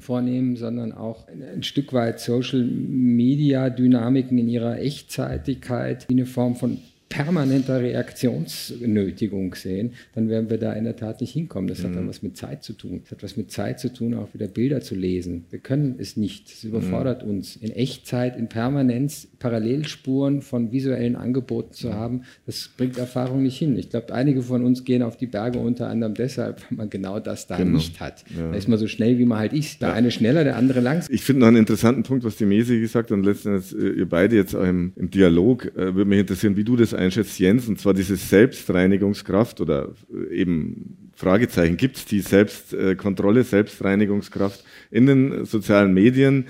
vornehmen, 0.00 0.56
sondern 0.56 0.92
auch 0.92 1.26
ein 1.28 1.62
Stück 1.62 1.92
weit 1.92 2.20
Social 2.20 2.64
Media 2.64 3.70
Dynamiken 3.70 4.38
in 4.38 4.48
ihrer 4.48 4.78
Echtzeitigkeit, 4.78 6.08
wie 6.08 6.14
eine 6.14 6.26
Form 6.26 6.56
von 6.56 6.78
permanenter 7.10 7.80
Reaktionsnötigung 7.80 9.54
sehen, 9.56 9.94
dann 10.14 10.28
werden 10.28 10.48
wir 10.48 10.58
da 10.58 10.72
in 10.72 10.84
der 10.84 10.94
Tat 10.94 11.20
nicht 11.20 11.32
hinkommen. 11.32 11.68
Das 11.68 11.80
mhm. 11.80 11.88
hat 11.88 11.96
dann 11.96 12.08
was 12.08 12.22
mit 12.22 12.36
Zeit 12.36 12.62
zu 12.62 12.72
tun. 12.72 13.00
Das 13.02 13.10
hat 13.10 13.22
was 13.24 13.36
mit 13.36 13.50
Zeit 13.50 13.80
zu 13.80 13.92
tun, 13.92 14.14
auch 14.14 14.32
wieder 14.32 14.46
Bilder 14.46 14.80
zu 14.80 14.94
lesen. 14.94 15.44
Wir 15.50 15.58
können 15.58 15.96
es 15.98 16.16
nicht. 16.16 16.48
Es 16.48 16.62
überfordert 16.62 17.24
mhm. 17.24 17.30
uns. 17.30 17.56
In 17.56 17.72
Echtzeit, 17.72 18.36
in 18.36 18.48
Permanenz 18.48 19.28
Parallelspuren 19.40 20.42
von 20.42 20.70
visuellen 20.70 21.16
Angeboten 21.16 21.72
zu 21.72 21.94
haben, 21.94 22.22
das 22.46 22.70
bringt 22.76 22.98
Erfahrung 22.98 23.42
nicht 23.42 23.58
hin. 23.58 23.76
Ich 23.76 23.88
glaube, 23.88 24.14
einige 24.14 24.42
von 24.42 24.62
uns 24.62 24.84
gehen 24.84 25.02
auf 25.02 25.16
die 25.16 25.26
Berge 25.26 25.58
unter 25.58 25.88
anderem 25.88 26.14
deshalb, 26.14 26.60
weil 26.68 26.76
man 26.76 26.90
genau 26.90 27.18
das 27.18 27.46
da 27.46 27.56
genau. 27.56 27.78
nicht 27.78 27.98
hat. 28.00 28.22
Ja. 28.36 28.50
Da 28.50 28.56
ist 28.56 28.68
man 28.68 28.78
so 28.78 28.86
schnell, 28.86 29.18
wie 29.18 29.24
man 29.24 29.38
halt 29.38 29.54
ist. 29.54 29.80
Der 29.80 29.88
ja. 29.88 29.94
eine 29.94 30.10
schneller, 30.10 30.44
der 30.44 30.56
andere 30.56 30.80
langsam. 30.80 31.12
Ich 31.12 31.22
finde 31.22 31.40
noch 31.40 31.48
einen 31.48 31.56
interessanten 31.56 32.02
Punkt, 32.02 32.22
was 32.22 32.36
die 32.36 32.44
Mesi 32.44 32.78
gesagt 32.80 33.10
hat 33.10 33.16
und 33.16 33.24
letztendlich 33.24 33.74
äh, 33.74 33.98
ihr 33.98 34.08
beide 34.08 34.36
jetzt 34.36 34.54
auch 34.54 34.64
im, 34.64 34.92
im 34.96 35.10
Dialog, 35.10 35.64
äh, 35.74 35.94
würde 35.94 36.04
mich 36.04 36.20
interessieren, 36.20 36.56
wie 36.56 36.64
du 36.64 36.76
das 36.76 36.92
einschätzt, 36.92 37.38
Jens, 37.38 37.66
und 37.66 37.80
zwar 37.80 37.94
diese 37.94 38.16
Selbstreinigungskraft 38.16 39.62
oder 39.62 39.94
äh, 40.12 40.34
eben 40.34 41.10
Fragezeichen, 41.14 41.76
gibt 41.76 41.96
es 41.96 42.06
die 42.06 42.20
Selbstkontrolle, 42.20 43.44
Selbstreinigungskraft 43.44 44.64
in 44.90 45.04
den 45.04 45.44
sozialen 45.44 45.92
Medien? 45.92 46.46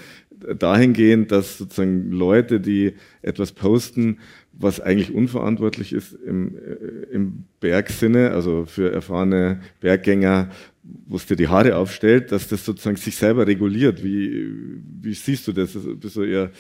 Dahingehend, 0.59 1.33
dass 1.33 1.59
sozusagen 1.59 2.11
Leute, 2.11 2.61
die 2.61 2.95
etwas 3.23 3.53
posten, 3.53 4.19
was 4.53 4.81
eigentlich 4.81 5.15
unverantwortlich 5.15 5.93
ist 5.93 6.13
im, 6.13 6.57
äh, 6.57 7.15
im 7.15 7.45
Bergsinne, 7.61 8.33
also 8.33 8.67
für 8.67 8.93
erfahrene 8.93 9.61
Berggänger, 9.81 10.51
wo 10.83 11.17
es 11.17 11.27
dir 11.27 11.37
die 11.37 11.49
Haare 11.49 11.77
aufstellt, 11.77 12.33
dass 12.33 12.49
das 12.49 12.65
sozusagen 12.65 12.97
sich 12.97 13.17
selber 13.17 13.47
reguliert. 13.47 14.03
Wie, 14.03 14.47
wie 15.03 15.15
siehst 15.15 15.47
du 15.49 15.53
das? 15.53 15.75
Bist 15.75 16.17
du 16.17 16.23
eher 16.23 16.51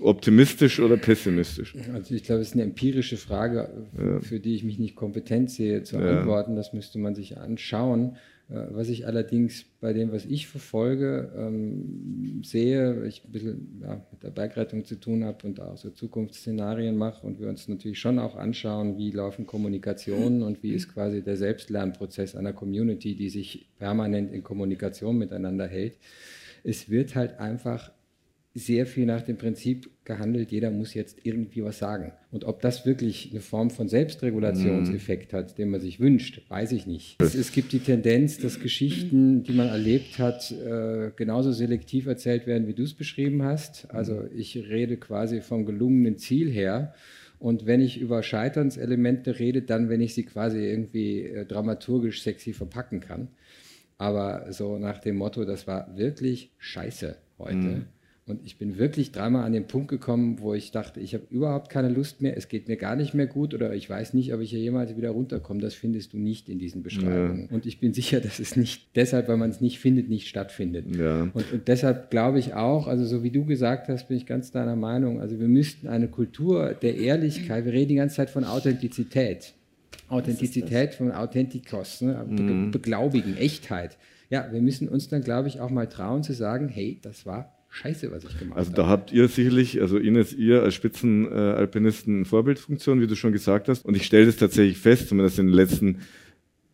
optimistisch 0.00 0.80
oder 0.80 0.96
pessimistisch? 0.96 1.74
Also 1.92 2.14
ich 2.14 2.24
glaube, 2.24 2.42
es 2.42 2.48
ist 2.48 2.54
eine 2.54 2.64
empirische 2.64 3.16
Frage, 3.16 3.70
ja. 3.98 4.20
für 4.20 4.40
die 4.40 4.54
ich 4.54 4.64
mich 4.64 4.78
nicht 4.78 4.96
kompetent 4.96 5.50
sehe 5.50 5.82
zu 5.82 5.96
ja. 5.96 6.18
antworten. 6.18 6.56
Das 6.56 6.72
müsste 6.72 6.98
man 6.98 7.14
sich 7.14 7.38
anschauen. 7.38 8.16
Äh, 8.50 8.66
was 8.70 8.88
ich 8.88 9.06
allerdings 9.06 9.64
bei 9.80 9.92
dem, 9.92 10.12
was 10.12 10.26
ich 10.26 10.46
verfolge, 10.48 11.32
ähm, 11.36 12.42
sehe, 12.44 13.00
weil 13.00 13.06
ich 13.06 13.24
ein 13.24 13.32
bisschen 13.32 13.80
ja, 13.82 14.06
mit 14.10 14.22
der 14.22 14.30
Bergrettung 14.30 14.84
zu 14.84 14.96
tun 14.96 15.24
habe 15.24 15.46
und 15.46 15.60
auch 15.60 15.76
so 15.78 15.90
Zukunftsszenarien 15.90 16.96
mache 16.96 17.26
und 17.26 17.40
wir 17.40 17.48
uns 17.48 17.68
natürlich 17.68 17.98
schon 17.98 18.18
auch 18.18 18.36
anschauen, 18.36 18.98
wie 18.98 19.10
laufen 19.10 19.46
Kommunikationen 19.46 20.42
und 20.42 20.62
wie 20.62 20.74
ist 20.74 20.92
quasi 20.92 21.22
der 21.22 21.36
Selbstlernprozess 21.36 22.36
einer 22.36 22.52
Community, 22.52 23.16
die 23.16 23.30
sich 23.30 23.70
permanent 23.78 24.32
in 24.32 24.42
Kommunikation 24.42 25.16
miteinander 25.16 25.66
hält. 25.66 25.96
Es 26.64 26.90
wird 26.90 27.14
halt 27.14 27.38
einfach 27.40 27.92
sehr 28.56 28.86
viel 28.86 29.04
nach 29.04 29.22
dem 29.22 29.36
Prinzip 29.36 29.90
gehandelt, 30.04 30.52
jeder 30.52 30.70
muss 30.70 30.94
jetzt 30.94 31.18
irgendwie 31.24 31.64
was 31.64 31.78
sagen. 31.78 32.12
Und 32.30 32.44
ob 32.44 32.62
das 32.62 32.86
wirklich 32.86 33.30
eine 33.32 33.40
Form 33.40 33.68
von 33.70 33.88
Selbstregulationseffekt 33.88 35.32
mm. 35.32 35.36
hat, 35.36 35.58
den 35.58 35.70
man 35.70 35.80
sich 35.80 35.98
wünscht, 35.98 36.40
weiß 36.48 36.70
ich 36.70 36.86
nicht. 36.86 37.20
Es, 37.20 37.34
es, 37.34 37.50
gibt 37.50 37.72
die 37.72 37.80
Tendenz, 37.80 38.38
dass 38.38 38.60
Geschichten, 38.60 39.42
die 39.42 39.54
man 39.54 39.66
erlebt 39.66 40.20
hat, 40.20 40.52
äh, 40.52 41.10
genauso 41.16 41.50
selektiv 41.50 42.06
erzählt 42.06 42.46
werden, 42.46 42.68
wie 42.68 42.74
du 42.74 42.84
es 42.84 42.94
beschrieben 42.94 43.42
hast. 43.42 43.90
Also 43.90 44.22
ich 44.32 44.56
rede 44.56 44.98
quasi 44.98 45.40
vom 45.40 45.66
gelungenen 45.66 46.16
Ziel 46.18 46.48
her. 46.48 46.94
Und 47.40 47.66
wenn 47.66 47.80
ich 47.80 48.00
über 48.00 48.22
Scheiternselemente 48.22 49.40
rede, 49.40 49.62
dann, 49.62 49.88
wenn 49.88 50.00
ich 50.00 50.14
sie 50.14 50.24
quasi 50.24 50.64
irgendwie 50.64 51.22
äh, 51.22 51.44
dramaturgisch 51.44 52.22
sexy 52.22 52.52
verpacken 52.52 53.00
kann. 53.00 53.28
Aber 53.98 54.52
so 54.52 54.78
nach 54.78 54.98
dem 54.98 55.16
Motto, 55.16 55.44
das 55.44 55.66
war 55.66 55.96
wirklich 55.96 56.52
scheiße 56.58 57.16
heute. 57.38 57.56
Mm 57.56 57.86
und 58.26 58.40
ich 58.46 58.56
bin 58.56 58.78
wirklich 58.78 59.12
dreimal 59.12 59.44
an 59.44 59.52
den 59.52 59.66
Punkt 59.66 59.88
gekommen, 59.88 60.38
wo 60.40 60.54
ich 60.54 60.70
dachte, 60.70 60.98
ich 60.98 61.12
habe 61.12 61.24
überhaupt 61.28 61.68
keine 61.68 61.90
Lust 61.90 62.22
mehr, 62.22 62.34
es 62.38 62.48
geht 62.48 62.68
mir 62.68 62.76
gar 62.76 62.96
nicht 62.96 63.12
mehr 63.12 63.26
gut 63.26 63.52
oder 63.52 63.74
ich 63.74 63.90
weiß 63.90 64.14
nicht, 64.14 64.32
ob 64.32 64.40
ich 64.40 64.48
hier 64.48 64.60
jemals 64.60 64.96
wieder 64.96 65.10
runterkomme. 65.10 65.60
Das 65.60 65.74
findest 65.74 66.14
du 66.14 66.18
nicht 66.18 66.48
in 66.48 66.58
diesen 66.58 66.82
Beschreibungen. 66.82 67.48
Ja. 67.50 67.54
Und 67.54 67.66
ich 67.66 67.80
bin 67.80 67.92
sicher, 67.92 68.20
dass 68.20 68.38
es 68.38 68.56
nicht 68.56 68.96
deshalb, 68.96 69.28
weil 69.28 69.36
man 69.36 69.50
es 69.50 69.60
nicht 69.60 69.78
findet, 69.78 70.08
nicht 70.08 70.26
stattfindet. 70.26 70.96
Ja. 70.96 71.24
Und, 71.34 71.52
und 71.52 71.68
deshalb 71.68 72.10
glaube 72.10 72.38
ich 72.38 72.54
auch, 72.54 72.86
also 72.86 73.04
so 73.04 73.22
wie 73.22 73.30
du 73.30 73.44
gesagt 73.44 73.88
hast, 73.88 74.08
bin 74.08 74.16
ich 74.16 74.24
ganz 74.24 74.50
deiner 74.50 74.76
Meinung, 74.76 75.20
also 75.20 75.38
wir 75.38 75.48
müssten 75.48 75.86
eine 75.86 76.08
Kultur 76.08 76.72
der 76.72 76.96
Ehrlichkeit, 76.96 77.66
wir 77.66 77.74
reden 77.74 77.90
die 77.90 77.96
ganze 77.96 78.16
Zeit 78.16 78.30
von 78.30 78.44
Authentizität. 78.44 79.52
Authentizität 80.08 80.94
von 80.94 81.12
Authentikos, 81.12 82.00
ne? 82.00 82.24
mhm. 82.26 82.70
Beglaubigen, 82.70 83.36
Echtheit. 83.36 83.98
Ja, 84.30 84.48
wir 84.50 84.62
müssen 84.62 84.88
uns 84.88 85.08
dann, 85.08 85.22
glaube 85.22 85.48
ich, 85.48 85.60
auch 85.60 85.70
mal 85.70 85.88
trauen 85.88 86.22
zu 86.22 86.32
sagen, 86.32 86.68
hey, 86.68 86.98
das 87.02 87.26
war 87.26 87.53
scheiße, 87.74 88.10
was 88.12 88.24
ich 88.24 88.38
gemacht 88.38 88.50
habe. 88.50 88.58
Also 88.58 88.72
da 88.72 88.86
habt 88.86 89.12
ihr 89.12 89.28
sicherlich, 89.28 89.80
also 89.80 89.98
Ines, 89.98 90.32
ihr 90.32 90.62
als 90.62 90.74
Spitzenalpinisten 90.74 92.22
äh, 92.22 92.24
Vorbildfunktion, 92.24 93.00
wie 93.00 93.06
du 93.06 93.16
schon 93.16 93.32
gesagt 93.32 93.68
hast. 93.68 93.84
Und 93.84 93.96
ich 93.96 94.06
stelle 94.06 94.26
das 94.26 94.36
tatsächlich 94.36 94.78
fest, 94.78 95.08
zumindest 95.08 95.38
in 95.38 95.46
den 95.46 95.54
letzten 95.54 95.98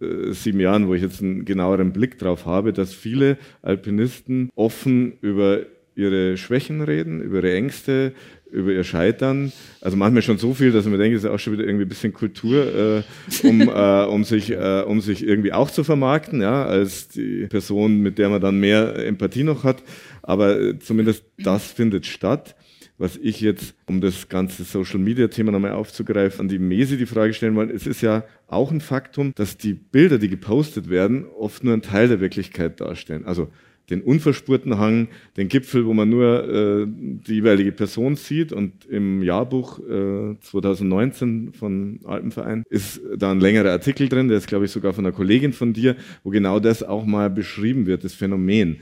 äh, 0.01 0.33
sieben 0.33 0.61
Jahren, 0.61 0.89
wo 0.89 0.95
ich 0.95 1.03
jetzt 1.03 1.23
einen 1.23 1.45
genaueren 1.45 1.93
Blick 1.93 2.19
drauf 2.19 2.47
habe, 2.47 2.73
dass 2.73 2.95
viele 2.95 3.39
Alpinisten 3.63 4.51
offen 4.55 5.15
über 5.21 5.67
ihre 6.01 6.37
Schwächen 6.37 6.81
reden, 6.81 7.21
über 7.21 7.39
ihre 7.39 7.55
Ängste, 7.55 8.13
über 8.51 8.73
ihr 8.73 8.85
Scheitern. 8.85 9.53
Also 9.81 9.97
manchmal 9.97 10.23
schon 10.23 10.39
so 10.39 10.55
viel, 10.55 10.73
dass 10.73 10.87
man 10.87 10.99
denkt, 10.99 11.17
es 11.17 11.25
ist 11.25 11.31
auch 11.31 11.39
schon 11.39 11.53
wieder 11.53 11.65
irgendwie 11.65 11.85
ein 11.85 11.89
bisschen 11.89 12.13
Kultur, 12.13 12.65
äh, 12.65 13.47
um, 13.47 13.61
äh, 13.69 14.05
um, 14.05 14.25
sich, 14.25 14.51
äh, 14.51 14.83
um 14.87 15.01
sich 15.01 15.27
irgendwie 15.27 15.53
auch 15.53 15.71
zu 15.71 15.85
vermarkten, 15.85 16.41
ja, 16.41 16.65
als 16.65 17.09
die 17.09 17.47
Person, 17.47 18.01
mit 18.01 18.19
der 18.19 18.29
man 18.29 18.41
dann 18.41 18.59
mehr 18.59 18.97
Empathie 19.07 19.45
noch 19.45 19.65
hat. 19.65 19.83
Aber 20.23 20.61
äh, 20.61 20.79
zumindest 20.79 21.25
das 21.39 21.67
findet 21.67 22.07
statt. 22.07 22.57
Was 22.99 23.17
ich 23.17 23.41
jetzt, 23.41 23.75
um 23.87 24.03
das 24.03 24.29
ganze 24.29 24.63
Social-Media-Thema 24.63 25.53
nochmal 25.53 25.73
aufzugreifen, 25.73 26.43
an 26.43 26.49
die 26.49 26.59
Mesi 26.59 26.99
die 26.99 27.07
Frage 27.07 27.33
stellen 27.33 27.57
wollte, 27.57 27.73
es 27.73 27.87
ist 27.87 28.03
ja 28.03 28.25
auch 28.47 28.71
ein 28.71 28.83
Faktum, 28.83 29.33
dass 29.37 29.57
die 29.57 29.73
Bilder, 29.73 30.19
die 30.19 30.29
gepostet 30.29 30.91
werden, 30.91 31.25
oft 31.39 31.65
nur 31.65 31.73
einen 31.73 31.81
Teil 31.81 32.09
der 32.09 32.21
Wirklichkeit 32.21 32.79
darstellen. 32.79 33.25
Also 33.25 33.49
den 33.91 34.03
unverspurten 34.03 34.79
Hang, 34.79 35.09
den 35.37 35.49
Gipfel, 35.49 35.85
wo 35.85 35.93
man 35.93 36.09
nur 36.09 36.49
äh, 36.49 36.87
die 36.89 37.35
jeweilige 37.35 37.73
Person 37.73 38.17
sieht. 38.17 38.53
Und 38.53 38.87
im 38.87 39.23
Jahrbuch 39.23 39.81
äh, 39.81 40.37
2019 40.41 41.53
von 41.53 42.01
Alpenverein 42.05 42.63
ist 42.71 43.01
da 43.17 43.33
ein 43.33 43.41
längerer 43.41 43.73
Artikel 43.73 44.09
drin, 44.09 44.29
der 44.29 44.39
ist, 44.39 44.47
glaube 44.47 44.65
ich, 44.65 44.71
sogar 44.71 44.93
von 44.93 45.05
einer 45.05 45.15
Kollegin 45.15 45.53
von 45.53 45.73
dir, 45.73 45.97
wo 46.23 46.31
genau 46.31 46.61
das 46.61 46.83
auch 46.83 47.05
mal 47.05 47.29
beschrieben 47.29 47.87
wird, 47.87 48.05
das 48.05 48.15
Phänomen. 48.15 48.79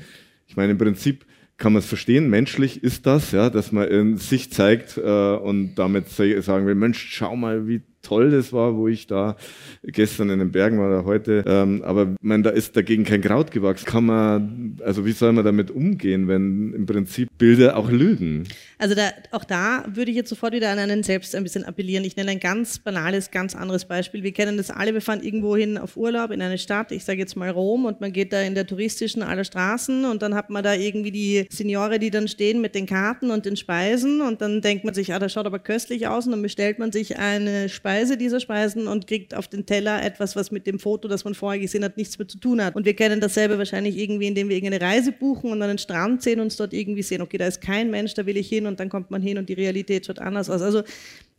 Ich 0.46 0.56
meine, 0.56 0.72
im 0.72 0.78
Prinzip 0.78 1.24
kann 1.56 1.72
man 1.72 1.80
es 1.80 1.86
verstehen, 1.86 2.30
menschlich 2.30 2.84
ist 2.84 3.04
das, 3.06 3.32
ja, 3.32 3.50
dass 3.50 3.72
man 3.72 3.88
in 3.88 4.16
sich 4.16 4.52
zeigt 4.52 4.96
äh, 4.96 5.00
und 5.00 5.74
damit 5.74 6.08
sagen 6.08 6.66
will, 6.66 6.76
Mensch, 6.76 7.08
schau 7.10 7.34
mal, 7.34 7.66
wie 7.66 7.80
toll 8.08 8.30
das 8.30 8.52
war, 8.52 8.74
wo 8.76 8.88
ich 8.88 9.06
da 9.06 9.36
gestern 9.82 10.30
in 10.30 10.38
den 10.38 10.50
Bergen 10.50 10.78
war 10.78 10.88
oder 10.88 11.04
heute. 11.04 11.44
Ähm, 11.46 11.82
aber 11.84 12.14
man, 12.22 12.42
da 12.42 12.50
ist 12.50 12.74
dagegen 12.74 13.04
kein 13.04 13.20
Kraut 13.20 13.50
gewachsen. 13.50 13.84
Kann 13.84 14.06
man, 14.06 14.78
also 14.82 15.04
wie 15.04 15.12
soll 15.12 15.32
man 15.32 15.44
damit 15.44 15.70
umgehen, 15.70 16.26
wenn 16.26 16.72
im 16.72 16.86
Prinzip 16.86 17.28
Bilder 17.36 17.76
auch 17.76 17.90
lügen? 17.90 18.44
Also 18.78 18.94
da, 18.94 19.10
auch 19.32 19.44
da 19.44 19.84
würde 19.92 20.10
ich 20.10 20.16
jetzt 20.16 20.30
sofort 20.30 20.54
wieder 20.54 20.70
an 20.70 20.78
einen 20.78 21.02
selbst 21.02 21.34
ein 21.34 21.42
bisschen 21.42 21.64
appellieren. 21.64 22.04
Ich 22.04 22.16
nenne 22.16 22.30
ein 22.30 22.40
ganz 22.40 22.78
banales, 22.78 23.30
ganz 23.30 23.54
anderes 23.54 23.84
Beispiel. 23.84 24.22
Wir 24.22 24.32
kennen 24.32 24.56
das 24.56 24.70
alle, 24.70 24.94
wir 24.94 25.02
fahren 25.02 25.22
irgendwo 25.22 25.54
hin 25.56 25.76
auf 25.76 25.96
Urlaub 25.96 26.30
in 26.30 26.40
eine 26.40 26.56
Stadt, 26.56 26.92
ich 26.92 27.04
sage 27.04 27.18
jetzt 27.18 27.36
mal 27.36 27.50
Rom, 27.50 27.84
und 27.84 28.00
man 28.00 28.12
geht 28.12 28.32
da 28.32 28.40
in 28.40 28.54
der 28.54 28.66
touristischen 28.66 29.22
aller 29.22 29.44
Straßen 29.44 30.06
und 30.06 30.22
dann 30.22 30.34
hat 30.34 30.48
man 30.48 30.64
da 30.64 30.74
irgendwie 30.74 31.10
die 31.10 31.46
Signore, 31.50 31.98
die 31.98 32.10
dann 32.10 32.28
stehen 32.28 32.60
mit 32.60 32.74
den 32.74 32.86
Karten 32.86 33.30
und 33.30 33.44
den 33.44 33.56
Speisen 33.56 34.22
und 34.22 34.40
dann 34.40 34.62
denkt 34.62 34.84
man 34.84 34.94
sich, 34.94 35.12
ah, 35.12 35.18
das 35.18 35.32
schaut 35.32 35.46
aber 35.46 35.58
köstlich 35.58 36.06
aus 36.06 36.24
und 36.24 36.32
dann 36.32 36.42
bestellt 36.42 36.78
man 36.78 36.92
sich 36.92 37.18
eine 37.18 37.68
Speise 37.68 37.97
dieser 38.06 38.40
Speisen 38.40 38.86
und 38.86 39.06
kriegt 39.06 39.34
auf 39.34 39.48
den 39.48 39.66
Teller 39.66 40.02
etwas, 40.02 40.36
was 40.36 40.50
mit 40.50 40.66
dem 40.66 40.78
Foto, 40.78 41.08
das 41.08 41.24
man 41.24 41.34
vorher 41.34 41.60
gesehen 41.60 41.84
hat, 41.84 41.96
nichts 41.96 42.18
mehr 42.18 42.28
zu 42.28 42.38
tun 42.38 42.62
hat. 42.62 42.76
Und 42.76 42.84
wir 42.84 42.94
kennen 42.94 43.20
dasselbe 43.20 43.58
wahrscheinlich 43.58 43.96
irgendwie, 43.96 44.26
indem 44.26 44.48
wir 44.48 44.56
irgendeine 44.56 44.84
Reise 44.84 45.12
buchen 45.12 45.50
und 45.50 45.62
an 45.62 45.68
den 45.68 45.78
Strand 45.78 46.22
sehen 46.22 46.40
und 46.40 46.46
uns 46.46 46.56
dort 46.56 46.72
irgendwie 46.72 47.02
sehen, 47.02 47.22
okay, 47.22 47.38
da 47.38 47.46
ist 47.46 47.60
kein 47.60 47.90
Mensch, 47.90 48.14
da 48.14 48.26
will 48.26 48.36
ich 48.36 48.48
hin 48.48 48.66
und 48.66 48.80
dann 48.80 48.88
kommt 48.88 49.10
man 49.10 49.22
hin 49.22 49.38
und 49.38 49.48
die 49.48 49.54
Realität 49.54 50.06
schaut 50.06 50.18
anders 50.18 50.48
aus. 50.50 50.62
Also 50.62 50.82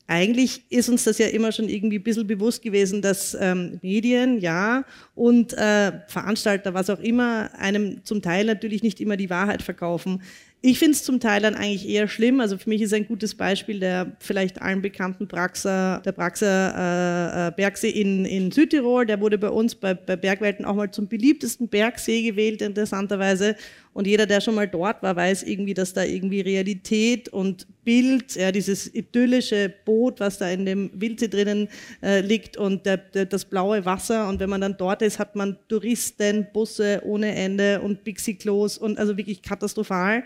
eigentlich 0.10 0.64
ist 0.70 0.90
uns 0.90 1.04
das 1.04 1.20
ja 1.20 1.28
immer 1.28 1.52
schon 1.52 1.70
irgendwie 1.70 2.00
ein 2.00 2.04
bisschen 2.04 2.26
bewusst 2.26 2.64
gewesen, 2.64 3.02
dass 3.04 3.38
ähm, 3.40 3.80
Medien, 3.84 4.40
ja, 4.40 4.84
und 5.14 5.54
äh, 5.54 5.92
Veranstalter, 6.08 6.74
was 6.74 6.90
auch 6.90 7.00
immer, 7.00 7.52
einem 7.56 8.04
zum 8.04 8.24
Teil 8.24 8.46
natürlich 8.46 8.82
nicht 8.82 9.00
immer 9.02 9.18
die 9.18 9.30
Wahrheit 9.30 9.62
verkaufen. 9.62 10.24
Ich 10.62 10.78
finde 10.78 10.92
es 10.92 11.04
zum 11.04 11.22
Teil 11.22 11.42
dann 11.42 11.56
eigentlich 11.56 11.88
eher 11.88 12.10
schlimm. 12.10 12.42
Also 12.42 12.58
für 12.58 12.68
mich 12.68 12.82
ist 12.82 12.94
ein 12.94 13.08
gutes 13.08 13.36
Beispiel 13.36 13.80
der 13.80 14.18
vielleicht 14.20 14.62
allen 14.62 14.82
bekannten 14.82 15.26
Praxer, 15.26 16.02
der 16.04 16.12
Praxer 16.12 16.76
äh, 16.76 17.48
äh, 17.48 17.52
Bergsee 17.56 17.90
in, 17.90 18.26
in 18.26 18.52
Südtirol. 18.52 19.06
Der 19.06 19.22
wurde 19.22 19.38
bei 19.38 19.50
uns 19.50 19.76
bei, 19.76 19.94
bei 19.94 20.18
Bergwelten 20.18 20.66
auch 20.66 20.76
mal 20.76 20.92
zum 20.92 21.08
beliebtesten 21.08 21.70
Bergsee 21.70 22.24
gewählt, 22.24 22.62
interessanterweise. 22.62 23.56
Und 23.94 24.06
jeder, 24.06 24.26
der 24.26 24.42
schon 24.42 24.56
mal 24.56 24.68
dort 24.68 25.02
war, 25.02 25.16
weiß 25.16 25.44
irgendwie, 25.44 25.74
dass 25.74 25.94
da 25.94 26.04
irgendwie 26.04 26.42
Realität 26.42 27.30
und 27.30 27.66
Bild, 27.90 28.36
ja, 28.36 28.52
dieses 28.52 28.94
idyllische 28.94 29.74
Boot, 29.84 30.20
was 30.20 30.38
da 30.38 30.48
in 30.48 30.64
dem 30.64 30.92
Wildsee 30.94 31.28
drinnen 31.28 31.70
äh, 32.04 32.22
liegt 32.22 32.56
und 32.56 32.86
der, 32.86 32.98
der, 32.98 33.26
das 33.26 33.46
blaue 33.46 33.84
Wasser. 33.84 34.30
Und 34.30 34.40
wenn 34.40 34.48
man 34.48 34.62
dann 34.62 34.78
dort 34.78 35.02
ist, 35.02 35.18
hat 35.18 35.36
man 35.36 35.58
Touristen, 35.68 36.46
Busse 36.54 37.02
ohne 37.04 37.34
Ende 37.34 37.82
und 37.82 38.04
Bixi-Klos 38.04 38.78
und 38.78 39.00
also 39.00 39.18
wirklich 39.18 39.42
katastrophal. 39.42 40.24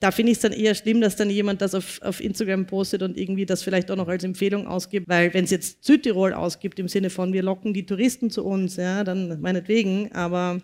Da 0.00 0.10
finde 0.10 0.32
ich 0.32 0.38
es 0.38 0.42
dann 0.42 0.52
eher 0.52 0.74
schlimm, 0.74 1.02
dass 1.02 1.16
dann 1.16 1.28
jemand 1.28 1.60
das 1.60 1.74
auf, 1.74 2.00
auf 2.00 2.22
Instagram 2.22 2.66
postet 2.66 3.02
und 3.02 3.18
irgendwie 3.18 3.44
das 3.44 3.62
vielleicht 3.62 3.90
auch 3.90 3.96
noch 3.96 4.08
als 4.08 4.24
Empfehlung 4.24 4.66
ausgibt, 4.66 5.06
weil 5.06 5.34
wenn 5.34 5.44
es 5.44 5.50
jetzt 5.50 5.84
Südtirol 5.84 6.32
ausgibt 6.32 6.78
im 6.78 6.88
Sinne 6.88 7.10
von 7.10 7.34
wir 7.34 7.42
locken 7.42 7.74
die 7.74 7.84
Touristen 7.84 8.30
zu 8.30 8.42
uns, 8.42 8.76
ja, 8.76 9.04
dann 9.04 9.38
meinetwegen, 9.42 10.12
aber 10.12 10.62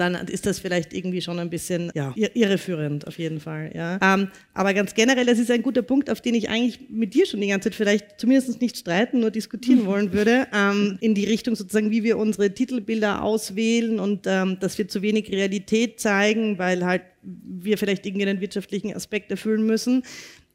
dann 0.00 0.14
ist 0.14 0.46
das 0.46 0.58
vielleicht 0.58 0.92
irgendwie 0.92 1.20
schon 1.20 1.38
ein 1.38 1.50
bisschen 1.50 1.90
ja, 1.94 2.12
irreführend 2.14 3.06
auf 3.06 3.18
jeden 3.18 3.40
Fall. 3.40 3.70
Ja. 3.74 3.98
Ähm, 4.02 4.28
aber 4.54 4.74
ganz 4.74 4.94
generell, 4.94 5.26
das 5.26 5.38
ist 5.38 5.50
ein 5.50 5.62
guter 5.62 5.82
Punkt, 5.82 6.10
auf 6.10 6.20
den 6.20 6.34
ich 6.34 6.48
eigentlich 6.48 6.88
mit 6.88 7.14
dir 7.14 7.26
schon 7.26 7.40
die 7.40 7.48
ganze 7.48 7.70
Zeit 7.70 7.76
vielleicht 7.76 8.20
zumindest 8.20 8.60
nicht 8.60 8.76
streiten, 8.76 9.20
nur 9.20 9.30
diskutieren 9.30 9.86
wollen 9.86 10.12
würde, 10.12 10.46
ähm, 10.54 10.98
in 11.00 11.14
die 11.14 11.24
Richtung 11.24 11.54
sozusagen, 11.54 11.90
wie 11.90 12.02
wir 12.02 12.18
unsere 12.18 12.52
Titelbilder 12.52 13.22
auswählen 13.22 14.00
und 14.00 14.26
ähm, 14.26 14.58
dass 14.60 14.78
wir 14.78 14.88
zu 14.88 15.02
wenig 15.02 15.30
Realität 15.30 16.00
zeigen, 16.00 16.58
weil 16.58 16.84
halt 16.84 17.02
wir 17.22 17.78
vielleicht 17.78 18.06
irgendwie 18.06 18.26
einen 18.26 18.40
wirtschaftlichen 18.40 18.94
Aspekt 18.94 19.30
erfüllen 19.30 19.66
müssen. 19.66 20.02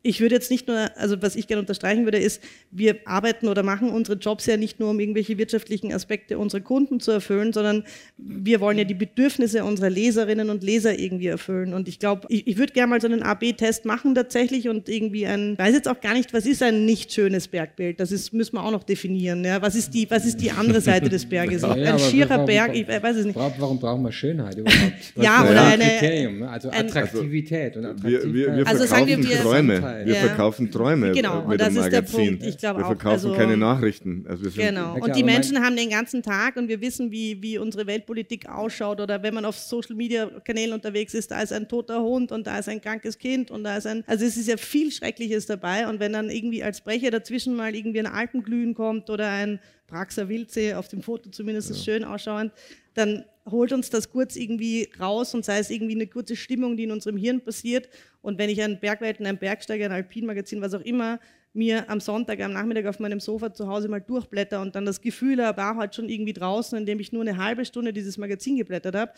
Ich 0.06 0.20
würde 0.20 0.36
jetzt 0.36 0.52
nicht 0.52 0.68
nur, 0.68 0.90
also 0.98 1.22
was 1.22 1.38
ich 1.38 1.48
gerne 1.48 1.62
unterstreichen 1.62 2.04
würde, 2.04 2.18
ist, 2.18 2.44
wir 2.72 2.98
arbeiten 3.06 3.48
oder 3.48 3.64
machen 3.64 3.90
unsere 3.90 4.18
Jobs 4.18 4.46
ja 4.46 4.58
nicht 4.58 4.78
nur, 4.82 4.90
um 4.90 5.00
irgendwelche 5.00 5.38
wirtschaftlichen 5.38 5.94
Aspekte 5.94 6.38
unserer 6.38 6.60
Kunden 6.60 7.00
zu 7.00 7.12
erfüllen, 7.12 7.54
sondern 7.54 7.86
wir 8.18 8.60
wollen 8.60 8.78
ja 8.78 8.84
die 8.84 8.96
Bedürfnisse 8.96 9.64
unserer 9.64 9.90
Leserinnen 9.90 10.50
und 10.50 10.62
Leser 10.62 11.00
irgendwie 11.00 11.28
erfüllen. 11.28 11.74
Und 11.74 11.88
ich 11.88 12.00
glaube, 12.00 12.28
ich, 12.28 12.46
ich 12.48 12.58
würde 12.58 12.74
gerne 12.74 12.90
mal 12.90 13.00
so 13.00 13.08
einen 13.08 13.24
AB-Test 13.24 13.86
machen 13.86 14.14
tatsächlich 14.14 14.68
und 14.68 14.90
irgendwie 14.90 15.26
ein, 15.26 15.58
weiß 15.58 15.74
jetzt 15.74 15.88
auch 15.88 16.02
gar 16.02 16.14
nicht, 16.14 16.34
was 16.34 16.46
ist 16.46 16.62
ein 16.62 16.86
nicht 16.86 17.14
schönes 17.14 17.48
Bergbild? 17.48 18.02
Das 18.02 18.12
ist, 18.12 18.34
müssen 18.34 18.58
wir 18.58 18.64
auch 18.66 18.72
noch 18.72 18.84
definieren. 18.84 19.46
Ja? 19.46 19.62
Was, 19.62 19.76
ist 19.76 19.94
die, 19.94 20.12
was 20.12 20.26
ist 20.26 20.42
die 20.42 20.52
andere 20.52 20.82
Seite 20.82 21.08
des 21.08 21.26
Berges? 21.26 21.62
Ja, 21.62 21.72
ein 21.72 22.00
schierer 22.00 22.46
Berg, 22.46 22.76
ich 22.76 22.86
weiß 22.90 23.16
es 23.16 23.26
nicht. 23.26 23.38
Warum 23.38 23.80
brauchen 23.80 24.04
wir 24.04 24.12
Schönheit 24.12 24.58
überhaupt? 24.58 24.92
ja, 25.16 25.50
oder 25.50 25.66
ein 25.66 25.80
Kriterium, 25.80 26.40
ne? 26.40 26.50
also 26.50 26.70
Attraktivität. 26.72 27.78
Also, 27.78 27.88
und 27.88 27.96
Attraktivität. 27.96 28.34
Wir, 28.34 28.34
wir, 28.34 28.58
wir 28.58 28.68
also 28.68 28.86
verkaufen 28.86 29.30
wir, 29.30 29.42
Träume. 29.42 29.93
Wir 30.06 30.14
ja. 30.14 30.22
verkaufen 30.22 30.72
Träume 30.72 31.12
genau, 31.12 31.48
mit 31.48 31.60
dem 31.60 31.74
Magazin. 31.74 32.40
Ich 32.42 32.62
wir 32.62 32.74
verkaufen 32.74 33.08
also, 33.08 33.34
keine 33.34 33.58
Nachrichten. 33.58 34.26
Also 34.28 34.50
genau. 34.50 34.96
Und 34.96 35.16
die 35.16 35.24
Menschen 35.24 35.64
haben 35.64 35.76
den 35.76 35.90
ganzen 35.90 36.24
Tag 36.24 36.56
und 36.56 36.68
wir 36.68 36.82
wissen, 36.82 37.12
wie, 37.12 37.42
wie 37.42 37.58
unsere 37.58 37.88
Weltpolitik 37.88 38.50
ausschaut. 38.50 39.00
Oder 39.00 39.22
wenn 39.24 39.34
man 39.34 39.46
auf 39.46 39.58
Social 39.58 39.96
Media 39.96 40.30
Kanälen 40.46 40.74
unterwegs 40.74 41.14
ist, 41.14 41.32
da 41.32 41.42
ist 41.42 41.54
ein 41.54 41.68
toter 41.68 42.02
Hund 42.02 42.32
und 42.32 42.48
da 42.48 42.60
ist 42.60 42.70
ein 42.70 42.82
krankes 42.82 43.18
Kind 43.18 43.52
und 43.52 43.64
da 43.64 43.78
ist 43.78 43.88
ein. 43.88 44.04
Also 44.08 44.26
es 44.26 44.38
ist 44.38 44.48
ja 44.48 44.58
viel 44.58 44.92
Schreckliches 44.92 45.46
dabei. 45.46 45.88
Und 45.88 46.00
wenn 46.00 46.14
dann 46.14 46.30
irgendwie 46.30 46.64
als 46.64 46.82
Brecher 46.82 47.12
dazwischen 47.12 47.56
mal 47.56 47.76
irgendwie 47.76 48.00
ein 48.00 48.08
Alpenglühen 48.08 48.74
kommt 48.74 49.10
oder 49.10 49.30
ein 49.30 49.60
Praxer 49.88 50.28
Wildsee, 50.30 50.74
auf 50.74 50.88
dem 50.88 51.02
Foto 51.02 51.30
zumindest 51.30 51.70
ja. 51.70 51.76
schön 51.76 52.04
ausschauend, 52.04 52.52
dann 52.94 53.26
holt 53.50 53.74
uns 53.74 53.90
das 53.90 54.10
kurz 54.10 54.36
irgendwie 54.36 54.90
raus 55.00 55.34
und 55.34 55.44
sei 55.44 55.60
es 55.60 55.70
irgendwie 55.70 55.96
eine 55.96 56.08
kurze 56.08 56.36
Stimmung, 56.36 56.78
die 56.78 56.84
in 56.84 56.92
unserem 56.92 57.18
Hirn 57.18 57.42
passiert. 57.42 57.90
Und 58.24 58.40
wenn 58.40 58.50
ich 58.50 58.62
ein 58.64 58.80
Bergweiten, 58.80 59.28
ein 59.28 59.38
Bergsteiger, 59.38 59.86
ein 59.86 59.92
Alpinmagazin, 59.92 60.62
was 60.62 60.74
auch 60.74 60.82
immer, 60.82 61.20
mir 61.52 61.90
am 61.90 62.00
Sonntag, 62.00 62.40
am 62.42 62.54
Nachmittag 62.54 62.86
auf 62.88 63.00
meinem 63.00 63.20
Sofa 63.20 63.54
zu 63.54 63.68
Hause 63.68 63.90
mal 63.90 64.00
durchblätter 64.00 64.62
und 64.62 64.76
dann 64.76 64.86
das 64.86 65.02
Gefühl 65.02 65.46
habe, 65.46 65.58
war 65.58 65.76
heute 65.76 65.98
schon 65.98 66.10
irgendwie 66.10 66.34
draußen, 66.34 66.78
indem 66.80 67.00
ich 67.00 67.12
nur 67.12 67.22
eine 67.22 67.38
halbe 67.38 67.66
Stunde 67.66 67.94
dieses 67.94 68.18
Magazin 68.18 68.56
geblättert 68.56 68.96
habe, 68.96 69.12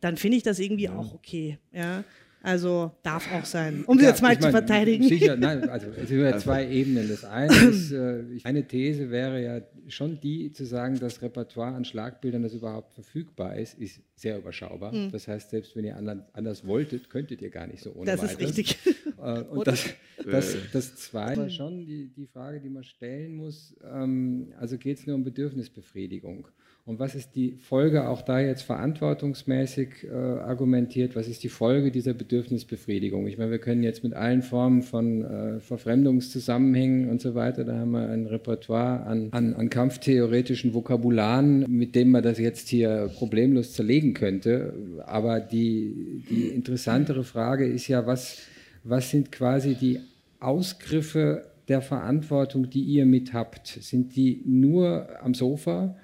dann 0.00 0.16
finde 0.16 0.38
ich 0.38 0.42
das 0.42 0.58
irgendwie 0.58 0.84
ja. 0.84 0.96
auch 0.96 1.14
okay. 1.14 1.58
Ja. 1.70 2.02
Also 2.46 2.92
darf 3.02 3.28
auch 3.32 3.44
sein, 3.44 3.82
um 3.88 3.98
ja, 3.98 4.10
jetzt 4.10 4.22
mal 4.22 4.38
zu 4.38 4.52
verteidigen. 4.52 5.02
Sicher, 5.02 5.36
nein, 5.36 5.68
also 5.68 5.88
es 6.00 6.08
sind 6.08 6.20
ja 6.20 6.38
zwei 6.38 6.64
Ebenen. 6.70 7.08
Das 7.08 7.24
eine 7.24 7.52
ist, 7.52 7.90
äh, 7.90 8.22
eine 8.44 8.64
These 8.64 9.10
wäre 9.10 9.42
ja 9.42 9.60
schon 9.88 10.20
die, 10.20 10.52
zu 10.52 10.64
sagen, 10.64 10.96
das 11.00 11.20
Repertoire 11.22 11.74
an 11.74 11.84
Schlagbildern, 11.84 12.44
das 12.44 12.54
überhaupt 12.54 12.94
verfügbar 12.94 13.56
ist, 13.56 13.76
ist 13.80 14.00
sehr 14.14 14.38
überschaubar. 14.38 14.92
Mhm. 14.92 15.10
Das 15.10 15.26
heißt, 15.26 15.50
selbst 15.50 15.74
wenn 15.74 15.86
ihr 15.86 15.96
anders 15.96 16.64
wolltet, 16.64 17.10
könntet 17.10 17.42
ihr 17.42 17.50
gar 17.50 17.66
nicht 17.66 17.82
so 17.82 17.92
ohne 17.92 18.06
Das 18.06 18.22
weiteres. 18.22 18.34
ist 18.34 18.58
richtig. 18.58 18.78
Äh, 19.18 19.40
und 19.40 19.66
das, 19.66 19.84
das, 20.24 20.56
das 20.72 20.96
Zweite 20.96 21.50
schon 21.50 21.84
die, 21.84 22.12
die 22.14 22.26
Frage, 22.26 22.60
die 22.60 22.68
man 22.68 22.84
stellen 22.84 23.34
muss, 23.34 23.74
ähm, 23.82 24.52
also 24.60 24.78
geht 24.78 24.98
es 24.98 25.06
nur 25.06 25.16
um 25.16 25.24
Bedürfnisbefriedigung. 25.24 26.46
Und 26.86 27.00
was 27.00 27.16
ist 27.16 27.34
die 27.34 27.56
Folge, 27.58 28.08
auch 28.08 28.22
da 28.22 28.38
jetzt 28.38 28.62
verantwortungsmäßig 28.62 30.04
äh, 30.04 30.14
argumentiert, 30.14 31.16
was 31.16 31.26
ist 31.26 31.42
die 31.42 31.48
Folge 31.48 31.90
dieser 31.90 32.14
Bedürfnisbefriedigung? 32.14 33.26
Ich 33.26 33.38
meine, 33.38 33.50
wir 33.50 33.58
können 33.58 33.82
jetzt 33.82 34.04
mit 34.04 34.14
allen 34.14 34.40
Formen 34.40 34.82
von 34.82 35.24
äh, 35.24 35.58
Verfremdungszusammenhängen 35.58 37.10
und 37.10 37.20
so 37.20 37.34
weiter, 37.34 37.64
da 37.64 37.74
haben 37.74 37.90
wir 37.90 38.08
ein 38.08 38.26
Repertoire 38.26 39.02
an, 39.04 39.30
an, 39.32 39.54
an 39.54 39.68
kampftheoretischen 39.68 40.74
Vokabularen, 40.74 41.64
mit 41.68 41.96
dem 41.96 42.12
man 42.12 42.22
das 42.22 42.38
jetzt 42.38 42.68
hier 42.68 43.10
problemlos 43.16 43.72
zerlegen 43.72 44.14
könnte. 44.14 44.72
Aber 45.06 45.40
die, 45.40 46.22
die 46.30 46.46
interessantere 46.50 47.24
Frage 47.24 47.66
ist 47.66 47.88
ja, 47.88 48.06
was, 48.06 48.42
was 48.84 49.10
sind 49.10 49.32
quasi 49.32 49.74
die 49.74 49.98
Ausgriffe 50.38 51.46
der 51.66 51.80
Verantwortung, 51.80 52.70
die 52.70 52.82
ihr 52.82 53.06
mit 53.06 53.32
habt? 53.32 53.66
Sind 53.66 54.14
die 54.14 54.40
nur 54.44 55.08
am 55.20 55.34
Sofa? 55.34 55.96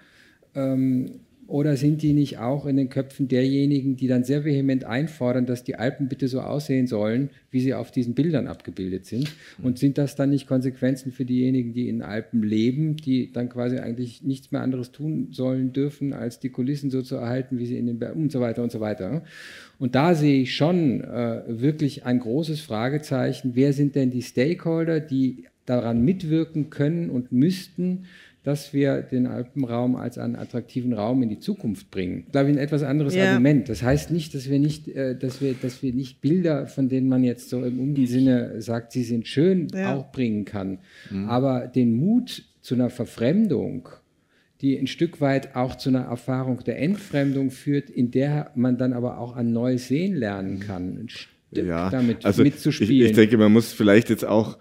Ähm, 0.54 1.20
oder 1.52 1.76
sind 1.76 2.00
die 2.00 2.14
nicht 2.14 2.38
auch 2.38 2.64
in 2.64 2.76
den 2.76 2.88
Köpfen 2.88 3.28
derjenigen, 3.28 3.94
die 3.94 4.06
dann 4.06 4.24
sehr 4.24 4.44
vehement 4.44 4.84
einfordern, 4.84 5.44
dass 5.44 5.64
die 5.64 5.74
Alpen 5.74 6.08
bitte 6.08 6.26
so 6.26 6.40
aussehen 6.40 6.86
sollen, 6.86 7.28
wie 7.50 7.60
sie 7.60 7.74
auf 7.74 7.90
diesen 7.90 8.14
Bildern 8.14 8.46
abgebildet 8.46 9.04
sind? 9.04 9.30
Und 9.62 9.78
sind 9.78 9.98
das 9.98 10.16
dann 10.16 10.30
nicht 10.30 10.46
Konsequenzen 10.46 11.12
für 11.12 11.26
diejenigen, 11.26 11.74
die 11.74 11.88
in 11.90 11.96
den 11.96 12.02
Alpen 12.02 12.42
leben, 12.42 12.96
die 12.96 13.32
dann 13.32 13.50
quasi 13.50 13.78
eigentlich 13.78 14.22
nichts 14.22 14.50
mehr 14.50 14.62
anderes 14.62 14.92
tun 14.92 15.28
sollen 15.32 15.74
dürfen, 15.74 16.14
als 16.14 16.40
die 16.40 16.48
Kulissen 16.48 16.90
so 16.90 17.02
zu 17.02 17.16
erhalten, 17.16 17.58
wie 17.58 17.66
sie 17.66 17.76
in 17.76 17.86
den 17.86 17.98
Bergen 17.98 18.22
und 18.22 18.32
so 18.32 18.40
weiter 18.40 18.62
und 18.62 18.72
so 18.72 18.80
weiter? 18.80 19.22
Und 19.78 19.94
da 19.94 20.14
sehe 20.14 20.40
ich 20.42 20.54
schon 20.54 21.02
äh, 21.02 21.42
wirklich 21.48 22.06
ein 22.06 22.20
großes 22.20 22.60
Fragezeichen. 22.60 23.50
Wer 23.54 23.74
sind 23.74 23.94
denn 23.94 24.10
die 24.10 24.22
Stakeholder, 24.22 25.00
die 25.00 25.44
daran 25.66 26.02
mitwirken 26.02 26.70
können 26.70 27.10
und 27.10 27.30
müssten, 27.30 28.04
dass 28.42 28.72
wir 28.72 29.02
den 29.02 29.26
Alpenraum 29.26 29.94
als 29.94 30.18
einen 30.18 30.34
attraktiven 30.34 30.92
Raum 30.92 31.22
in 31.22 31.28
die 31.28 31.38
Zukunft 31.38 31.90
bringen. 31.90 32.26
Glaube 32.32 32.50
ich, 32.50 32.56
ein 32.56 32.62
etwas 32.62 32.82
anderes 32.82 33.14
ja. 33.14 33.30
Argument. 33.30 33.68
Das 33.68 33.82
heißt 33.82 34.10
nicht, 34.10 34.34
dass 34.34 34.50
wir 34.50 34.58
nicht, 34.58 34.88
äh, 34.88 35.16
dass 35.16 35.40
wir, 35.40 35.54
dass 35.54 35.82
wir 35.82 35.92
nicht 35.92 36.20
Bilder, 36.20 36.66
von 36.66 36.88
denen 36.88 37.08
man 37.08 37.22
jetzt 37.22 37.50
so 37.50 37.64
im 37.64 37.94
Sinne 38.06 38.60
sagt, 38.60 38.92
sie 38.92 39.04
sind 39.04 39.28
schön, 39.28 39.68
ja. 39.72 39.94
auch 39.94 40.10
bringen 40.10 40.44
kann. 40.44 40.78
Mhm. 41.10 41.28
Aber 41.28 41.68
den 41.68 41.94
Mut 41.94 42.44
zu 42.62 42.74
einer 42.74 42.90
Verfremdung, 42.90 43.88
die 44.60 44.76
ein 44.76 44.88
Stück 44.88 45.20
weit 45.20 45.54
auch 45.54 45.76
zu 45.76 45.90
einer 45.90 46.02
Erfahrung 46.02 46.64
der 46.64 46.80
Entfremdung 46.80 47.50
führt, 47.50 47.90
in 47.90 48.10
der 48.10 48.50
man 48.54 48.76
dann 48.76 48.92
aber 48.92 49.18
auch 49.18 49.36
ein 49.36 49.52
neues 49.52 49.88
Sehen 49.88 50.16
lernen 50.16 50.58
kann, 50.60 50.98
ein 50.98 51.08
Stück 51.08 51.30
ja, 51.52 51.90
damit 51.90 52.24
also 52.24 52.42
mitzuspielen. 52.42 52.92
Ich, 52.92 53.10
ich 53.10 53.16
denke, 53.16 53.36
man 53.38 53.52
muss 53.52 53.72
vielleicht 53.72 54.10
jetzt 54.10 54.24
auch 54.24 54.58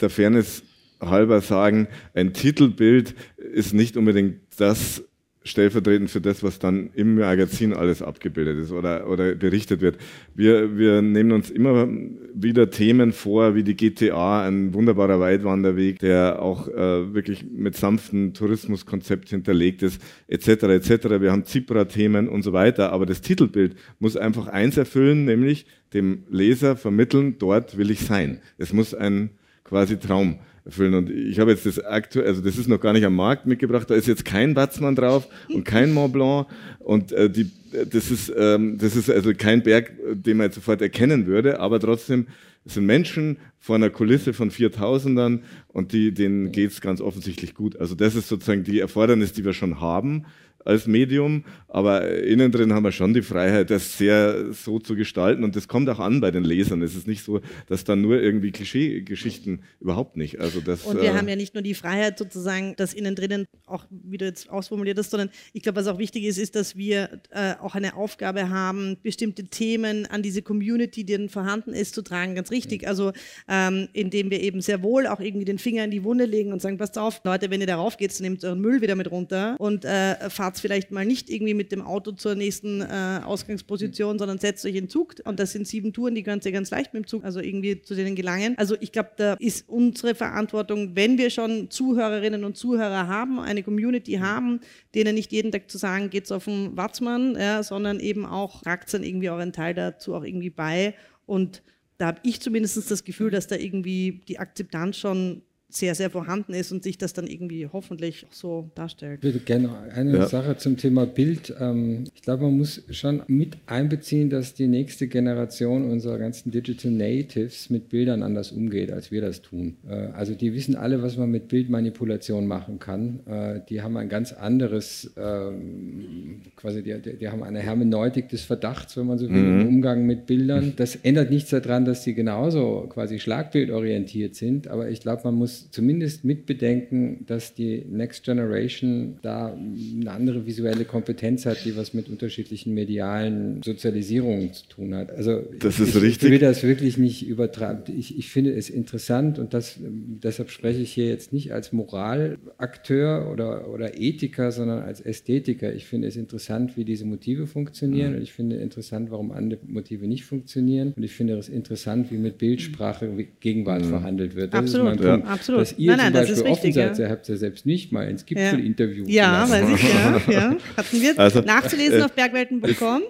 der 0.00 0.10
Fairness 0.10 0.64
halber 1.02 1.40
sagen, 1.40 1.88
ein 2.14 2.32
Titelbild 2.32 3.14
ist 3.36 3.74
nicht 3.74 3.96
unbedingt 3.96 4.40
das 4.56 5.02
stellvertretend 5.44 6.10
für 6.10 6.20
das, 6.20 6.42
was 6.42 6.58
dann 6.58 6.90
im 6.94 7.16
Magazin 7.16 7.72
alles 7.72 8.02
abgebildet 8.02 8.58
ist 8.58 8.72
oder, 8.72 9.08
oder 9.08 9.34
berichtet 9.34 9.80
wird. 9.80 9.98
Wir, 10.34 10.76
wir 10.76 11.02
nehmen 11.02 11.32
uns 11.32 11.50
immer 11.50 11.88
wieder 12.34 12.70
Themen 12.70 13.12
vor, 13.12 13.54
wie 13.54 13.64
die 13.64 13.76
GTA, 13.76 14.46
ein 14.46 14.72
wunderbarer 14.74 15.20
Weitwanderweg, 15.20 15.98
der 15.98 16.40
auch 16.40 16.68
äh, 16.68 17.14
wirklich 17.14 17.44
mit 17.50 17.76
sanftem 17.76 18.34
Tourismuskonzept 18.34 19.30
hinterlegt 19.30 19.82
ist, 19.82 20.00
etc. 20.28 20.48
etc. 20.64 21.20
Wir 21.20 21.32
haben 21.32 21.44
Zipra-Themen 21.44 22.28
und 22.28 22.42
so 22.42 22.52
weiter, 22.52 22.92
aber 22.92 23.06
das 23.06 23.20
Titelbild 23.20 23.74
muss 23.98 24.16
einfach 24.16 24.46
eins 24.46 24.76
erfüllen, 24.76 25.24
nämlich 25.24 25.66
dem 25.92 26.24
Leser 26.30 26.76
vermitteln, 26.76 27.36
dort 27.38 27.76
will 27.76 27.90
ich 27.90 28.00
sein. 28.00 28.40
Es 28.58 28.72
muss 28.72 28.94
ein 28.94 29.30
quasi 29.64 29.98
Traum 29.98 30.38
erfüllen. 30.64 30.94
Und 30.94 31.10
ich 31.10 31.38
habe 31.38 31.50
jetzt 31.50 31.66
das 31.66 31.78
aktuell, 31.78 32.26
also 32.26 32.40
das 32.40 32.56
ist 32.56 32.68
noch 32.68 32.80
gar 32.80 32.92
nicht 32.92 33.04
am 33.04 33.14
Markt 33.14 33.46
mitgebracht, 33.46 33.90
da 33.90 33.94
ist 33.94 34.06
jetzt 34.06 34.24
kein 34.24 34.54
Watzmann 34.56 34.94
drauf 34.94 35.26
und 35.48 35.64
kein 35.64 35.92
Mont 35.94 36.12
Blanc 36.12 36.46
und 36.78 37.12
äh, 37.12 37.28
die, 37.28 37.50
das 37.72 38.10
ist, 38.10 38.32
ähm, 38.36 38.78
das 38.78 38.96
ist 38.96 39.10
also 39.10 39.32
kein 39.34 39.62
Berg, 39.62 39.92
den 40.12 40.36
man 40.36 40.46
jetzt 40.46 40.56
sofort 40.56 40.82
erkennen 40.82 41.26
würde, 41.26 41.58
aber 41.60 41.80
trotzdem 41.80 42.26
es 42.64 42.74
sind 42.74 42.86
Menschen 42.86 43.38
vor 43.62 43.76
einer 43.76 43.90
Kulisse 43.90 44.32
von 44.32 44.50
4000ern 44.50 45.42
und 45.68 45.92
die, 45.92 46.12
denen 46.12 46.50
geht's 46.50 46.80
ganz 46.80 47.00
offensichtlich 47.00 47.54
gut. 47.54 47.76
Also 47.76 47.94
das 47.94 48.16
ist 48.16 48.28
sozusagen 48.28 48.64
die 48.64 48.80
Erfordernis, 48.80 49.32
die 49.32 49.44
wir 49.44 49.52
schon 49.52 49.80
haben 49.80 50.26
als 50.64 50.86
Medium, 50.86 51.44
aber 51.68 52.08
innen 52.18 52.52
drin 52.52 52.72
haben 52.72 52.84
wir 52.84 52.92
schon 52.92 53.14
die 53.14 53.22
Freiheit, 53.22 53.70
das 53.70 53.98
sehr 53.98 54.52
so 54.52 54.78
zu 54.78 54.94
gestalten 54.94 55.44
und 55.44 55.56
das 55.56 55.68
kommt 55.68 55.88
auch 55.88 55.98
an 55.98 56.20
bei 56.20 56.30
den 56.30 56.44
Lesern. 56.44 56.82
Es 56.82 56.94
ist 56.94 57.06
nicht 57.06 57.24
so, 57.24 57.40
dass 57.66 57.84
dann 57.84 58.00
nur 58.00 58.20
irgendwie 58.20 58.52
Klischeegeschichten 58.52 59.62
überhaupt 59.80 60.16
nicht. 60.16 60.40
Also 60.40 60.60
das, 60.60 60.84
und 60.84 61.00
wir 61.00 61.10
äh, 61.10 61.14
haben 61.14 61.28
ja 61.28 61.36
nicht 61.36 61.54
nur 61.54 61.62
die 61.62 61.74
Freiheit 61.74 62.18
sozusagen, 62.18 62.74
das 62.76 62.94
innen 62.94 63.14
drinnen 63.14 63.46
auch, 63.66 63.86
wie 63.90 64.18
du 64.18 64.24
jetzt 64.24 64.50
ausformuliert 64.50 64.98
hast, 64.98 65.10
sondern 65.10 65.30
ich 65.52 65.62
glaube, 65.62 65.76
was 65.76 65.86
auch 65.86 65.98
wichtig 65.98 66.24
ist, 66.24 66.38
ist, 66.38 66.54
dass 66.54 66.76
wir 66.76 67.20
äh, 67.30 67.54
auch 67.60 67.74
eine 67.74 67.96
Aufgabe 67.96 68.50
haben, 68.50 68.96
bestimmte 69.02 69.44
Themen 69.44 70.06
an 70.06 70.22
diese 70.22 70.42
Community, 70.42 71.04
die 71.04 71.16
dann 71.16 71.28
vorhanden 71.28 71.72
ist, 71.72 71.94
zu 71.94 72.02
tragen. 72.02 72.34
Ganz 72.34 72.50
richtig. 72.50 72.86
Also 72.86 73.12
ähm, 73.52 73.88
indem 73.92 74.30
wir 74.30 74.40
eben 74.40 74.62
sehr 74.62 74.82
wohl 74.82 75.06
auch 75.06 75.20
irgendwie 75.20 75.44
den 75.44 75.58
Finger 75.58 75.84
in 75.84 75.90
die 75.90 76.04
Wunde 76.04 76.24
legen 76.24 76.54
und 76.54 76.62
sagen, 76.62 76.78
passt 76.78 76.96
auf, 76.96 77.20
Leute, 77.22 77.50
wenn 77.50 77.60
ihr 77.60 77.66
darauf 77.66 77.98
geht, 77.98 78.18
nehmt 78.20 78.42
euren 78.44 78.62
Müll 78.62 78.80
wieder 78.80 78.94
mit 78.94 79.10
runter 79.10 79.56
und 79.58 79.84
äh, 79.84 80.30
fahrt 80.30 80.58
vielleicht 80.58 80.90
mal 80.90 81.04
nicht 81.04 81.28
irgendwie 81.28 81.52
mit 81.52 81.70
dem 81.70 81.82
Auto 81.82 82.12
zur 82.12 82.34
nächsten 82.34 82.80
äh, 82.80 83.20
Ausgangsposition, 83.22 84.18
sondern 84.18 84.38
setzt 84.38 84.64
euch 84.64 84.74
in 84.74 84.88
Zug. 84.88 85.16
Und 85.24 85.38
das 85.38 85.52
sind 85.52 85.68
sieben 85.68 85.92
Touren, 85.92 86.14
die 86.14 86.22
könnt 86.22 86.46
ihr 86.46 86.52
ganz 86.52 86.70
leicht 86.70 86.94
mit 86.94 87.04
dem 87.04 87.06
Zug, 87.06 87.24
also 87.24 87.40
irgendwie 87.40 87.82
zu 87.82 87.94
denen 87.94 88.14
gelangen. 88.14 88.54
Also 88.56 88.74
ich 88.80 88.90
glaube, 88.90 89.10
da 89.16 89.34
ist 89.34 89.68
unsere 89.68 90.14
Verantwortung, 90.14 90.96
wenn 90.96 91.18
wir 91.18 91.28
schon 91.28 91.68
Zuhörerinnen 91.68 92.44
und 92.44 92.56
Zuhörer 92.56 93.06
haben, 93.06 93.38
eine 93.38 93.62
Community 93.62 94.14
haben, 94.14 94.60
denen 94.94 95.14
nicht 95.14 95.30
jeden 95.30 95.52
Tag 95.52 95.70
zu 95.70 95.76
sagen, 95.76 96.08
geht's 96.08 96.32
auf 96.32 96.46
den 96.46 96.74
Watzmann, 96.74 97.36
ja, 97.38 97.62
sondern 97.62 98.00
eben 98.00 98.24
auch, 98.24 98.62
tragt 98.62 98.94
dann 98.94 99.02
irgendwie 99.02 99.28
euren 99.28 99.52
Teil 99.52 99.74
dazu 99.74 100.14
auch 100.14 100.24
irgendwie 100.24 100.50
bei. 100.50 100.94
Und 101.26 101.62
da 101.98 102.06
habe 102.06 102.20
ich 102.24 102.40
zumindest 102.40 102.90
das 102.90 103.04
Gefühl, 103.04 103.30
dass 103.30 103.46
da 103.46 103.56
irgendwie 103.56 104.22
die 104.28 104.38
Akzeptanz 104.38 104.96
schon 104.96 105.42
sehr, 105.74 105.94
sehr 105.94 106.10
vorhanden 106.10 106.52
ist 106.54 106.70
und 106.72 106.82
sich 106.82 106.98
das 106.98 107.12
dann 107.12 107.26
irgendwie 107.26 107.66
hoffentlich 107.66 108.26
so 108.30 108.70
darstellt. 108.74 109.18
Ich 109.18 109.24
würde 109.24 109.38
gerne 109.38 109.70
eine 109.94 110.18
ja. 110.18 110.26
Sache 110.28 110.56
zum 110.56 110.76
Thema 110.76 111.06
Bild. 111.06 111.54
Ähm, 111.58 112.04
ich 112.14 112.22
glaube, 112.22 112.44
man 112.44 112.58
muss 112.58 112.82
schon 112.90 113.22
mit 113.26 113.56
einbeziehen, 113.66 114.28
dass 114.28 114.54
die 114.54 114.66
nächste 114.66 115.08
Generation 115.08 115.90
unserer 115.90 116.18
ganzen 116.18 116.50
Digital 116.50 116.90
Natives 116.90 117.70
mit 117.70 117.88
Bildern 117.88 118.22
anders 118.22 118.52
umgeht, 118.52 118.92
als 118.92 119.10
wir 119.10 119.22
das 119.22 119.40
tun. 119.40 119.76
Äh, 119.88 119.94
also 120.12 120.34
die 120.34 120.52
wissen 120.52 120.76
alle, 120.76 121.02
was 121.02 121.16
man 121.16 121.30
mit 121.30 121.48
Bildmanipulation 121.48 122.46
machen 122.46 122.78
kann. 122.78 123.20
Äh, 123.26 123.60
die 123.68 123.80
haben 123.80 123.96
ein 123.96 124.08
ganz 124.08 124.32
anderes, 124.32 125.12
ähm, 125.16 126.42
quasi, 126.56 126.82
die, 126.82 127.16
die 127.18 127.28
haben 127.28 127.42
eine 127.42 127.60
Hermeneutik 127.60 128.28
des 128.28 128.42
Verdachts, 128.42 128.96
wenn 128.96 129.06
man 129.06 129.18
so 129.18 129.28
will, 129.28 129.36
mhm. 129.36 129.60
im 129.62 129.68
Umgang 129.68 130.06
mit 130.06 130.26
Bildern. 130.26 130.74
Das 130.76 130.96
ändert 130.96 131.30
nichts 131.30 131.50
daran, 131.50 131.84
dass 131.84 132.04
sie 132.04 132.14
genauso 132.14 132.86
quasi 132.88 133.18
schlagbildorientiert 133.18 134.34
sind, 134.34 134.68
aber 134.68 134.90
ich 134.90 135.00
glaube, 135.00 135.22
man 135.24 135.34
muss 135.34 135.61
zumindest 135.70 136.24
mitbedenken, 136.24 137.24
dass 137.26 137.54
die 137.54 137.84
Next 137.88 138.24
Generation 138.24 139.18
da 139.22 139.54
eine 139.54 140.10
andere 140.10 140.46
visuelle 140.46 140.84
Kompetenz 140.84 141.46
hat, 141.46 141.64
die 141.64 141.76
was 141.76 141.94
mit 141.94 142.08
unterschiedlichen 142.08 142.74
medialen 142.74 143.62
Sozialisierungen 143.62 144.52
zu 144.52 144.66
tun 144.68 144.94
hat. 144.94 145.10
Also 145.10 145.42
das 145.58 145.80
ist 145.80 145.94
ich, 145.96 146.02
richtig. 146.02 146.24
ich 146.24 146.30
will 146.32 146.38
das 146.38 146.62
wirklich 146.62 146.98
nicht 146.98 147.26
übertreiben. 147.26 147.82
Ich, 147.96 148.18
ich 148.18 148.30
finde 148.30 148.52
es 148.52 148.70
interessant 148.70 149.38
und 149.38 149.54
das, 149.54 149.78
deshalb 149.80 150.50
spreche 150.50 150.80
ich 150.80 150.92
hier 150.92 151.06
jetzt 151.06 151.32
nicht 151.32 151.52
als 151.52 151.72
Moralakteur 151.72 153.30
oder, 153.30 153.68
oder 153.68 153.98
Ethiker, 153.98 154.52
sondern 154.52 154.80
als 154.80 155.00
Ästhetiker. 155.00 155.72
Ich 155.74 155.86
finde 155.86 156.08
es 156.08 156.16
interessant, 156.16 156.76
wie 156.76 156.84
diese 156.84 157.04
Motive 157.04 157.46
funktionieren 157.46 158.10
mhm. 158.10 158.16
und 158.16 158.22
ich 158.22 158.32
finde 158.32 158.56
interessant, 158.56 159.10
warum 159.10 159.32
andere 159.32 159.60
Motive 159.66 160.06
nicht 160.06 160.24
funktionieren 160.24 160.92
und 160.96 161.02
ich 161.02 161.12
finde 161.12 161.36
es 161.36 161.48
interessant, 161.48 162.10
wie 162.10 162.16
mit 162.16 162.38
Bildsprache 162.38 163.12
Gegenwart 163.40 163.82
mhm. 163.82 163.88
verhandelt 163.88 164.34
wird. 164.34 164.54
Das 164.54 164.60
absolut, 164.60 165.00
ja. 165.00 165.14
absolut. 165.24 165.51
Dass 165.58 165.78
ihr 165.78 165.96
nein, 165.96 166.12
nein, 166.12 166.26
zum 166.26 166.34
Beispiel 166.34 166.42
offen 166.42 166.52
richtig, 166.52 166.74
seid, 166.74 166.98
ja. 166.98 167.04
ihr 167.04 167.10
habt 167.10 167.28
ja 167.28 167.36
selbst 167.36 167.66
nicht 167.66 167.92
mal 167.92 168.08
ins 168.08 168.24
Gipfelinterview 168.24 169.04
Ja, 169.06 169.48
weiß 169.48 169.68
ich, 169.74 169.82
ja, 169.82 170.32
ja. 170.32 170.56
Hatten 170.76 171.00
wir 171.00 171.18
also, 171.18 171.40
nachzulesen 171.40 172.00
äh, 172.00 172.02
auf 172.02 172.12
bergwelten.com. 172.12 173.02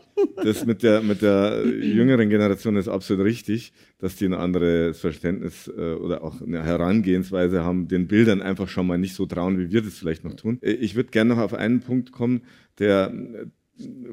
Das 0.42 0.64
mit 0.64 0.82
der, 0.82 1.02
mit 1.02 1.22
der 1.22 1.62
jüngeren 1.80 2.28
Generation 2.28 2.76
ist 2.76 2.88
absolut 2.88 3.24
richtig, 3.24 3.72
dass 3.98 4.16
die 4.16 4.26
ein 4.26 4.34
anderes 4.34 4.98
Verständnis 4.98 5.68
äh, 5.68 5.94
oder 5.94 6.22
auch 6.22 6.40
eine 6.40 6.62
Herangehensweise 6.62 7.64
haben, 7.64 7.88
den 7.88 8.08
Bildern 8.08 8.42
einfach 8.42 8.68
schon 8.68 8.86
mal 8.86 8.98
nicht 8.98 9.14
so 9.14 9.26
trauen, 9.26 9.58
wie 9.58 9.72
wir 9.72 9.82
das 9.82 9.94
vielleicht 9.94 10.24
noch 10.24 10.34
tun. 10.34 10.58
Äh, 10.62 10.72
ich 10.72 10.94
würde 10.94 11.10
gerne 11.10 11.34
noch 11.34 11.42
auf 11.42 11.54
einen 11.54 11.80
Punkt 11.80 12.12
kommen, 12.12 12.42
der 12.78 13.12
äh, 13.12 13.46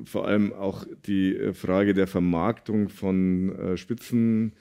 vor 0.05 0.27
allem 0.27 0.53
auch 0.53 0.85
die 1.05 1.37
Frage 1.53 1.93
der 1.93 2.07
Vermarktung 2.07 2.89
von 2.89 3.55
äh, 3.57 3.77
Spitzen 3.77 4.53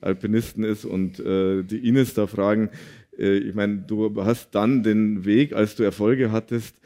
Alpinisten 0.00 0.64
ist 0.64 0.84
und 0.84 1.18
äh, 1.20 1.62
die 1.62 1.88
Ines 1.88 2.14
da 2.14 2.26
fragen, 2.26 2.68
äh, 2.68 2.70
ich 3.18 3.54
meine, 3.54 3.78
du 3.78 4.24
hast 4.24 4.54
dann 4.54 4.82
den 4.82 5.24
Weg, 5.24 5.52
als 5.52 5.74
du 5.74 5.82
Erfolge 5.82 6.30
hattest, 6.30 6.76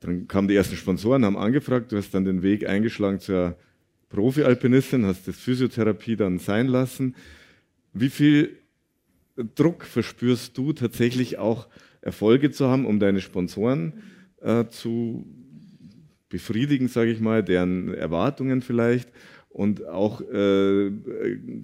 dann 0.00 0.26
kamen 0.26 0.48
die 0.48 0.56
ersten 0.56 0.76
Sponsoren, 0.76 1.24
haben 1.24 1.36
angefragt, 1.36 1.92
du 1.92 1.96
hast 1.96 2.12
dann 2.14 2.24
den 2.24 2.42
Weg 2.42 2.68
eingeschlagen 2.68 3.20
zur 3.20 3.56
Profi-Alpinistin, 4.08 5.06
hast 5.06 5.28
das 5.28 5.36
Physiotherapie 5.36 6.16
dann 6.16 6.38
sein 6.38 6.66
lassen. 6.66 7.14
Wie 7.92 8.10
viel 8.10 8.58
Druck 9.54 9.84
verspürst 9.84 10.56
du 10.56 10.72
tatsächlich 10.72 11.38
auch 11.38 11.68
Erfolge 12.00 12.50
zu 12.50 12.68
haben, 12.68 12.84
um 12.84 12.98
deine 12.98 13.20
Sponsoren 13.20 14.02
äh, 14.40 14.66
zu 14.66 15.26
befriedigen, 16.28 16.88
sage 16.88 17.10
ich 17.10 17.20
mal, 17.20 17.42
deren 17.42 17.94
Erwartungen 17.94 18.60
vielleicht? 18.60 19.08
Und 19.52 19.86
auch 19.86 20.20
äh, 20.22 20.90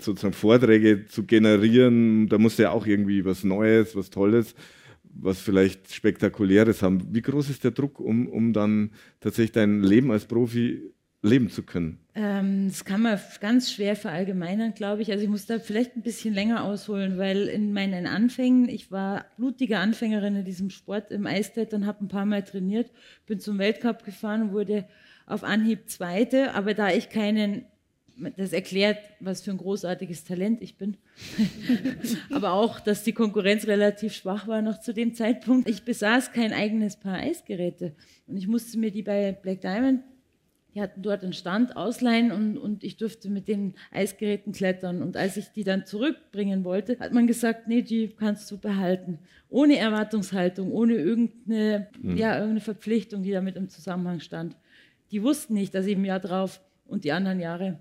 sozusagen 0.01 0.35
Vorträge 0.35 1.07
zu 1.07 1.25
generieren, 1.25 2.29
da 2.29 2.39
muss 2.39 2.59
ja 2.59 2.71
auch 2.71 2.87
irgendwie 2.87 3.25
was 3.25 3.45
Neues, 3.45 3.97
was 3.97 4.11
Tolles, 4.11 4.55
was 5.03 5.41
vielleicht 5.41 5.93
Spektakuläres 5.93 6.83
haben. 6.83 7.03
Wie 7.11 7.23
groß 7.23 7.51
ist 7.51 7.65
der 7.65 7.71
Druck, 7.71 7.99
um, 7.99 8.29
um 8.29 8.53
dann 8.53 8.91
tatsächlich 9.21 9.53
dein 9.53 9.83
Leben 9.83 10.11
als 10.11 10.27
Profi 10.27 10.93
leben 11.23 11.51
zu 11.51 11.63
können? 11.63 11.99
Ähm, 12.15 12.69
das 12.69 12.85
kann 12.85 13.03
man 13.03 13.19
ganz 13.41 13.73
schwer 13.73 13.97
verallgemeinern, 13.97 14.75
glaube 14.75 15.03
ich. 15.03 15.11
Also 15.11 15.25
ich 15.25 15.31
muss 15.31 15.47
da 15.47 15.59
vielleicht 15.59 15.97
ein 15.97 16.03
bisschen 16.03 16.35
länger 16.35 16.65
ausholen, 16.65 17.19
weil 17.19 17.49
in 17.49 17.73
meinen 17.73 18.07
Anfängen, 18.07 18.69
ich 18.69 18.93
war 18.93 19.25
blutige 19.37 19.79
Anfängerin 19.79 20.37
in 20.37 20.45
diesem 20.45 20.71
Sport 20.71 21.11
im 21.11 21.27
Eisteddon, 21.27 21.87
habe 21.87 22.05
ein 22.05 22.09
paar 22.09 22.27
Mal 22.27 22.43
trainiert, 22.43 22.91
bin 23.27 23.41
zum 23.41 23.59
Weltcup 23.59 24.05
gefahren, 24.05 24.53
wurde 24.53 24.87
auf 25.27 25.43
Anhieb 25.43 25.89
Zweite, 25.89 26.55
aber 26.55 26.75
da 26.75 26.91
ich 26.91 27.11
keinen 27.11 27.65
das 28.37 28.53
erklärt, 28.53 28.99
was 29.21 29.43
für 29.43 29.51
ein 29.51 29.59
großartiges 29.59 30.25
Talent 30.25 30.63
ich 30.63 30.77
bin. 30.77 30.97
Aber 32.31 32.53
auch, 32.53 32.81
dass 32.81 33.05
die 33.05 33.13
Konkurrenz 33.13 33.67
relativ 33.67 34.15
schwach 34.15 34.47
war 34.47 34.63
noch 34.63 34.81
zu 34.81 34.93
dem 34.93 35.15
Zeitpunkt. 35.15 35.69
Ich 35.69 35.85
besaß 35.85 36.33
kein 36.33 36.53
eigenes 36.53 36.97
Paar 36.97 37.19
Eisgeräte 37.19 37.95
und 38.27 38.37
ich 38.37 38.47
musste 38.47 38.79
mir 38.79 38.91
die 38.91 39.03
bei 39.03 39.33
Black 39.33 39.61
Diamond, 39.61 40.03
die 40.75 40.83
hatten 40.83 41.03
dort 41.03 41.25
einen 41.25 41.33
Stand, 41.33 41.77
ausleihen 41.77 42.31
und, 42.31 42.59
und 42.59 42.85
ich 42.85 42.97
durfte 42.97 43.31
mit 43.31 43.49
den 43.49 43.75
Eisgeräten 43.91 44.53
klettern. 44.53 45.03
Und 45.03 45.17
als 45.17 45.37
ich 45.37 45.51
die 45.51 45.65
dann 45.65 45.87
zurückbringen 45.87 46.63
wollte, 46.63 46.99
hat 47.01 47.13
man 47.13 47.27
gesagt, 47.27 47.69
nee, 47.69 47.83
die 47.83 48.09
kannst 48.09 48.51
du 48.51 48.59
behalten. 48.59 49.19
Ohne 49.49 49.79
Erwartungshaltung, 49.79 50.71
ohne 50.71 50.95
irgendeine, 50.95 51.89
mhm. 52.01 52.17
ja, 52.17 52.35
irgendeine 52.35 52.61
Verpflichtung, 52.61 53.23
die 53.23 53.33
damit 53.33 53.57
im 53.57 53.71
Zusammenhang 53.71 54.21
stand. 54.21 54.57
Die 55.11 55.23
wussten 55.23 55.55
nicht, 55.55 55.75
dass 55.75 55.87
ich 55.87 55.95
im 55.95 56.05
Jahr 56.05 56.21
drauf 56.21 56.61
und 56.87 57.05
die 57.05 57.13
anderen 57.13 57.41
Jahre 57.41 57.79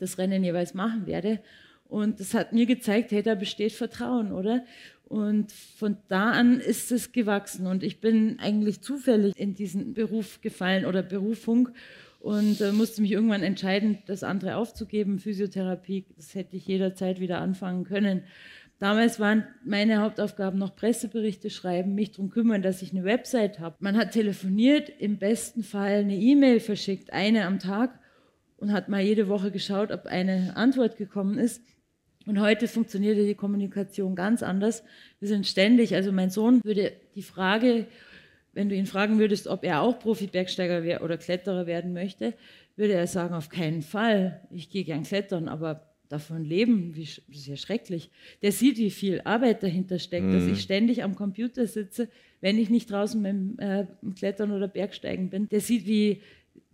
das 0.00 0.18
Rennen 0.18 0.42
jeweils 0.42 0.74
machen 0.74 1.06
werde. 1.06 1.40
Und 1.88 2.20
das 2.20 2.34
hat 2.34 2.52
mir 2.52 2.66
gezeigt, 2.66 3.10
hey, 3.10 3.22
da 3.22 3.34
besteht 3.34 3.72
Vertrauen, 3.72 4.32
oder? 4.32 4.64
Und 5.08 5.50
von 5.50 5.96
da 6.08 6.30
an 6.30 6.60
ist 6.60 6.92
es 6.92 7.10
gewachsen. 7.10 7.66
Und 7.66 7.82
ich 7.82 8.00
bin 8.00 8.38
eigentlich 8.38 8.80
zufällig 8.80 9.34
in 9.36 9.54
diesen 9.54 9.92
Beruf 9.92 10.40
gefallen 10.40 10.86
oder 10.86 11.02
Berufung 11.02 11.70
und 12.20 12.60
äh, 12.60 12.70
musste 12.70 13.02
mich 13.02 13.12
irgendwann 13.12 13.42
entscheiden, 13.42 13.98
das 14.06 14.22
andere 14.22 14.56
aufzugeben. 14.56 15.18
Physiotherapie, 15.18 16.04
das 16.16 16.34
hätte 16.34 16.56
ich 16.56 16.66
jederzeit 16.66 17.18
wieder 17.18 17.40
anfangen 17.40 17.84
können. 17.84 18.22
Damals 18.78 19.20
waren 19.20 19.44
meine 19.64 19.98
Hauptaufgaben 19.98 20.58
noch 20.58 20.74
Presseberichte 20.74 21.50
schreiben, 21.50 21.94
mich 21.94 22.12
darum 22.12 22.30
kümmern, 22.30 22.62
dass 22.62 22.80
ich 22.80 22.92
eine 22.92 23.04
Website 23.04 23.58
habe. 23.58 23.76
Man 23.80 23.96
hat 23.96 24.12
telefoniert, 24.12 24.88
im 24.88 25.18
besten 25.18 25.62
Fall 25.62 25.98
eine 25.98 26.16
E-Mail 26.16 26.60
verschickt, 26.60 27.12
eine 27.12 27.44
am 27.44 27.58
Tag 27.58 27.99
und 28.60 28.72
hat 28.72 28.88
mal 28.88 29.00
jede 29.00 29.28
Woche 29.28 29.50
geschaut, 29.50 29.90
ob 29.90 30.06
eine 30.06 30.56
Antwort 30.56 30.96
gekommen 30.96 31.38
ist. 31.38 31.62
Und 32.26 32.40
heute 32.40 32.68
funktioniert 32.68 33.16
die 33.18 33.34
Kommunikation 33.34 34.14
ganz 34.14 34.42
anders. 34.42 34.84
Wir 35.18 35.28
sind 35.28 35.46
ständig, 35.46 35.94
also 35.94 36.12
mein 36.12 36.30
Sohn 36.30 36.60
würde 36.62 36.92
die 37.14 37.22
Frage, 37.22 37.86
wenn 38.52 38.68
du 38.68 38.74
ihn 38.74 38.86
fragen 38.86 39.18
würdest, 39.18 39.46
ob 39.46 39.64
er 39.64 39.80
auch 39.80 39.98
Profi-Bergsteiger 39.98 41.02
oder 41.02 41.16
Kletterer 41.16 41.66
werden 41.66 41.92
möchte, 41.92 42.34
würde 42.76 42.94
er 42.94 43.06
sagen, 43.06 43.34
auf 43.34 43.48
keinen 43.48 43.82
Fall. 43.82 44.40
Ich 44.50 44.70
gehe 44.70 44.84
gern 44.84 45.04
klettern, 45.04 45.48
aber 45.48 45.86
davon 46.08 46.44
leben, 46.44 46.96
wie, 46.96 47.04
das 47.04 47.20
ist 47.28 47.46
ja 47.46 47.56
schrecklich. 47.56 48.10
Der 48.42 48.52
sieht, 48.52 48.78
wie 48.78 48.90
viel 48.90 49.20
Arbeit 49.24 49.62
dahinter 49.62 49.98
steckt, 49.98 50.26
mhm. 50.26 50.32
dass 50.32 50.46
ich 50.46 50.60
ständig 50.60 51.04
am 51.04 51.14
Computer 51.14 51.66
sitze, 51.66 52.08
wenn 52.40 52.58
ich 52.58 52.68
nicht 52.68 52.90
draußen 52.90 53.20
mit 53.20 53.60
äh, 53.60 53.86
Klettern 54.16 54.50
oder 54.50 54.66
Bergsteigen 54.66 55.30
bin. 55.30 55.48
Der 55.48 55.60
sieht, 55.60 55.86
wie 55.86 56.20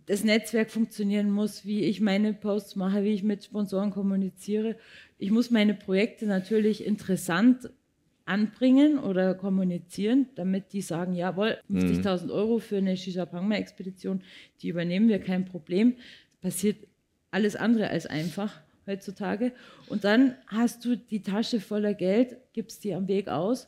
das 0.07 0.23
Netzwerk 0.23 0.71
funktionieren 0.71 1.29
muss, 1.29 1.65
wie 1.65 1.83
ich 1.83 2.01
meine 2.01 2.33
Posts 2.33 2.77
mache, 2.77 3.03
wie 3.03 3.13
ich 3.13 3.23
mit 3.23 3.43
Sponsoren 3.43 3.91
kommuniziere. 3.91 4.77
Ich 5.17 5.31
muss 5.31 5.51
meine 5.51 5.73
Projekte 5.73 6.25
natürlich 6.25 6.85
interessant 6.85 7.69
anbringen 8.25 8.99
oder 8.99 9.35
kommunizieren, 9.35 10.27
damit 10.35 10.71
die 10.73 10.81
sagen, 10.81 11.13
jawohl, 11.13 11.57
50.000 11.69 12.25
mhm. 12.25 12.31
Euro 12.31 12.59
für 12.59 12.77
eine 12.77 12.95
Shisha-Pangma-Expedition, 12.95 14.21
die 14.61 14.69
übernehmen 14.69 15.09
wir, 15.09 15.19
kein 15.19 15.45
Problem. 15.45 15.95
Passiert 16.41 16.87
alles 17.31 17.57
andere 17.57 17.89
als 17.89 18.05
einfach 18.05 18.61
heutzutage. 18.85 19.51
Und 19.87 20.05
dann 20.05 20.35
hast 20.47 20.85
du 20.85 20.95
die 20.95 21.21
Tasche 21.21 21.59
voller 21.59 21.93
Geld, 21.93 22.37
gibst 22.53 22.85
die 22.85 22.93
am 22.93 23.09
Weg 23.09 23.27
aus 23.27 23.67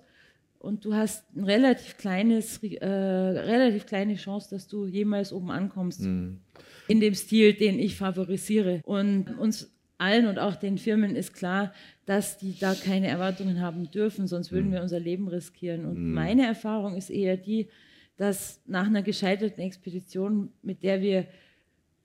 und 0.59 0.83
du 0.83 0.93
hast 0.93 1.25
ein 1.35 1.45
relativ 1.45 1.97
kleines, 1.97 2.61
äh, 2.61 2.85
relativ 2.85 3.85
kleine 3.85 4.15
Chance, 4.15 4.49
dass 4.51 4.67
du 4.67 4.85
jemals 4.85 5.31
oben 5.31 5.51
ankommst. 5.51 6.01
Mhm. 6.01 6.41
In 6.87 6.99
dem 6.99 7.15
Stil, 7.15 7.53
den 7.53 7.79
ich 7.79 7.95
favorisiere. 7.95 8.81
Und 8.83 9.37
uns 9.37 9.71
allen 9.97 10.27
und 10.27 10.39
auch 10.39 10.55
den 10.55 10.77
Firmen 10.77 11.15
ist 11.15 11.33
klar, 11.33 11.73
dass 12.05 12.37
die 12.37 12.57
da 12.57 12.73
keine 12.73 13.07
Erwartungen 13.07 13.61
haben 13.61 13.89
dürfen, 13.91 14.27
sonst 14.27 14.51
würden 14.51 14.69
mhm. 14.69 14.73
wir 14.73 14.81
unser 14.81 14.99
Leben 14.99 15.27
riskieren. 15.27 15.85
Und 15.85 15.97
mhm. 15.97 16.13
meine 16.13 16.45
Erfahrung 16.45 16.95
ist 16.95 17.09
eher 17.09 17.37
die, 17.37 17.69
dass 18.17 18.61
nach 18.65 18.87
einer 18.87 19.01
gescheiterten 19.01 19.63
Expedition, 19.63 20.51
mit 20.61 20.83
der 20.83 21.01
wir 21.01 21.25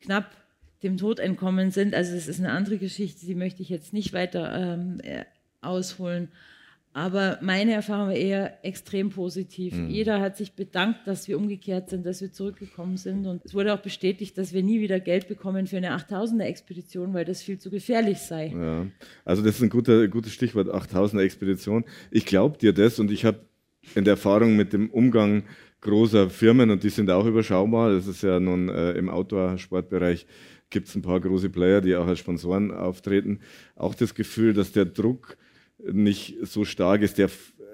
knapp 0.01 0.31
dem 0.83 0.97
Tod 0.97 1.19
entkommen 1.19 1.71
sind, 1.71 1.95
also 1.95 2.15
das 2.15 2.29
ist 2.29 2.39
eine 2.39 2.53
andere 2.53 2.79
Geschichte, 2.79 3.27
die 3.27 3.35
möchte 3.35 3.63
ich 3.63 3.69
jetzt 3.69 3.93
nicht 3.93 4.13
weiter 4.13 4.53
ähm, 4.55 5.01
äh, 5.03 5.25
ausholen, 5.61 6.29
Aber 6.97 7.41
meine 7.43 7.73
Erfahrung 7.73 8.07
war 8.07 8.15
eher 8.15 8.65
extrem 8.65 9.11
positiv. 9.11 9.75
Mhm. 9.75 9.91
Jeder 9.91 10.21
hat 10.21 10.37
sich 10.37 10.53
bedankt, 10.53 11.01
dass 11.07 11.27
wir 11.27 11.37
umgekehrt 11.37 11.91
sind, 11.91 12.07
dass 12.07 12.21
wir 12.21 12.31
zurückgekommen 12.31 12.97
sind. 12.97 13.27
Und 13.27 13.45
es 13.45 13.53
wurde 13.53 13.75
auch 13.75 13.81
bestätigt, 13.81 14.39
dass 14.39 14.53
wir 14.53 14.63
nie 14.63 14.81
wieder 14.81 15.01
Geld 15.01 15.27
bekommen 15.27 15.67
für 15.67 15.77
eine 15.77 15.97
8000er-Expedition, 15.99 17.13
weil 17.13 17.25
das 17.25 17.43
viel 17.43 17.59
zu 17.59 17.69
gefährlich 17.69 18.19
sei. 18.19 18.55
Ja. 18.57 18.87
Also 19.25 19.43
das 19.43 19.57
ist 19.57 19.63
ein 19.63 19.71
guter, 19.71 20.07
gutes 20.07 20.33
Stichwort, 20.33 20.69
8000er-Expedition. 20.69 21.85
Ich 22.13 22.27
glaube 22.27 22.59
dir 22.59 22.73
das 22.73 23.01
und 23.01 23.11
ich 23.11 23.25
habe 23.25 23.41
in 23.97 24.05
der 24.05 24.13
Erfahrung 24.13 24.55
mit 24.55 24.73
dem 24.73 24.89
Umgang 24.89 25.43
großer 25.81 26.31
Firmen 26.31 26.71
und 26.71 26.85
die 26.85 26.91
sind 26.91 27.11
auch 27.11 27.27
überschaubar. 27.27 27.93
Das 27.93 28.07
ist 28.07 28.23
ja 28.23 28.39
nun 28.39 28.69
äh, 28.69 28.93
im 28.93 29.11
Outdoor-Sportbereich 29.11 30.29
gibt 30.71 30.87
es 30.87 30.95
ein 30.95 31.03
paar 31.03 31.21
große 31.21 31.51
Player, 31.51 31.81
die 31.81 31.97
auch 31.97 32.07
als 32.07 32.21
Sponsoren 32.21 32.71
auftreten. 32.71 33.41
Auch 33.75 33.97
das 33.97 34.15
Gefühl, 34.15 34.55
dass 34.55 34.71
der 34.71 34.85
Druck 34.85 35.37
nicht 35.79 36.37
so 36.43 36.65
stark 36.65 37.03
ist, 37.03 37.19
der 37.19 37.31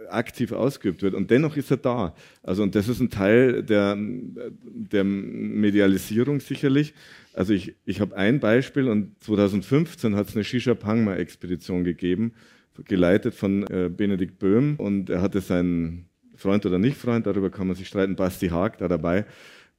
aktiv 0.08 0.52
ausgeübt 0.52 1.02
wird. 1.02 1.14
Und 1.14 1.30
dennoch 1.30 1.56
ist 1.56 1.70
er 1.70 1.76
da. 1.76 2.14
Also, 2.42 2.62
und 2.62 2.74
das 2.74 2.88
ist 2.88 3.00
ein 3.00 3.10
Teil 3.10 3.62
der, 3.62 3.96
der 3.96 5.04
Medialisierung 5.04 6.40
sicherlich. 6.40 6.94
Also 7.32 7.52
ich, 7.52 7.74
ich 7.84 8.00
habe 8.00 8.16
ein 8.16 8.40
Beispiel 8.40 8.88
und 8.88 9.22
2015 9.22 10.16
hat 10.16 10.28
es 10.28 10.34
eine 10.34 10.44
Shisha 10.44 10.74
Pangma 10.74 11.14
Expedition 11.14 11.84
gegeben, 11.84 12.32
geleitet 12.86 13.34
von 13.34 13.66
äh, 13.68 13.88
Benedikt 13.88 14.38
Böhm 14.38 14.76
und 14.76 15.10
er 15.10 15.22
hatte 15.22 15.40
seinen 15.40 16.06
Freund 16.34 16.64
oder 16.66 16.78
Nicht-Freund, 16.78 17.26
darüber 17.26 17.50
kann 17.50 17.66
man 17.66 17.76
sich 17.76 17.88
streiten, 17.88 18.16
Basti 18.16 18.48
Haag 18.48 18.78
da 18.78 18.88
dabei. 18.88 19.26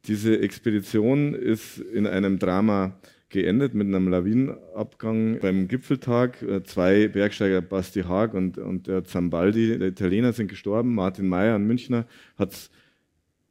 Diese 0.06 0.40
Expedition 0.40 1.34
ist 1.34 1.80
in 1.80 2.08
einem 2.08 2.40
Drama 2.40 3.00
geendet 3.32 3.74
mit 3.74 3.88
einem 3.88 4.10
Lawinenabgang 4.10 5.40
beim 5.40 5.68
Gipfeltag. 5.68 6.42
Äh, 6.42 6.64
zwei 6.64 7.08
Bergsteiger, 7.08 7.62
Basti 7.62 8.04
Haag 8.04 8.34
und, 8.34 8.58
und 8.58 8.88
der 8.88 9.04
Zambaldi, 9.04 9.80
der 9.80 9.88
Italiener, 9.88 10.34
sind 10.34 10.50
gestorben. 10.50 10.94
Martin 10.94 11.28
Mayer, 11.28 11.56
ein 11.56 11.66
Münchner, 11.66 12.06
hat 12.38 12.52
es 12.52 12.70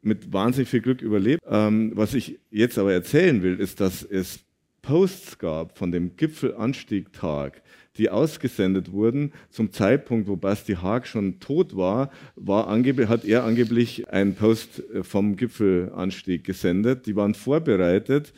mit 0.03 0.33
wahnsinnig 0.33 0.69
viel 0.69 0.81
Glück 0.81 1.03
überlebt. 1.03 1.43
Ähm, 1.49 1.93
was 1.95 2.15
ich 2.15 2.39
jetzt 2.51 2.79
aber 2.79 2.93
erzählen 2.93 3.43
will, 3.43 3.59
ist, 3.59 3.81
dass 3.81 4.03
es 4.03 4.41
Posts 4.83 5.39
gab 5.39 5.77
von 5.77 5.93
dem 5.93 6.17
Gipfelanstiegtag, 6.17 7.63
die 7.99 8.09
ausgesendet 8.09 8.93
wurden 8.93 9.33
zum 9.51 9.73
Zeitpunkt, 9.73 10.27
wo 10.29 10.37
Basti 10.37 10.75
Haag 10.75 11.07
schon 11.07 11.39
tot 11.39 11.77
war, 11.77 12.11
war 12.35 12.67
hat 12.69 13.25
er 13.25 13.45
angeblich 13.45 14.09
einen 14.09 14.35
Post 14.35 14.83
äh, 14.95 15.03
vom 15.03 15.37
Gipfelanstieg 15.37 16.45
gesendet. 16.45 17.07
Die 17.07 17.17
waren 17.17 17.35
vorbereitet 17.35 18.33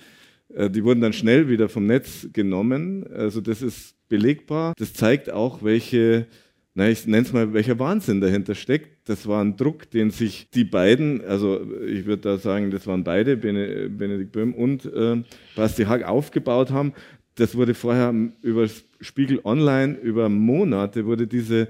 die 0.57 0.85
wurden 0.85 1.01
dann 1.01 1.13
schnell 1.13 1.49
wieder 1.49 1.69
vom 1.69 1.87
Netz 1.87 2.29
genommen. 2.33 3.07
Also 3.13 3.41
das 3.41 3.63
ist 3.63 3.95
belegbar. 4.09 4.75
Das 4.77 4.93
zeigt 4.93 5.31
auch, 5.31 5.63
welche, 5.63 6.27
na, 6.75 6.89
ich 6.89 7.07
nenne 7.07 7.27
es 7.27 7.33
mal, 7.33 7.53
welcher 7.55 7.79
Wahnsinn 7.79 8.21
dahinter 8.21 8.55
steckt. 8.55 9.09
Das 9.09 9.27
war 9.27 9.43
ein 9.43 9.57
Druck, 9.57 9.91
den 9.91 10.11
sich 10.11 10.51
die 10.51 10.65
beiden, 10.65 11.25
also 11.25 11.61
ich 11.87 12.05
würde 12.05 12.23
da 12.23 12.39
sagen, 12.39 12.71
das 12.71 12.87
waren 12.87 13.05
beide, 13.05 13.37
Benedikt 13.37 14.33
Böhm 14.33 14.55
und 14.55 14.85
äh, 14.85 15.23
Basti 15.57 15.85
Haag, 15.85 16.05
aufgebaut 16.05 16.71
haben. 16.71 16.93
Das 17.37 17.57
wurde 17.57 17.73
vorher 17.75 18.15
über 18.43 18.69
Spiegel 19.01 19.41
Online, 19.45 19.95
über 19.95 20.29
Monate 20.29 21.07
wurde 21.07 21.27
diese 21.27 21.69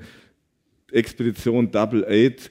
Expedition 0.90 1.70
Double 1.70 2.04
Eight 2.04 2.50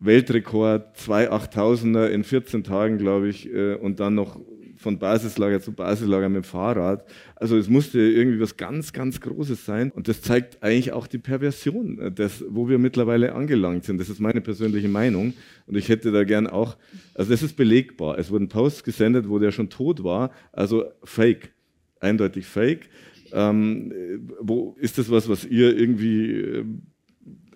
Weltrekord, 0.00 0.96
zwei 0.96 1.30
8000er 1.30 2.06
in 2.06 2.24
14 2.24 2.64
Tagen, 2.64 2.98
glaube 2.98 3.28
ich, 3.28 3.52
äh, 3.52 3.74
und 3.74 4.00
dann 4.00 4.14
noch 4.14 4.40
von 4.80 4.98
Basislager 4.98 5.60
zu 5.60 5.72
Basislager 5.72 6.28
mit 6.30 6.42
dem 6.42 6.44
Fahrrad. 6.44 7.04
Also 7.36 7.58
es 7.58 7.68
musste 7.68 8.00
irgendwie 8.00 8.40
was 8.40 8.56
ganz, 8.56 8.94
ganz 8.94 9.20
Großes 9.20 9.66
sein. 9.66 9.90
Und 9.90 10.08
das 10.08 10.22
zeigt 10.22 10.62
eigentlich 10.62 10.92
auch 10.92 11.06
die 11.06 11.18
Perversion, 11.18 11.98
äh, 11.98 12.10
des, 12.10 12.42
wo 12.48 12.68
wir 12.68 12.78
mittlerweile 12.78 13.34
angelangt 13.34 13.84
sind. 13.84 14.00
Das 14.00 14.08
ist 14.08 14.20
meine 14.20 14.40
persönliche 14.40 14.88
Meinung. 14.88 15.34
Und 15.66 15.76
ich 15.76 15.90
hätte 15.90 16.12
da 16.12 16.24
gern 16.24 16.46
auch, 16.46 16.78
also 17.14 17.30
das 17.30 17.42
ist 17.42 17.56
belegbar. 17.56 18.18
Es 18.18 18.30
wurden 18.30 18.48
Posts 18.48 18.82
gesendet, 18.82 19.28
wo 19.28 19.38
der 19.38 19.52
schon 19.52 19.68
tot 19.68 20.02
war. 20.02 20.30
Also 20.50 20.84
fake, 21.04 21.52
eindeutig 22.00 22.46
fake. 22.46 22.88
Ähm, 23.32 23.92
wo 24.40 24.76
ist 24.80 24.96
das 24.96 25.10
was, 25.10 25.28
was 25.28 25.44
ihr 25.44 25.76
irgendwie 25.78 26.32
äh, 26.32 26.64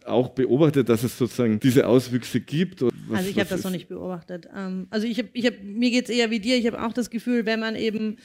auch 0.07 0.31
beobachtet, 0.31 0.89
dass 0.89 1.03
es 1.03 1.17
sozusagen 1.17 1.61
diese 1.61 1.87
Auswüchse 1.87 2.41
gibt? 2.41 2.83
Was, 2.83 2.93
also 3.19 3.31
ich 3.31 3.39
habe 3.39 3.49
das 3.49 3.65
noch 3.65 3.71
nicht 3.71 3.89
beobachtet. 3.89 4.49
Ähm, 4.55 4.87
also 4.91 5.07
ich 5.07 5.19
habe, 5.19 5.29
ich 5.33 5.47
hab, 5.47 5.55
mir 5.63 5.91
geht 5.91 6.09
es 6.09 6.15
eher 6.15 6.31
wie 6.31 6.41
dir. 6.41 6.57
Ich 6.57 6.67
habe 6.67 6.83
auch 6.83 6.93
das 6.93 7.11
Gefühl, 7.11 7.47
wenn 7.47 7.61
man 7.61 7.77
eben 7.77 8.17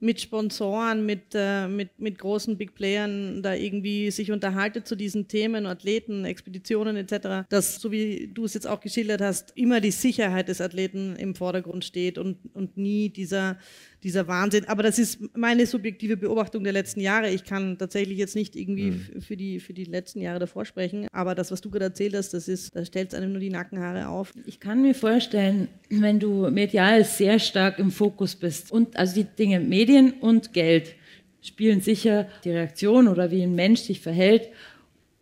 mit 0.00 0.20
Sponsoren, 0.20 1.04
mit, 1.04 1.34
äh, 1.34 1.66
mit, 1.66 1.98
mit 1.98 2.18
großen 2.18 2.56
Big 2.56 2.74
Playern 2.74 3.42
da 3.42 3.54
irgendwie 3.54 4.10
sich 4.10 4.30
unterhaltet 4.30 4.86
zu 4.86 4.94
diesen 4.94 5.28
Themen, 5.28 5.66
Athleten, 5.66 6.24
Expeditionen 6.24 6.96
etc., 6.96 7.48
dass, 7.48 7.80
so 7.80 7.90
wie 7.90 8.30
du 8.32 8.44
es 8.44 8.54
jetzt 8.54 8.66
auch 8.66 8.80
geschildert 8.80 9.20
hast, 9.20 9.52
immer 9.56 9.80
die 9.80 9.90
Sicherheit 9.90 10.48
des 10.48 10.60
Athleten 10.60 11.16
im 11.16 11.34
Vordergrund 11.34 11.84
steht 11.84 12.18
und, 12.18 12.38
und 12.54 12.76
nie 12.76 13.08
dieser 13.08 13.58
dieser 14.02 14.28
Wahnsinn. 14.28 14.64
Aber 14.66 14.82
das 14.82 14.98
ist 14.98 15.18
meine 15.36 15.66
subjektive 15.66 16.16
Beobachtung 16.16 16.62
der 16.64 16.72
letzten 16.72 17.00
Jahre. 17.00 17.30
Ich 17.30 17.44
kann 17.44 17.78
tatsächlich 17.78 18.18
jetzt 18.18 18.36
nicht 18.36 18.54
irgendwie 18.54 18.92
mhm. 18.92 19.20
für, 19.20 19.36
die, 19.36 19.60
für 19.60 19.72
die 19.72 19.84
letzten 19.84 20.20
Jahre 20.20 20.38
davor 20.38 20.64
sprechen. 20.64 21.06
Aber 21.12 21.34
das, 21.34 21.50
was 21.50 21.60
du 21.60 21.70
gerade 21.70 21.86
erzählt 21.86 22.14
hast, 22.14 22.32
das 22.34 22.48
ist, 22.48 22.74
da 22.74 22.84
stellt 22.84 23.12
es 23.12 23.18
einem 23.18 23.32
nur 23.32 23.40
die 23.40 23.50
Nackenhaare 23.50 24.08
auf. 24.08 24.32
Ich 24.46 24.60
kann 24.60 24.82
mir 24.82 24.94
vorstellen, 24.94 25.68
wenn 25.88 26.20
du 26.20 26.50
medial 26.50 27.04
sehr 27.04 27.38
stark 27.38 27.78
im 27.78 27.90
Fokus 27.90 28.36
bist 28.36 28.70
und 28.70 28.96
also 28.96 29.14
die 29.14 29.24
Dinge 29.24 29.60
Medien 29.88 30.12
und 30.20 30.52
Geld 30.52 30.96
spielen 31.40 31.80
sicher 31.80 32.26
die 32.44 32.50
Reaktion 32.50 33.08
oder 33.08 33.30
wie 33.30 33.42
ein 33.42 33.54
Mensch 33.54 33.80
sich 33.80 34.00
verhält 34.00 34.50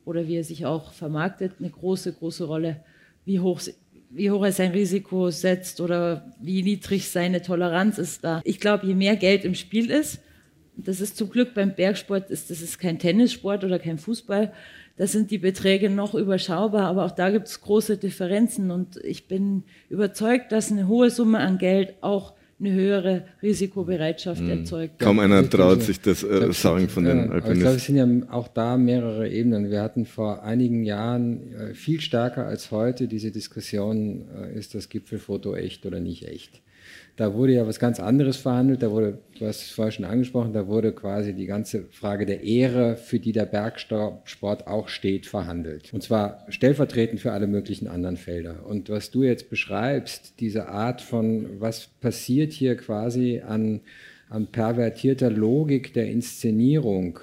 oder 0.05 0.27
wie 0.27 0.39
er 0.39 0.43
sich 0.43 0.67
auch 0.67 0.93
vermarktet 0.93 1.53
eine 1.61 1.71
große, 1.71 2.13
große 2.13 2.45
Rolle. 2.45 2.81
Wie 3.25 3.39
hoch 3.39 3.61
wie 4.11 4.31
hoch 4.31 4.45
er 4.45 4.51
sein 4.51 4.73
Risiko 4.73 5.31
setzt 5.31 5.81
oder 5.81 6.33
wie 6.41 6.65
niedrig 6.65 7.09
seine 7.11 7.43
Toleranz 7.43 7.99
ist 7.99 8.25
da. 8.25 8.41
Ich 8.45 8.59
glaube, 8.59 8.87
je 8.87 8.95
mehr 8.95 9.15
Geld 9.15 9.45
im 9.45 9.55
Spiel 9.55 9.91
ist, 9.91 10.21
das 10.77 11.01
ist 11.01 11.17
zum 11.17 11.31
Glück 11.31 11.55
beim 11.55 11.75
Bergsport, 11.75 12.31
ist, 12.31 12.51
das 12.51 12.61
ist 12.61 12.79
kein 12.79 12.99
Tennissport 12.99 13.63
oder 13.63 13.79
kein 13.79 13.99
Fußball, 13.99 14.53
da 14.97 15.07
sind 15.07 15.31
die 15.31 15.39
Beträge 15.39 15.91
noch 15.91 16.15
überschaubar, 16.15 16.87
aber 16.87 17.05
auch 17.05 17.11
da 17.13 17.31
gibt 17.31 17.49
es 17.49 17.61
große 17.61 17.99
Differenzen 17.99 18.71
und 18.71 18.97
ich 19.05 19.29
bin 19.29 19.65
überzeugt, 19.91 20.51
dass 20.53 20.73
eine 20.73 20.89
hohe 20.89 21.11
Summe 21.11 21.39
an 21.39 21.59
Geld 21.59 21.95
auch 22.01 22.36
eine 22.59 22.73
höhere 22.73 23.25
Risikobereitschaft 23.43 24.41
mhm. 24.41 24.51
erzeugt. 24.51 24.99
Kaum 24.99 25.19
einer 25.19 25.49
traut 25.49 25.83
sich 25.83 26.01
das 26.01 26.23
äh, 26.23 26.53
sagen 26.53 26.89
von 26.89 27.05
den 27.05 27.31
Alpinisten. 27.31 27.53
Ich 27.53 27.61
glaube, 27.61 27.77
es 27.77 27.85
sind 27.85 27.97
ja 27.97 28.33
auch 28.33 28.49
da 28.49 28.79
mehrere 28.79 29.29
Ebenen. 29.29 29.71
Wir 29.71 29.83
hatten 29.83 30.07
vor 30.07 30.43
einigen 30.43 30.85
Jahren 30.85 31.53
äh, 31.53 31.75
viel 31.75 32.01
stärker 32.01 32.47
als 32.47 32.71
heute 32.71 33.09
diese 33.09 33.31
Diskussion, 33.31 34.25
äh, 34.35 34.59
ist 34.59 34.75
das 34.75 34.89
Gipfelfoto 34.89 35.55
echt 35.55 35.85
oder 35.85 36.01
nicht 36.01 36.27
echt. 36.27 36.63
Da 37.17 37.33
wurde 37.33 37.55
ja 37.55 37.67
was 37.67 37.79
ganz 37.79 37.99
anderes 37.99 38.37
verhandelt. 38.37 38.83
Da 38.83 38.91
wurde, 38.91 39.19
du 39.39 39.47
hast 39.47 39.63
es 39.63 39.71
vorher 39.71 39.91
schon 39.91 40.05
angesprochen, 40.05 40.53
da 40.53 40.67
wurde 40.67 40.93
quasi 40.93 41.33
die 41.33 41.47
ganze 41.47 41.87
Frage 41.91 42.27
der 42.27 42.43
Ehre, 42.43 42.97
für 42.97 43.19
die 43.19 43.33
der 43.33 43.47
Bergsport 43.47 44.67
auch 44.67 44.89
steht, 44.89 45.25
verhandelt. 45.25 45.95
Und 45.95 46.03
zwar 46.03 46.45
stellvertretend 46.49 47.21
für 47.21 47.33
alle 47.33 47.47
möglichen 47.47 47.89
anderen 47.89 48.19
Felder. 48.19 48.67
Und 48.67 48.91
was 48.91 49.11
du 49.11 49.23
jetzt 49.23 49.49
beschreibst, 49.49 50.35
diese 50.41 50.69
Art 50.69 51.01
von, 51.01 51.59
was 51.59 51.89
passiert 52.01 52.53
hier 52.53 52.77
quasi 52.77 53.41
an, 53.41 53.81
an 54.29 54.49
pervertierter 54.49 55.31
Logik 55.31 55.95
der 55.95 56.09
Inszenierung, 56.11 57.19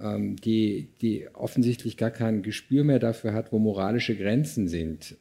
ähm, 0.00 0.34
die, 0.34 0.88
die 1.00 1.28
offensichtlich 1.32 1.96
gar 1.96 2.10
kein 2.10 2.42
Gespür 2.42 2.82
mehr 2.82 2.98
dafür 2.98 3.34
hat, 3.34 3.52
wo 3.52 3.60
moralische 3.60 4.16
Grenzen 4.16 4.66
sind. 4.66 5.16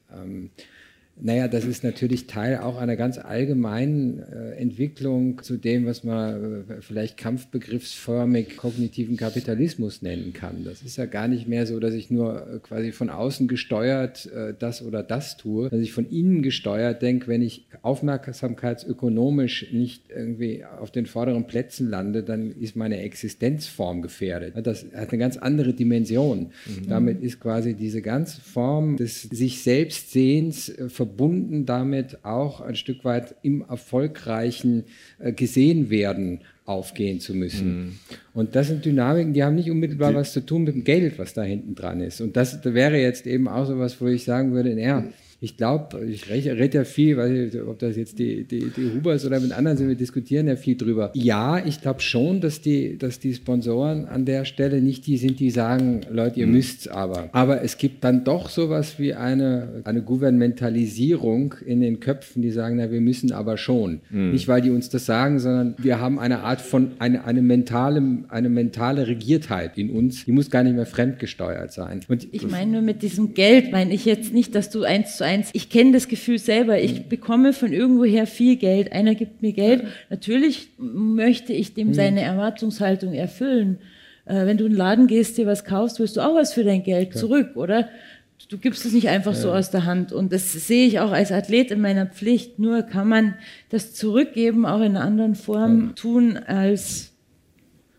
Naja, 1.19 1.47
das 1.47 1.65
ist 1.65 1.83
natürlich 1.83 2.27
Teil 2.27 2.57
auch 2.59 2.77
einer 2.77 2.95
ganz 2.95 3.17
allgemeinen 3.17 4.19
äh, 4.19 4.51
Entwicklung 4.51 5.41
zu 5.41 5.57
dem, 5.57 5.85
was 5.85 6.03
man 6.03 6.65
äh, 6.69 6.81
vielleicht 6.81 7.17
kampfbegriffsförmig 7.17 8.57
kognitiven 8.57 9.17
Kapitalismus 9.17 10.03
nennen 10.03 10.33
kann. 10.33 10.63
Das 10.63 10.83
ist 10.83 10.97
ja 10.97 11.05
gar 11.05 11.27
nicht 11.27 11.47
mehr 11.47 11.65
so, 11.65 11.79
dass 11.79 11.95
ich 11.95 12.11
nur 12.11 12.47
äh, 12.47 12.59
quasi 12.59 12.91
von 12.91 13.09
außen 13.09 13.47
gesteuert 13.47 14.27
äh, 14.27 14.53
das 14.57 14.83
oder 14.83 15.01
das 15.01 15.37
tue, 15.37 15.69
dass 15.69 15.79
ich 15.79 15.91
von 15.91 16.07
innen 16.07 16.43
gesteuert 16.43 17.01
denke, 17.01 17.27
wenn 17.27 17.41
ich 17.41 17.65
aufmerksamkeitsökonomisch 17.81 19.71
nicht 19.71 20.03
irgendwie 20.09 20.65
auf 20.65 20.91
den 20.91 21.07
vorderen 21.07 21.47
Plätzen 21.47 21.89
lande, 21.89 22.21
dann 22.21 22.51
ist 22.51 22.75
meine 22.75 22.99
Existenzform 22.99 24.03
gefährdet. 24.03 24.53
Das 24.65 24.85
hat 24.93 25.09
eine 25.09 25.17
ganz 25.17 25.37
andere 25.37 25.73
Dimension. 25.73 26.51
Mhm. 26.65 26.89
Damit 26.89 27.21
ist 27.23 27.39
quasi 27.39 27.73
diese 27.73 28.03
ganze 28.03 28.39
Form 28.41 28.97
des 28.97 29.23
sich 29.23 29.63
selbst 29.63 30.11
Sehens 30.11 30.69
äh, 30.69 30.89
verbunden 31.07 31.65
damit 31.65 32.23
auch 32.23 32.59
ein 32.59 32.75
Stück 32.75 33.05
weit 33.05 33.35
im 33.41 33.61
erfolgreichen 33.61 34.83
äh, 35.19 35.31
gesehen 35.31 35.89
werden 35.89 36.41
aufgehen 36.65 37.21
zu 37.21 37.33
müssen. 37.33 37.77
Mhm. 37.77 37.99
Und 38.33 38.55
das 38.55 38.67
sind 38.67 38.83
Dynamiken, 38.83 39.33
die 39.33 39.43
haben 39.43 39.55
nicht 39.55 39.71
unmittelbar 39.71 40.13
was 40.13 40.33
zu 40.33 40.45
tun 40.45 40.65
mit 40.65 40.75
dem 40.75 40.83
Geld, 40.83 41.17
was 41.17 41.33
da 41.33 41.43
hinten 41.43 41.75
dran 41.75 42.01
ist. 42.01 42.19
Und 42.19 42.35
das, 42.35 42.59
das 42.59 42.73
wäre 42.73 42.99
jetzt 42.99 43.25
eben 43.25 43.47
auch 43.47 43.65
so 43.65 43.79
was, 43.79 44.01
wo 44.01 44.07
ich 44.07 44.25
sagen 44.25 44.51
würde, 44.51 44.77
ja, 44.79 45.05
Ich 45.39 45.55
glaube, 45.55 46.03
ich 46.05 46.29
rede 46.29 46.77
ja 46.77 46.83
viel, 46.83 47.15
weiß 47.15 47.53
ich, 47.53 47.61
ob 47.61 47.77
das 47.77 47.95
jetzt 47.95 48.17
die, 48.17 48.43
die, 48.43 48.71
die 48.75 48.91
Hubers 48.95 49.23
oder 49.23 49.39
mit 49.39 49.51
anderen 49.51 49.77
sind, 49.77 49.87
wir 49.87 49.95
diskutieren 49.95 50.47
ja 50.47 50.55
viel 50.55 50.75
drüber. 50.75 51.11
Ja, 51.13 51.63
ich 51.63 51.79
glaube 51.81 52.01
schon, 52.01 52.41
dass 52.41 52.61
die, 52.61 52.97
dass 52.97 53.19
die 53.19 53.35
Sponsoren 53.35 54.05
an 54.05 54.25
der 54.25 54.45
Stelle 54.45 54.81
nicht 54.81 55.05
die 55.05 55.17
sind, 55.17 55.39
die 55.39 55.51
sagen, 55.51 56.01
Leute, 56.09 56.39
ihr 56.39 56.47
mhm. 56.47 56.53
müsst's 56.53 56.87
aber. 56.87 57.29
Aber 57.33 57.61
es 57.61 57.77
gibt 57.77 58.03
dann 58.03 58.23
doch 58.23 58.49
sowas 58.49 58.97
wie 58.97 59.13
eine, 59.13 59.81
eine 59.83 60.01
Gouvernementalisierung 60.01 61.53
in 61.63 61.81
den 61.81 61.99
Köpfen, 61.99 62.41
die 62.41 62.51
sagen, 62.51 62.77
na, 62.77 62.91
wir 62.91 63.01
müssen 63.01 63.31
aber 63.31 63.57
schon. 63.57 64.01
Mhm. 64.09 64.31
Nicht, 64.31 64.47
weil 64.47 64.61
die 64.61 64.71
uns 64.71 64.89
das 64.89 65.05
sagen, 65.05 65.37
sondern 65.37 65.75
wir 65.77 65.99
haben 65.99 66.17
eine 66.17 66.39
Art 66.39 66.61
von, 66.61 66.93
eine, 66.97 67.25
eine, 67.25 67.43
mentale, 67.43 68.01
eine 68.29 68.49
mentale 68.49 69.05
Regiertheit 69.05 69.77
in 69.77 69.91
uns, 69.91 70.25
die 70.25 70.31
muss 70.31 70.49
gar 70.49 70.63
nicht 70.63 70.75
mehr 70.75 70.87
fremdgesteuert 70.87 71.71
sein. 71.71 71.99
Und 72.07 72.27
ich 72.31 72.49
meine 72.49 72.71
nur 72.71 72.81
mit 72.81 73.03
diesem 73.03 73.35
Geld, 73.35 73.71
meine 73.71 73.93
ich 73.93 74.05
jetzt 74.05 74.33
nicht, 74.33 74.55
dass 74.55 74.71
du 74.71 74.81
eins 74.81 75.17
zu 75.17 75.26
eins, 75.27 75.49
ich 75.53 75.69
kenne 75.69 75.91
das 75.91 76.07
Gefühl 76.07 76.39
selber, 76.39 76.79
ich 76.79 77.07
bekomme 77.07 77.53
von 77.53 77.71
irgendwoher 77.71 78.25
viel 78.25 78.55
Geld, 78.55 78.91
einer 78.91 79.15
gibt 79.15 79.41
mir 79.41 79.53
Geld, 79.53 79.83
natürlich 80.09 80.69
möchte 80.77 81.53
ich 81.53 81.73
dem 81.73 81.89
hm. 81.89 81.93
seine 81.93 82.21
Erwartungshaltung 82.21 83.13
erfüllen. 83.13 83.79
Äh, 84.25 84.45
wenn 84.45 84.57
du 84.57 84.65
in 84.65 84.71
den 84.71 84.77
Laden 84.77 85.07
gehst, 85.07 85.37
dir 85.37 85.45
was 85.45 85.65
kaufst, 85.65 85.99
willst 85.99 86.17
du 86.17 86.21
auch 86.21 86.35
was 86.35 86.53
für 86.53 86.63
dein 86.63 86.83
Geld 86.83 87.17
zurück, 87.17 87.51
oder? 87.55 87.89
Du 88.49 88.57
gibst 88.57 88.85
es 88.85 88.93
nicht 88.93 89.09
einfach 89.09 89.33
so 89.33 89.51
aus 89.51 89.71
der 89.71 89.85
Hand. 89.85 90.13
Und 90.13 90.31
das 90.31 90.53
sehe 90.53 90.87
ich 90.87 90.99
auch 90.99 91.11
als 91.11 91.31
Athlet 91.31 91.71
in 91.71 91.81
meiner 91.81 92.05
Pflicht. 92.05 92.59
Nur 92.59 92.83
kann 92.83 93.09
man 93.09 93.33
das 93.69 93.93
Zurückgeben 93.93 94.65
auch 94.65 94.79
in 94.79 94.95
einer 94.95 95.01
anderen 95.01 95.35
Form 95.35 95.95
tun, 95.95 96.37
als 96.37 97.13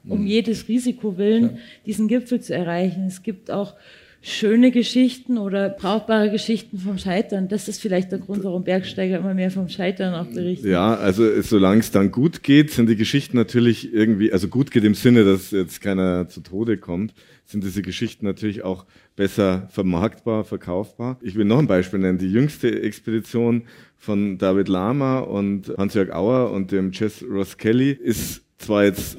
um 0.07 0.21
hm. 0.21 0.27
jedes 0.27 0.69
Risiko 0.69 1.19
willen, 1.19 1.59
diesen 1.87 2.09
Gipfel 2.09 2.41
zu 2.41 2.55
erreichen. 2.55 3.07
Es 3.07 3.23
gibt 3.23 3.51
auch 3.51 3.75
schöne 4.21 4.71
Geschichten 4.73 5.39
oder 5.39 5.69
brauchbare 5.69 6.31
Geschichten 6.31 6.79
vom 6.79 6.99
Scheitern. 6.99 7.49
Das 7.49 7.69
ist 7.69 7.81
vielleicht 7.81 8.11
der 8.11 8.19
Grund, 8.19 8.43
warum 8.43 8.65
Bergsteiger 8.65 9.19
immer 9.19 9.35
mehr 9.35 9.51
vom 9.51 9.69
Scheitern 9.69 10.15
auch 10.15 10.27
berichten. 10.27 10.69
Ja, 10.69 10.95
also 10.95 11.41
solange 11.41 11.81
es 11.81 11.91
dann 11.91 12.11
gut 12.11 12.43
geht, 12.43 12.71
sind 12.71 12.89
die 12.89 12.97
Geschichten 12.97 13.37
natürlich 13.37 13.93
irgendwie, 13.93 14.33
also 14.33 14.49
gut 14.49 14.71
geht 14.71 14.85
im 14.85 14.95
Sinne, 14.95 15.25
dass 15.25 15.53
jetzt 15.53 15.81
keiner 15.81 16.29
zu 16.29 16.41
Tode 16.41 16.79
kommt, 16.79 17.15
sind 17.45 17.63
diese 17.65 17.83
Geschichten 17.83 18.27
natürlich 18.27 18.63
auch 18.63 18.87
besser 19.17 19.69
vermarktbar, 19.71 20.45
verkaufbar. 20.45 21.19
Ich 21.23 21.35
will 21.35 21.45
noch 21.45 21.59
ein 21.59 21.67
Beispiel 21.67 22.01
nennen. 22.01 22.19
Die 22.19 22.31
jüngste 22.31 22.83
Expedition 22.83 23.63
von 23.97 24.37
David 24.39 24.69
Lama 24.69 25.21
und 25.21 25.73
Hans-Jörg 25.79 26.13
Auer 26.13 26.51
und 26.51 26.73
dem 26.73 26.93
Jess 26.93 27.25
Ross 27.29 27.57
Kelly 27.57 27.93
ist 27.93 28.43
zwar 28.59 28.85
jetzt 28.85 29.17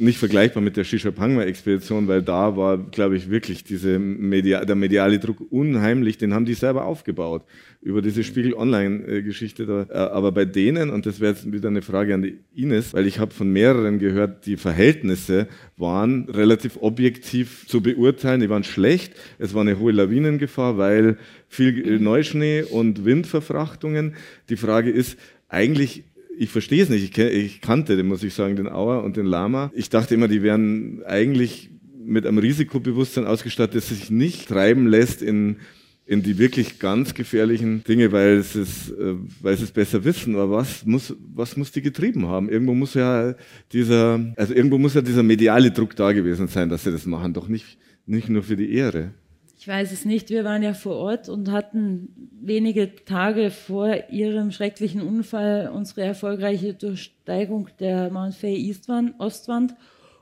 nicht 0.00 0.18
vergleichbar 0.18 0.62
mit 0.62 0.78
der 0.78 0.84
Shishapangma-Expedition, 0.84 2.08
weil 2.08 2.22
da 2.22 2.56
war, 2.56 2.78
glaube 2.78 3.16
ich, 3.16 3.30
wirklich 3.30 3.64
diese 3.64 3.98
Media 3.98 4.64
der 4.64 4.74
mediale 4.74 5.18
Druck 5.18 5.40
unheimlich. 5.50 6.16
Den 6.16 6.32
haben 6.32 6.46
die 6.46 6.54
selber 6.54 6.86
aufgebaut 6.86 7.44
über 7.82 8.00
diese 8.00 8.24
Spiegel-Online-Geschichte. 8.24 9.66
Da. 9.66 9.86
Äh, 9.90 10.10
aber 10.10 10.32
bei 10.32 10.46
denen, 10.46 10.88
und 10.88 11.04
das 11.04 11.20
wäre 11.20 11.32
jetzt 11.32 11.52
wieder 11.52 11.68
eine 11.68 11.82
Frage 11.82 12.14
an 12.14 12.22
die 12.22 12.38
Ines, 12.54 12.94
weil 12.94 13.06
ich 13.06 13.18
habe 13.18 13.34
von 13.34 13.52
mehreren 13.52 13.98
gehört, 13.98 14.46
die 14.46 14.56
Verhältnisse 14.56 15.48
waren 15.76 16.28
relativ 16.30 16.78
objektiv 16.80 17.66
zu 17.66 17.82
beurteilen. 17.82 18.40
Die 18.40 18.48
waren 18.48 18.64
schlecht. 18.64 19.12
Es 19.38 19.52
war 19.52 19.60
eine 19.60 19.78
hohe 19.78 19.92
Lawinengefahr, 19.92 20.78
weil 20.78 21.18
viel 21.46 22.00
Neuschnee 22.00 22.62
und 22.62 23.04
Windverfrachtungen. 23.04 24.14
Die 24.48 24.56
Frage 24.56 24.90
ist, 24.90 25.18
eigentlich 25.50 26.04
ich 26.40 26.48
verstehe 26.48 26.82
es 26.82 26.88
nicht. 26.88 27.18
Ich, 27.18 27.18
ich 27.18 27.60
kannte, 27.60 27.96
den 27.96 28.06
muss 28.06 28.22
ich 28.22 28.32
sagen, 28.32 28.56
den 28.56 28.66
Auer 28.66 29.04
und 29.04 29.18
den 29.18 29.26
Lama. 29.26 29.70
Ich 29.74 29.90
dachte 29.90 30.14
immer, 30.14 30.26
die 30.26 30.42
wären 30.42 31.02
eigentlich 31.04 31.68
mit 32.02 32.26
einem 32.26 32.38
Risikobewusstsein 32.38 33.26
ausgestattet, 33.26 33.76
das 33.76 33.90
sich 33.90 34.10
nicht 34.10 34.48
treiben 34.48 34.86
lässt 34.86 35.20
in, 35.20 35.56
in 36.06 36.22
die 36.22 36.38
wirklich 36.38 36.78
ganz 36.78 37.12
gefährlichen 37.12 37.84
Dinge, 37.84 38.10
weil 38.12 38.38
es, 38.38 38.56
ist, 38.56 38.88
äh, 38.88 39.16
weil 39.42 39.54
sie 39.58 39.64
es 39.64 39.70
besser 39.70 40.02
wissen. 40.02 40.34
Aber 40.34 40.50
was 40.50 40.86
muss, 40.86 41.14
was 41.34 41.58
muss 41.58 41.72
die 41.72 41.82
getrieben 41.82 42.26
haben? 42.26 42.48
Irgendwo 42.48 42.72
muss 42.72 42.94
ja 42.94 43.34
dieser, 43.74 44.18
also 44.36 44.54
irgendwo 44.54 44.78
muss 44.78 44.94
ja 44.94 45.02
dieser 45.02 45.22
mediale 45.22 45.70
Druck 45.70 45.94
da 45.94 46.12
gewesen 46.12 46.48
sein, 46.48 46.70
dass 46.70 46.84
sie 46.84 46.90
das 46.90 47.04
machen. 47.04 47.34
Doch 47.34 47.48
nicht, 47.48 47.76
nicht 48.06 48.30
nur 48.30 48.44
für 48.44 48.56
die 48.56 48.72
Ehre. 48.72 49.12
Ich 49.60 49.68
weiß 49.68 49.92
es 49.92 50.06
nicht. 50.06 50.30
Wir 50.30 50.42
waren 50.44 50.62
ja 50.62 50.72
vor 50.72 50.96
Ort 50.96 51.28
und 51.28 51.52
hatten 51.52 52.30
wenige 52.40 52.94
Tage 53.04 53.50
vor 53.50 54.08
ihrem 54.08 54.52
schrecklichen 54.52 55.02
Unfall 55.02 55.70
unsere 55.70 56.00
erfolgreiche 56.00 56.72
Durchsteigung 56.72 57.68
der 57.78 58.10
Mount 58.10 58.34
Fay 58.34 58.74
Ostwand 59.18 59.74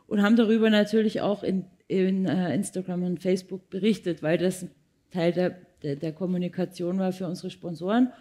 und 0.09 0.23
haben 0.23 0.35
darüber 0.35 0.71
natürlich 0.71 1.21
auch 1.21 1.45
in, 1.45 1.67
in 1.87 2.27
uh, 2.27 2.49
Instagram 2.53 3.05
und 3.05 3.23
Facebook 3.23 3.71
berichtet, 3.71 4.25
weil 4.25 4.39
das 4.39 4.67
Teil 5.13 5.31
der, 5.31 5.57
der, 5.85 5.95
der 5.95 6.13
Kommunikation 6.13 6.99
war 6.99 7.13
für 7.13 7.29
unsere 7.29 7.51
Sponsoren. 7.51 8.13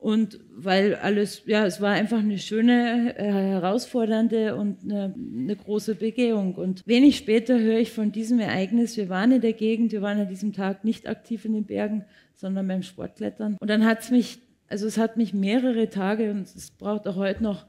Und 0.00 0.40
weil 0.56 0.94
alles, 0.94 1.42
ja, 1.44 1.66
es 1.66 1.82
war 1.82 1.90
einfach 1.90 2.20
eine 2.20 2.38
schöne, 2.38 3.14
äh, 3.18 3.22
herausfordernde 3.22 4.56
und 4.56 4.82
eine, 4.82 5.14
eine, 5.14 5.54
große 5.54 5.94
Begehung. 5.94 6.54
Und 6.54 6.82
wenig 6.86 7.18
später 7.18 7.60
höre 7.60 7.80
ich 7.80 7.92
von 7.92 8.10
diesem 8.10 8.40
Ereignis, 8.40 8.96
wir 8.96 9.10
waren 9.10 9.30
in 9.30 9.42
der 9.42 9.52
Gegend, 9.52 9.92
wir 9.92 10.00
waren 10.00 10.18
an 10.18 10.28
diesem 10.28 10.54
Tag 10.54 10.84
nicht 10.84 11.06
aktiv 11.06 11.44
in 11.44 11.52
den 11.52 11.66
Bergen, 11.66 12.06
sondern 12.34 12.66
beim 12.66 12.82
Sportklettern. 12.82 13.58
Und 13.60 13.68
dann 13.68 13.84
hat 13.84 14.00
es 14.00 14.10
mich, 14.10 14.38
also 14.68 14.86
es 14.86 14.96
hat 14.96 15.18
mich 15.18 15.34
mehrere 15.34 15.90
Tage 15.90 16.30
und 16.30 16.46
es 16.46 16.70
braucht 16.70 17.06
auch 17.06 17.16
heute 17.16 17.42
noch, 17.42 17.66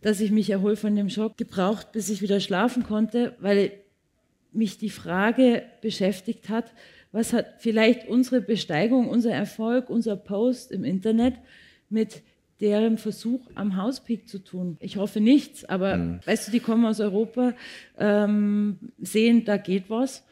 dass 0.00 0.20
ich 0.20 0.32
mich 0.32 0.50
erhole 0.50 0.74
von 0.74 0.96
dem 0.96 1.08
Schock, 1.08 1.36
gebraucht, 1.36 1.92
bis 1.92 2.10
ich 2.10 2.22
wieder 2.22 2.40
schlafen 2.40 2.82
konnte, 2.82 3.36
weil 3.38 3.70
mich 4.50 4.78
die 4.78 4.90
Frage 4.90 5.62
beschäftigt 5.80 6.48
hat, 6.48 6.72
was 7.12 7.32
hat 7.32 7.46
vielleicht 7.58 8.08
unsere 8.08 8.40
Besteigung, 8.40 9.08
unser 9.08 9.30
Erfolg, 9.30 9.90
unser 9.90 10.16
Post 10.16 10.72
im 10.72 10.82
Internet 10.82 11.34
mit 11.90 12.22
deren 12.60 12.98
Versuch 12.98 13.40
am 13.54 13.76
Hauspeak 13.76 14.28
zu 14.28 14.40
tun. 14.40 14.76
Ich 14.80 14.96
hoffe 14.96 15.20
nichts, 15.20 15.64
aber 15.64 15.96
mhm. 15.96 16.20
weißt 16.24 16.48
du, 16.48 16.52
die 16.52 16.60
kommen 16.60 16.84
aus 16.86 17.00
Europa, 17.00 17.54
ähm, 17.98 18.78
sehen, 18.98 19.44
da 19.44 19.56
geht 19.56 19.90
was. 19.90 20.24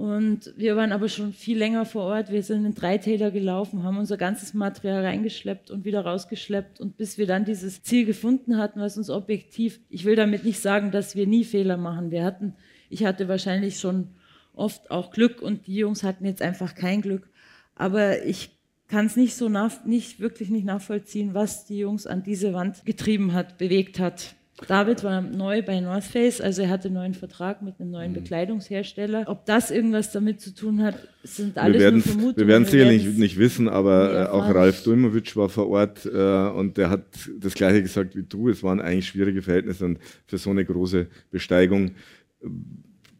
Und 0.00 0.54
wir 0.56 0.76
waren 0.76 0.92
aber 0.92 1.10
schon 1.10 1.34
viel 1.34 1.58
länger 1.58 1.84
vor 1.84 2.04
Ort. 2.04 2.32
Wir 2.32 2.42
sind 2.42 2.64
in 2.64 2.74
drei 2.74 2.96
Täler 2.96 3.30
gelaufen, 3.30 3.82
haben 3.82 3.98
unser 3.98 4.16
ganzes 4.16 4.54
Material 4.54 5.04
reingeschleppt 5.04 5.70
und 5.70 5.84
wieder 5.84 6.00
rausgeschleppt. 6.00 6.80
Und 6.80 6.96
bis 6.96 7.18
wir 7.18 7.26
dann 7.26 7.44
dieses 7.44 7.82
Ziel 7.82 8.06
gefunden 8.06 8.56
hatten, 8.56 8.80
was 8.80 8.96
uns 8.96 9.10
objektiv, 9.10 9.78
ich 9.90 10.06
will 10.06 10.16
damit 10.16 10.44
nicht 10.44 10.60
sagen, 10.60 10.90
dass 10.90 11.16
wir 11.16 11.26
nie 11.26 11.44
Fehler 11.44 11.76
machen. 11.76 12.10
Wir 12.10 12.24
hatten, 12.24 12.54
ich 12.88 13.04
hatte 13.04 13.28
wahrscheinlich 13.28 13.78
schon 13.78 14.08
oft 14.54 14.90
auch 14.90 15.10
Glück 15.10 15.42
und 15.42 15.66
die 15.66 15.76
Jungs 15.76 16.02
hatten 16.02 16.24
jetzt 16.24 16.40
einfach 16.40 16.74
kein 16.74 17.02
Glück. 17.02 17.28
Aber 17.74 18.24
ich 18.24 18.58
kann 18.90 19.06
es 19.06 19.16
nicht 19.16 19.34
so 19.34 19.48
nach, 19.48 19.84
nicht 19.84 20.20
wirklich 20.20 20.50
nicht 20.50 20.64
nachvollziehen, 20.64 21.32
was 21.32 21.64
die 21.64 21.78
Jungs 21.78 22.06
an 22.06 22.22
diese 22.22 22.52
Wand 22.52 22.84
getrieben 22.84 23.32
hat, 23.32 23.56
bewegt 23.56 23.98
hat. 23.98 24.34
David 24.66 25.04
war 25.04 25.22
neu 25.22 25.62
bei 25.62 25.80
North 25.80 26.04
Face, 26.04 26.40
also 26.40 26.62
er 26.62 26.68
hatte 26.68 26.88
einen 26.88 26.96
neuen 26.96 27.14
Vertrag 27.14 27.62
mit 27.62 27.80
einem 27.80 27.92
neuen 27.92 28.10
mhm. 28.10 28.16
Bekleidungshersteller. 28.16 29.24
Ob 29.26 29.46
das 29.46 29.70
irgendwas 29.70 30.12
damit 30.12 30.40
zu 30.40 30.54
tun 30.54 30.82
hat, 30.82 30.96
sind 31.22 31.56
alles 31.56 31.80
wir 31.80 31.92
nur 31.92 32.02
Vermutungen. 32.02 32.36
Wir 32.36 32.46
werden 32.46 32.64
es 32.64 32.70
sicherlich 32.70 33.06
nicht, 33.16 33.38
wissen, 33.38 33.68
aber 33.68 34.24
äh, 34.24 34.26
auch 34.26 34.54
Ralf 34.54 34.82
Dulmowitsch 34.82 35.34
war 35.36 35.48
vor 35.48 35.68
Ort 35.68 36.04
äh, 36.04 36.48
und 36.50 36.76
der 36.76 36.90
hat 36.90 37.04
das 37.38 37.54
Gleiche 37.54 37.80
gesagt 37.82 38.14
wie 38.16 38.22
du. 38.22 38.50
Es 38.50 38.62
waren 38.62 38.80
eigentlich 38.80 39.08
schwierige 39.08 39.40
Verhältnisse 39.40 39.86
und 39.86 39.98
für 40.26 40.36
so 40.36 40.50
eine 40.50 40.64
große 40.64 41.06
Besteigung 41.30 41.92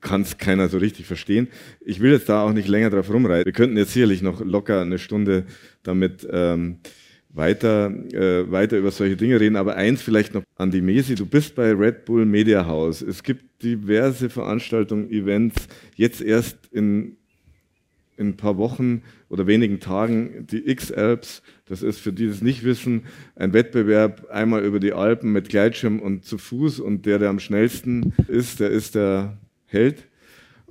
kann 0.01 0.23
es 0.23 0.39
keiner 0.39 0.69
so 0.69 0.79
richtig 0.79 1.07
verstehen. 1.07 1.49
Ich 1.81 2.01
will 2.01 2.13
jetzt 2.13 2.29
da 2.29 2.43
auch 2.43 2.53
nicht 2.53 2.69
länger 2.69 2.91
drauf 2.91 3.13
rumreiten. 3.13 3.45
Wir 3.45 3.53
könnten 3.53 3.77
jetzt 3.77 3.93
sicherlich 3.93 4.23
noch 4.23 4.45
locker 4.45 4.81
eine 4.81 4.99
Stunde 4.99 5.45
damit 5.83 6.27
ähm, 6.31 6.79
weiter, 7.33 7.93
äh, 8.13 8.51
weiter 8.51 8.79
über 8.79 8.91
solche 8.91 9.17
Dinge 9.17 9.41
reden. 9.41 9.57
Aber 9.57 9.77
eins 9.77 10.03
vielleicht 10.03 10.35
noch 10.35 10.43
an 10.57 10.71
die 10.71 10.81
Mesi. 10.81 11.15
Du 11.15 11.27
bist 11.27 11.55
bei 11.55 11.73
Red 11.73 12.05
Bull 12.05 12.27
Media 12.27 12.67
House. 12.67 13.03
Es 13.03 13.23
gibt 13.23 13.63
diverse 13.63 14.31
Veranstaltungen, 14.31 15.11
Events. 15.11 15.69
Jetzt 15.95 16.21
erst 16.23 16.59
in, 16.73 17.17
in 18.17 18.29
ein 18.29 18.37
paar 18.37 18.57
Wochen 18.57 19.03
oder 19.29 19.47
wenigen 19.47 19.81
Tagen 19.81 20.47
die 20.51 20.69
X-Alps. 20.69 21.43
Das 21.67 21.83
ist 21.83 22.01
für 22.01 22.13
die, 22.13 22.25
die 22.25 22.31
es 22.31 22.43
nicht 22.43 22.65
wissen, 22.65 23.05
ein 23.37 23.53
Wettbewerb 23.53 24.29
einmal 24.31 24.65
über 24.65 24.81
die 24.81 24.93
Alpen 24.93 25.33
mit 25.33 25.49
Gleitschirm 25.49 26.01
und 26.01 26.25
zu 26.25 26.37
Fuß. 26.37 26.81
Und 26.81 27.07
der, 27.07 27.19
der 27.19 27.31
am 27.31 27.39
schnellsten 27.39 28.13
ist, 28.27 28.61
der 28.61 28.71
ist 28.71 28.97
der 28.97 29.39
hält. 29.71 30.07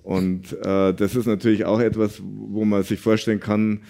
Und 0.03 0.53
äh, 0.53 0.93
das 0.93 1.15
ist 1.15 1.25
natürlich 1.25 1.65
auch 1.65 1.79
etwas, 1.79 2.21
wo 2.23 2.65
man 2.65 2.83
sich 2.83 2.99
vorstellen 2.99 3.39
kann, 3.39 3.81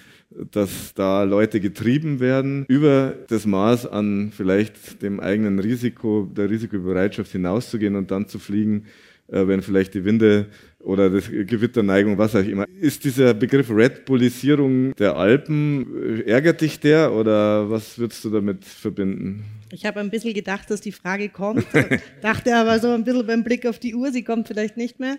dass 0.50 0.94
da 0.94 1.24
Leute 1.24 1.60
getrieben 1.60 2.20
werden, 2.20 2.64
über 2.68 3.14
das 3.28 3.46
Maß 3.46 3.86
an 3.86 4.30
vielleicht 4.32 5.02
dem 5.02 5.18
eigenen 5.18 5.58
Risiko, 5.58 6.28
der 6.30 6.50
Risikobereitschaft 6.50 7.32
hinauszugehen 7.32 7.96
und 7.96 8.10
dann 8.10 8.28
zu 8.28 8.38
fliegen, 8.38 8.84
äh, 9.28 9.46
wenn 9.46 9.62
vielleicht 9.62 9.94
die 9.94 10.04
Winde 10.04 10.46
oder 10.82 11.10
das 11.10 11.28
Gewitterneigung, 11.28 12.16
was 12.18 12.34
auch 12.34 12.44
immer. 12.44 12.66
Ist 12.80 13.04
dieser 13.04 13.34
Begriff 13.34 13.70
Red 13.70 14.04
Bullisierung 14.04 14.94
der 14.96 15.16
Alpen, 15.16 16.20
äh, 16.20 16.30
ärgert 16.30 16.60
dich 16.60 16.80
der 16.80 17.12
oder 17.12 17.70
was 17.70 17.98
würdest 17.98 18.24
du 18.24 18.30
damit 18.30 18.64
verbinden? 18.64 19.44
Ich 19.72 19.86
habe 19.86 20.00
ein 20.00 20.10
bisschen 20.10 20.34
gedacht, 20.34 20.68
dass 20.68 20.80
die 20.80 20.90
Frage 20.90 21.28
kommt, 21.28 21.64
dachte 22.22 22.56
aber 22.56 22.80
so 22.80 22.90
ein 22.90 23.04
bisschen 23.04 23.26
beim 23.26 23.44
Blick 23.44 23.66
auf 23.66 23.78
die 23.78 23.94
Uhr, 23.94 24.10
sie 24.10 24.24
kommt 24.24 24.48
vielleicht 24.48 24.76
nicht 24.76 24.98
mehr. 24.98 25.16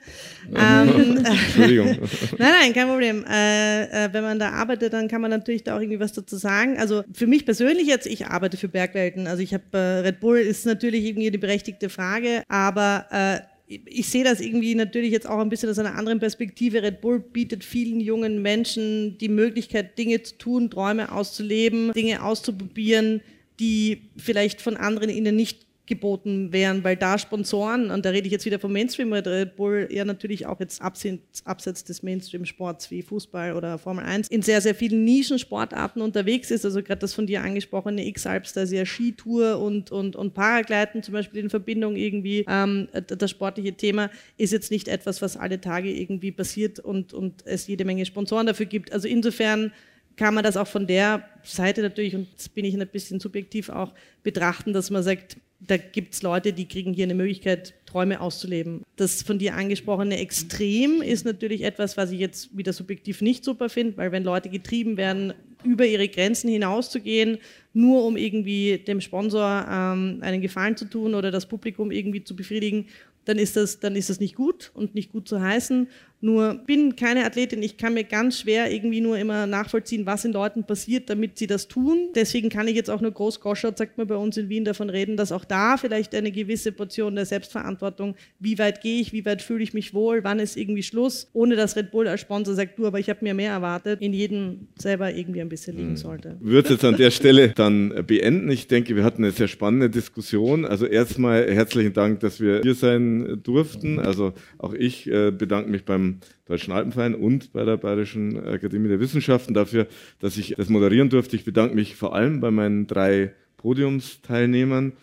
ähm, 0.54 1.18
Entschuldigung. 1.26 1.98
nein, 2.38 2.54
nein, 2.60 2.74
kein 2.74 2.88
Problem. 2.88 3.24
Äh, 3.30 3.84
äh, 3.84 4.10
wenn 4.12 4.24
man 4.24 4.40
da 4.40 4.50
arbeitet, 4.50 4.92
dann 4.92 5.08
kann 5.08 5.22
man 5.22 5.32
natürlich 5.32 5.64
da 5.64 5.78
auch 5.78 5.80
irgendwie 5.80 6.02
was 6.02 6.12
dazu 6.12 6.36
sagen. 6.36 6.78
Also 6.78 7.04
für 7.14 7.28
mich 7.28 7.46
persönlich 7.46 7.88
jetzt, 7.88 8.08
ich 8.08 8.28
arbeite 8.28 8.58
für 8.58 8.68
Bergwelten. 8.68 9.28
Also 9.28 9.42
ich 9.42 9.54
habe 9.54 9.64
äh, 9.72 10.00
Red 10.00 10.20
Bull 10.20 10.40
ist 10.40 10.66
natürlich 10.66 11.06
irgendwie 11.06 11.28
eine 11.28 11.38
berechtigte 11.38 11.88
Frage, 11.88 12.44
aber 12.50 13.06
äh, 13.10 13.51
ich 13.86 14.10
sehe 14.10 14.24
das 14.24 14.42
irgendwie 14.42 14.76
natürlich 14.76 15.12
jetzt 15.12 15.28
auch 15.28 15.40
ein 15.40 15.50
bisschen 15.50 15.70
aus 15.70 15.80
einer 15.80 15.96
anderen 15.96 16.20
Perspektive. 16.20 16.84
Red 16.84 17.02
Bull 17.02 17.20
bietet 17.20 17.64
vielen 17.64 18.02
jungen 18.02 18.42
Menschen 18.42 19.18
die 19.18 19.30
Möglichkeit, 19.30 19.98
Dinge 19.98 20.22
zu 20.24 20.38
tun, 20.38 20.70
Träume 20.70 21.12
auszuleben, 21.12 21.94
Dinge 21.94 22.24
auszuprobieren, 22.24 23.22
die 23.60 24.02
vielleicht 24.18 24.62
von 24.62 24.76
anderen 24.76 25.10
ihnen 25.10 25.36
nicht 25.36 25.66
geboten 25.92 26.54
wären, 26.54 26.86
weil 26.86 26.96
da 26.96 27.18
Sponsoren, 27.18 27.92
und 27.92 28.06
da 28.06 28.12
rede 28.12 28.26
ich 28.26 28.32
jetzt 28.32 28.46
wieder 28.46 28.60
vom 28.60 28.72
Mainstream, 28.72 29.12
Red 29.12 29.58
Bull 29.58 29.90
ja 29.92 30.06
natürlich 30.06 30.46
auch 30.46 30.58
jetzt 30.62 30.82
abseits, 30.82 31.46
abseits 31.46 31.84
des 31.84 32.02
Mainstream-Sports 32.02 32.90
wie 32.92 33.02
Fußball 33.02 33.54
oder 33.58 33.78
Formel 33.78 34.06
1 34.06 34.30
in 34.30 34.42
sehr, 34.42 34.62
sehr 34.62 34.74
vielen 34.74 35.04
Nischensportarten 35.04 36.02
unterwegs 36.02 36.50
ist. 36.50 36.64
Also 36.64 36.82
gerade 36.82 37.00
das 37.00 37.14
von 37.14 37.28
dir 37.28 37.42
angesprochene 37.42 38.08
X-Alps, 38.08 38.54
da 38.54 38.62
ist 38.62 38.72
ja 38.72 38.86
Skitour 38.86 39.60
und, 39.60 39.92
und, 39.92 40.16
und 40.16 40.34
Paragleiten 40.34 41.04
zum 41.04 41.14
Beispiel 41.14 41.42
in 41.42 41.50
Verbindung 41.50 41.98
irgendwie. 41.98 42.46
Ähm, 42.48 42.88
das 43.06 43.30
sportliche 43.30 43.74
Thema 43.74 44.10
ist 44.38 44.54
jetzt 44.54 44.72
nicht 44.72 44.88
etwas, 44.88 45.22
was 45.22 45.36
alle 45.36 45.60
Tage 45.60 45.92
irgendwie 45.92 46.32
passiert 46.32 46.80
und, 46.80 47.14
und 47.14 47.46
es 47.46 47.68
jede 47.68 47.84
Menge 47.84 48.06
Sponsoren 48.06 48.48
dafür 48.48 48.66
gibt. 48.66 48.94
Also 48.94 49.10
insofern 49.10 49.74
kann 50.16 50.34
man 50.34 50.44
das 50.44 50.58
auch 50.58 50.68
von 50.68 50.88
der 50.88 51.28
Seite 51.44 51.82
natürlich, 51.82 52.16
und 52.16 52.30
jetzt 52.32 52.54
bin 52.54 52.66
ich 52.66 52.80
ein 52.80 52.88
bisschen 52.88 53.20
subjektiv 53.20 53.70
auch, 53.70 53.94
betrachten, 54.24 54.74
dass 54.74 54.90
man 54.90 55.04
sagt, 55.04 55.38
da 55.68 55.78
gibt 55.78 56.16
es 56.16 56.24
Leute, 56.24 56.54
die 56.54 56.68
kriegen 56.68 56.94
hier 56.94 57.06
eine 57.06 57.14
Möglichkeit, 57.14 57.76
Träume 57.86 58.20
auszuleben. 58.20 58.84
Das 58.96 59.22
von 59.22 59.38
dir 59.38 59.56
angesprochene 59.56 60.18
Extrem 60.18 61.02
ist 61.02 61.26
natürlich 61.26 61.64
etwas, 61.64 61.98
was 61.98 62.12
ich 62.12 62.20
jetzt 62.20 62.56
wieder 62.58 62.74
subjektiv 62.74 63.22
nicht 63.22 63.44
super 63.44 63.70
finde, 63.70 63.98
weil 63.98 64.12
wenn 64.12 64.24
Leute 64.24 64.50
getrieben 64.50 64.98
werden, 64.98 65.34
über 65.64 65.86
ihre 65.86 66.08
Grenzen 66.08 66.50
hinauszugehen, 66.50 67.38
nur 67.74 68.04
um 68.06 68.18
irgendwie 68.18 68.80
dem 68.80 69.02
Sponsor 69.02 69.66
ähm, 69.70 70.18
einen 70.22 70.42
Gefallen 70.42 70.76
zu 70.76 70.86
tun 70.86 71.14
oder 71.14 71.30
das 71.30 71.46
Publikum 71.46 71.92
irgendwie 71.92 72.24
zu 72.24 72.36
befriedigen, 72.36 72.88
dann 73.26 73.38
ist 73.38 73.56
das, 73.56 73.80
dann 73.80 73.96
ist 73.96 74.10
das 74.10 74.20
nicht 74.20 74.36
gut 74.36 74.72
und 74.74 74.96
nicht 74.96 75.12
gut 75.12 75.28
zu 75.28 75.40
heißen. 75.40 75.88
Nur 76.22 76.54
bin 76.68 76.96
keine 76.96 77.26
Athletin, 77.26 77.64
ich 77.64 77.78
kann 77.78 77.96
mir 77.96 78.04
ganz 78.04 78.40
schwer 78.40 78.72
irgendwie 78.72 79.02
nur 79.02 79.18
immer 79.18 79.48
nachvollziehen, 79.48 80.06
was 80.06 80.24
in 80.24 80.34
Leuten 80.34 80.64
passiert, 80.64 81.10
damit 81.10 81.40
sie 81.40 81.48
das 81.48 81.68
tun. 81.68 82.10
Deswegen 82.14 82.50
kann 82.50 82.68
ich 82.68 82.76
jetzt 82.76 82.92
auch 82.92 83.02
nur 83.02 83.12
groß 83.12 83.40
Goschert, 83.40 83.80
sagt 83.80 83.98
man 83.98 84.06
bei 84.06 84.16
uns 84.16 84.38
in 84.38 84.48
Wien, 84.48 84.64
davon 84.64 84.92
reden, 84.92 85.18
dass 85.18 85.32
auch 85.32 85.44
da 85.46 85.78
vielleicht 85.78 86.14
eine 86.14 86.32
gewisse 86.32 86.72
Portion 86.72 87.16
der 87.16 87.26
Selbstverantwortung, 87.26 88.16
wie 88.40 88.60
weit 88.60 88.82
gehe 88.82 89.02
ich, 89.02 89.14
wie 89.14 89.26
weit 89.26 89.42
fühle 89.42 89.64
ich 89.64 89.74
mich 89.74 89.96
wohl, 89.96 90.24
wann 90.24 90.40
ist 90.40 90.58
irgendwie 90.58 90.84
Schluss, 90.84 91.28
ohne 91.34 91.56
dass 91.56 91.76
Red 91.76 91.90
Bull 91.90 92.08
als 92.08 92.22
Sponsor 92.22 92.54
sagt, 92.54 92.78
du, 92.78 92.86
aber 92.86 93.00
ich 93.00 93.10
habe 93.10 93.20
mir 93.24 93.34
mehr 93.34 93.54
erwartet, 93.54 94.00
in 94.00 94.14
jedem 94.14 94.68
selber 94.78 95.12
irgendwie 95.12 95.42
ein 95.42 95.50
bisschen 95.50 95.76
liegen 95.76 95.90
hm. 95.90 95.98
sollte. 95.98 96.38
Würde 96.40 96.70
jetzt 96.70 96.86
an 96.86 96.98
der 96.98 97.10
Stelle 97.10 97.50
dann 97.50 98.06
beenden. 98.06 98.52
Ich 98.52 98.68
denke, 98.68 98.96
wir 98.96 99.04
hatten 99.04 99.24
eine 99.24 99.32
sehr 99.32 99.48
spannende 99.48 99.90
Diskussion. 99.90 100.66
Also 100.66 100.86
erstmal 100.86 101.52
herzlichen 101.52 101.94
Dank, 101.94 102.20
dass 102.20 102.40
wir 102.40 102.62
hier 102.62 102.76
sein 102.76 103.40
durften. 103.42 103.98
Also 103.98 104.34
auch 104.60 104.74
ich 104.74 105.08
äh, 105.08 105.32
bedanke 105.32 105.72
mich 105.72 105.84
beim 105.84 106.11
Deutschen 106.46 106.74
Alpenverein 106.74 107.16
und 107.16 107.54
bei 107.54 107.64
der 107.64 107.78
Bayerischen 107.78 108.38
Akademie 108.38 108.90
der 108.90 109.00
Wissenschaften 109.00 109.54
dafür, 109.54 109.88
dass 110.20 110.38
ich 110.38 110.56
das 110.58 110.70
moderieren 110.70 111.10
durfte. 111.10 111.36
Ich 111.36 111.46
bedanke 111.46 111.76
mich 111.76 111.96
vor 111.96 112.16
allem 112.16 112.40
bei 112.40 112.52
meinen 112.52 112.88
drei 112.88 113.34
Podiumsteilnehmern. 113.58 114.94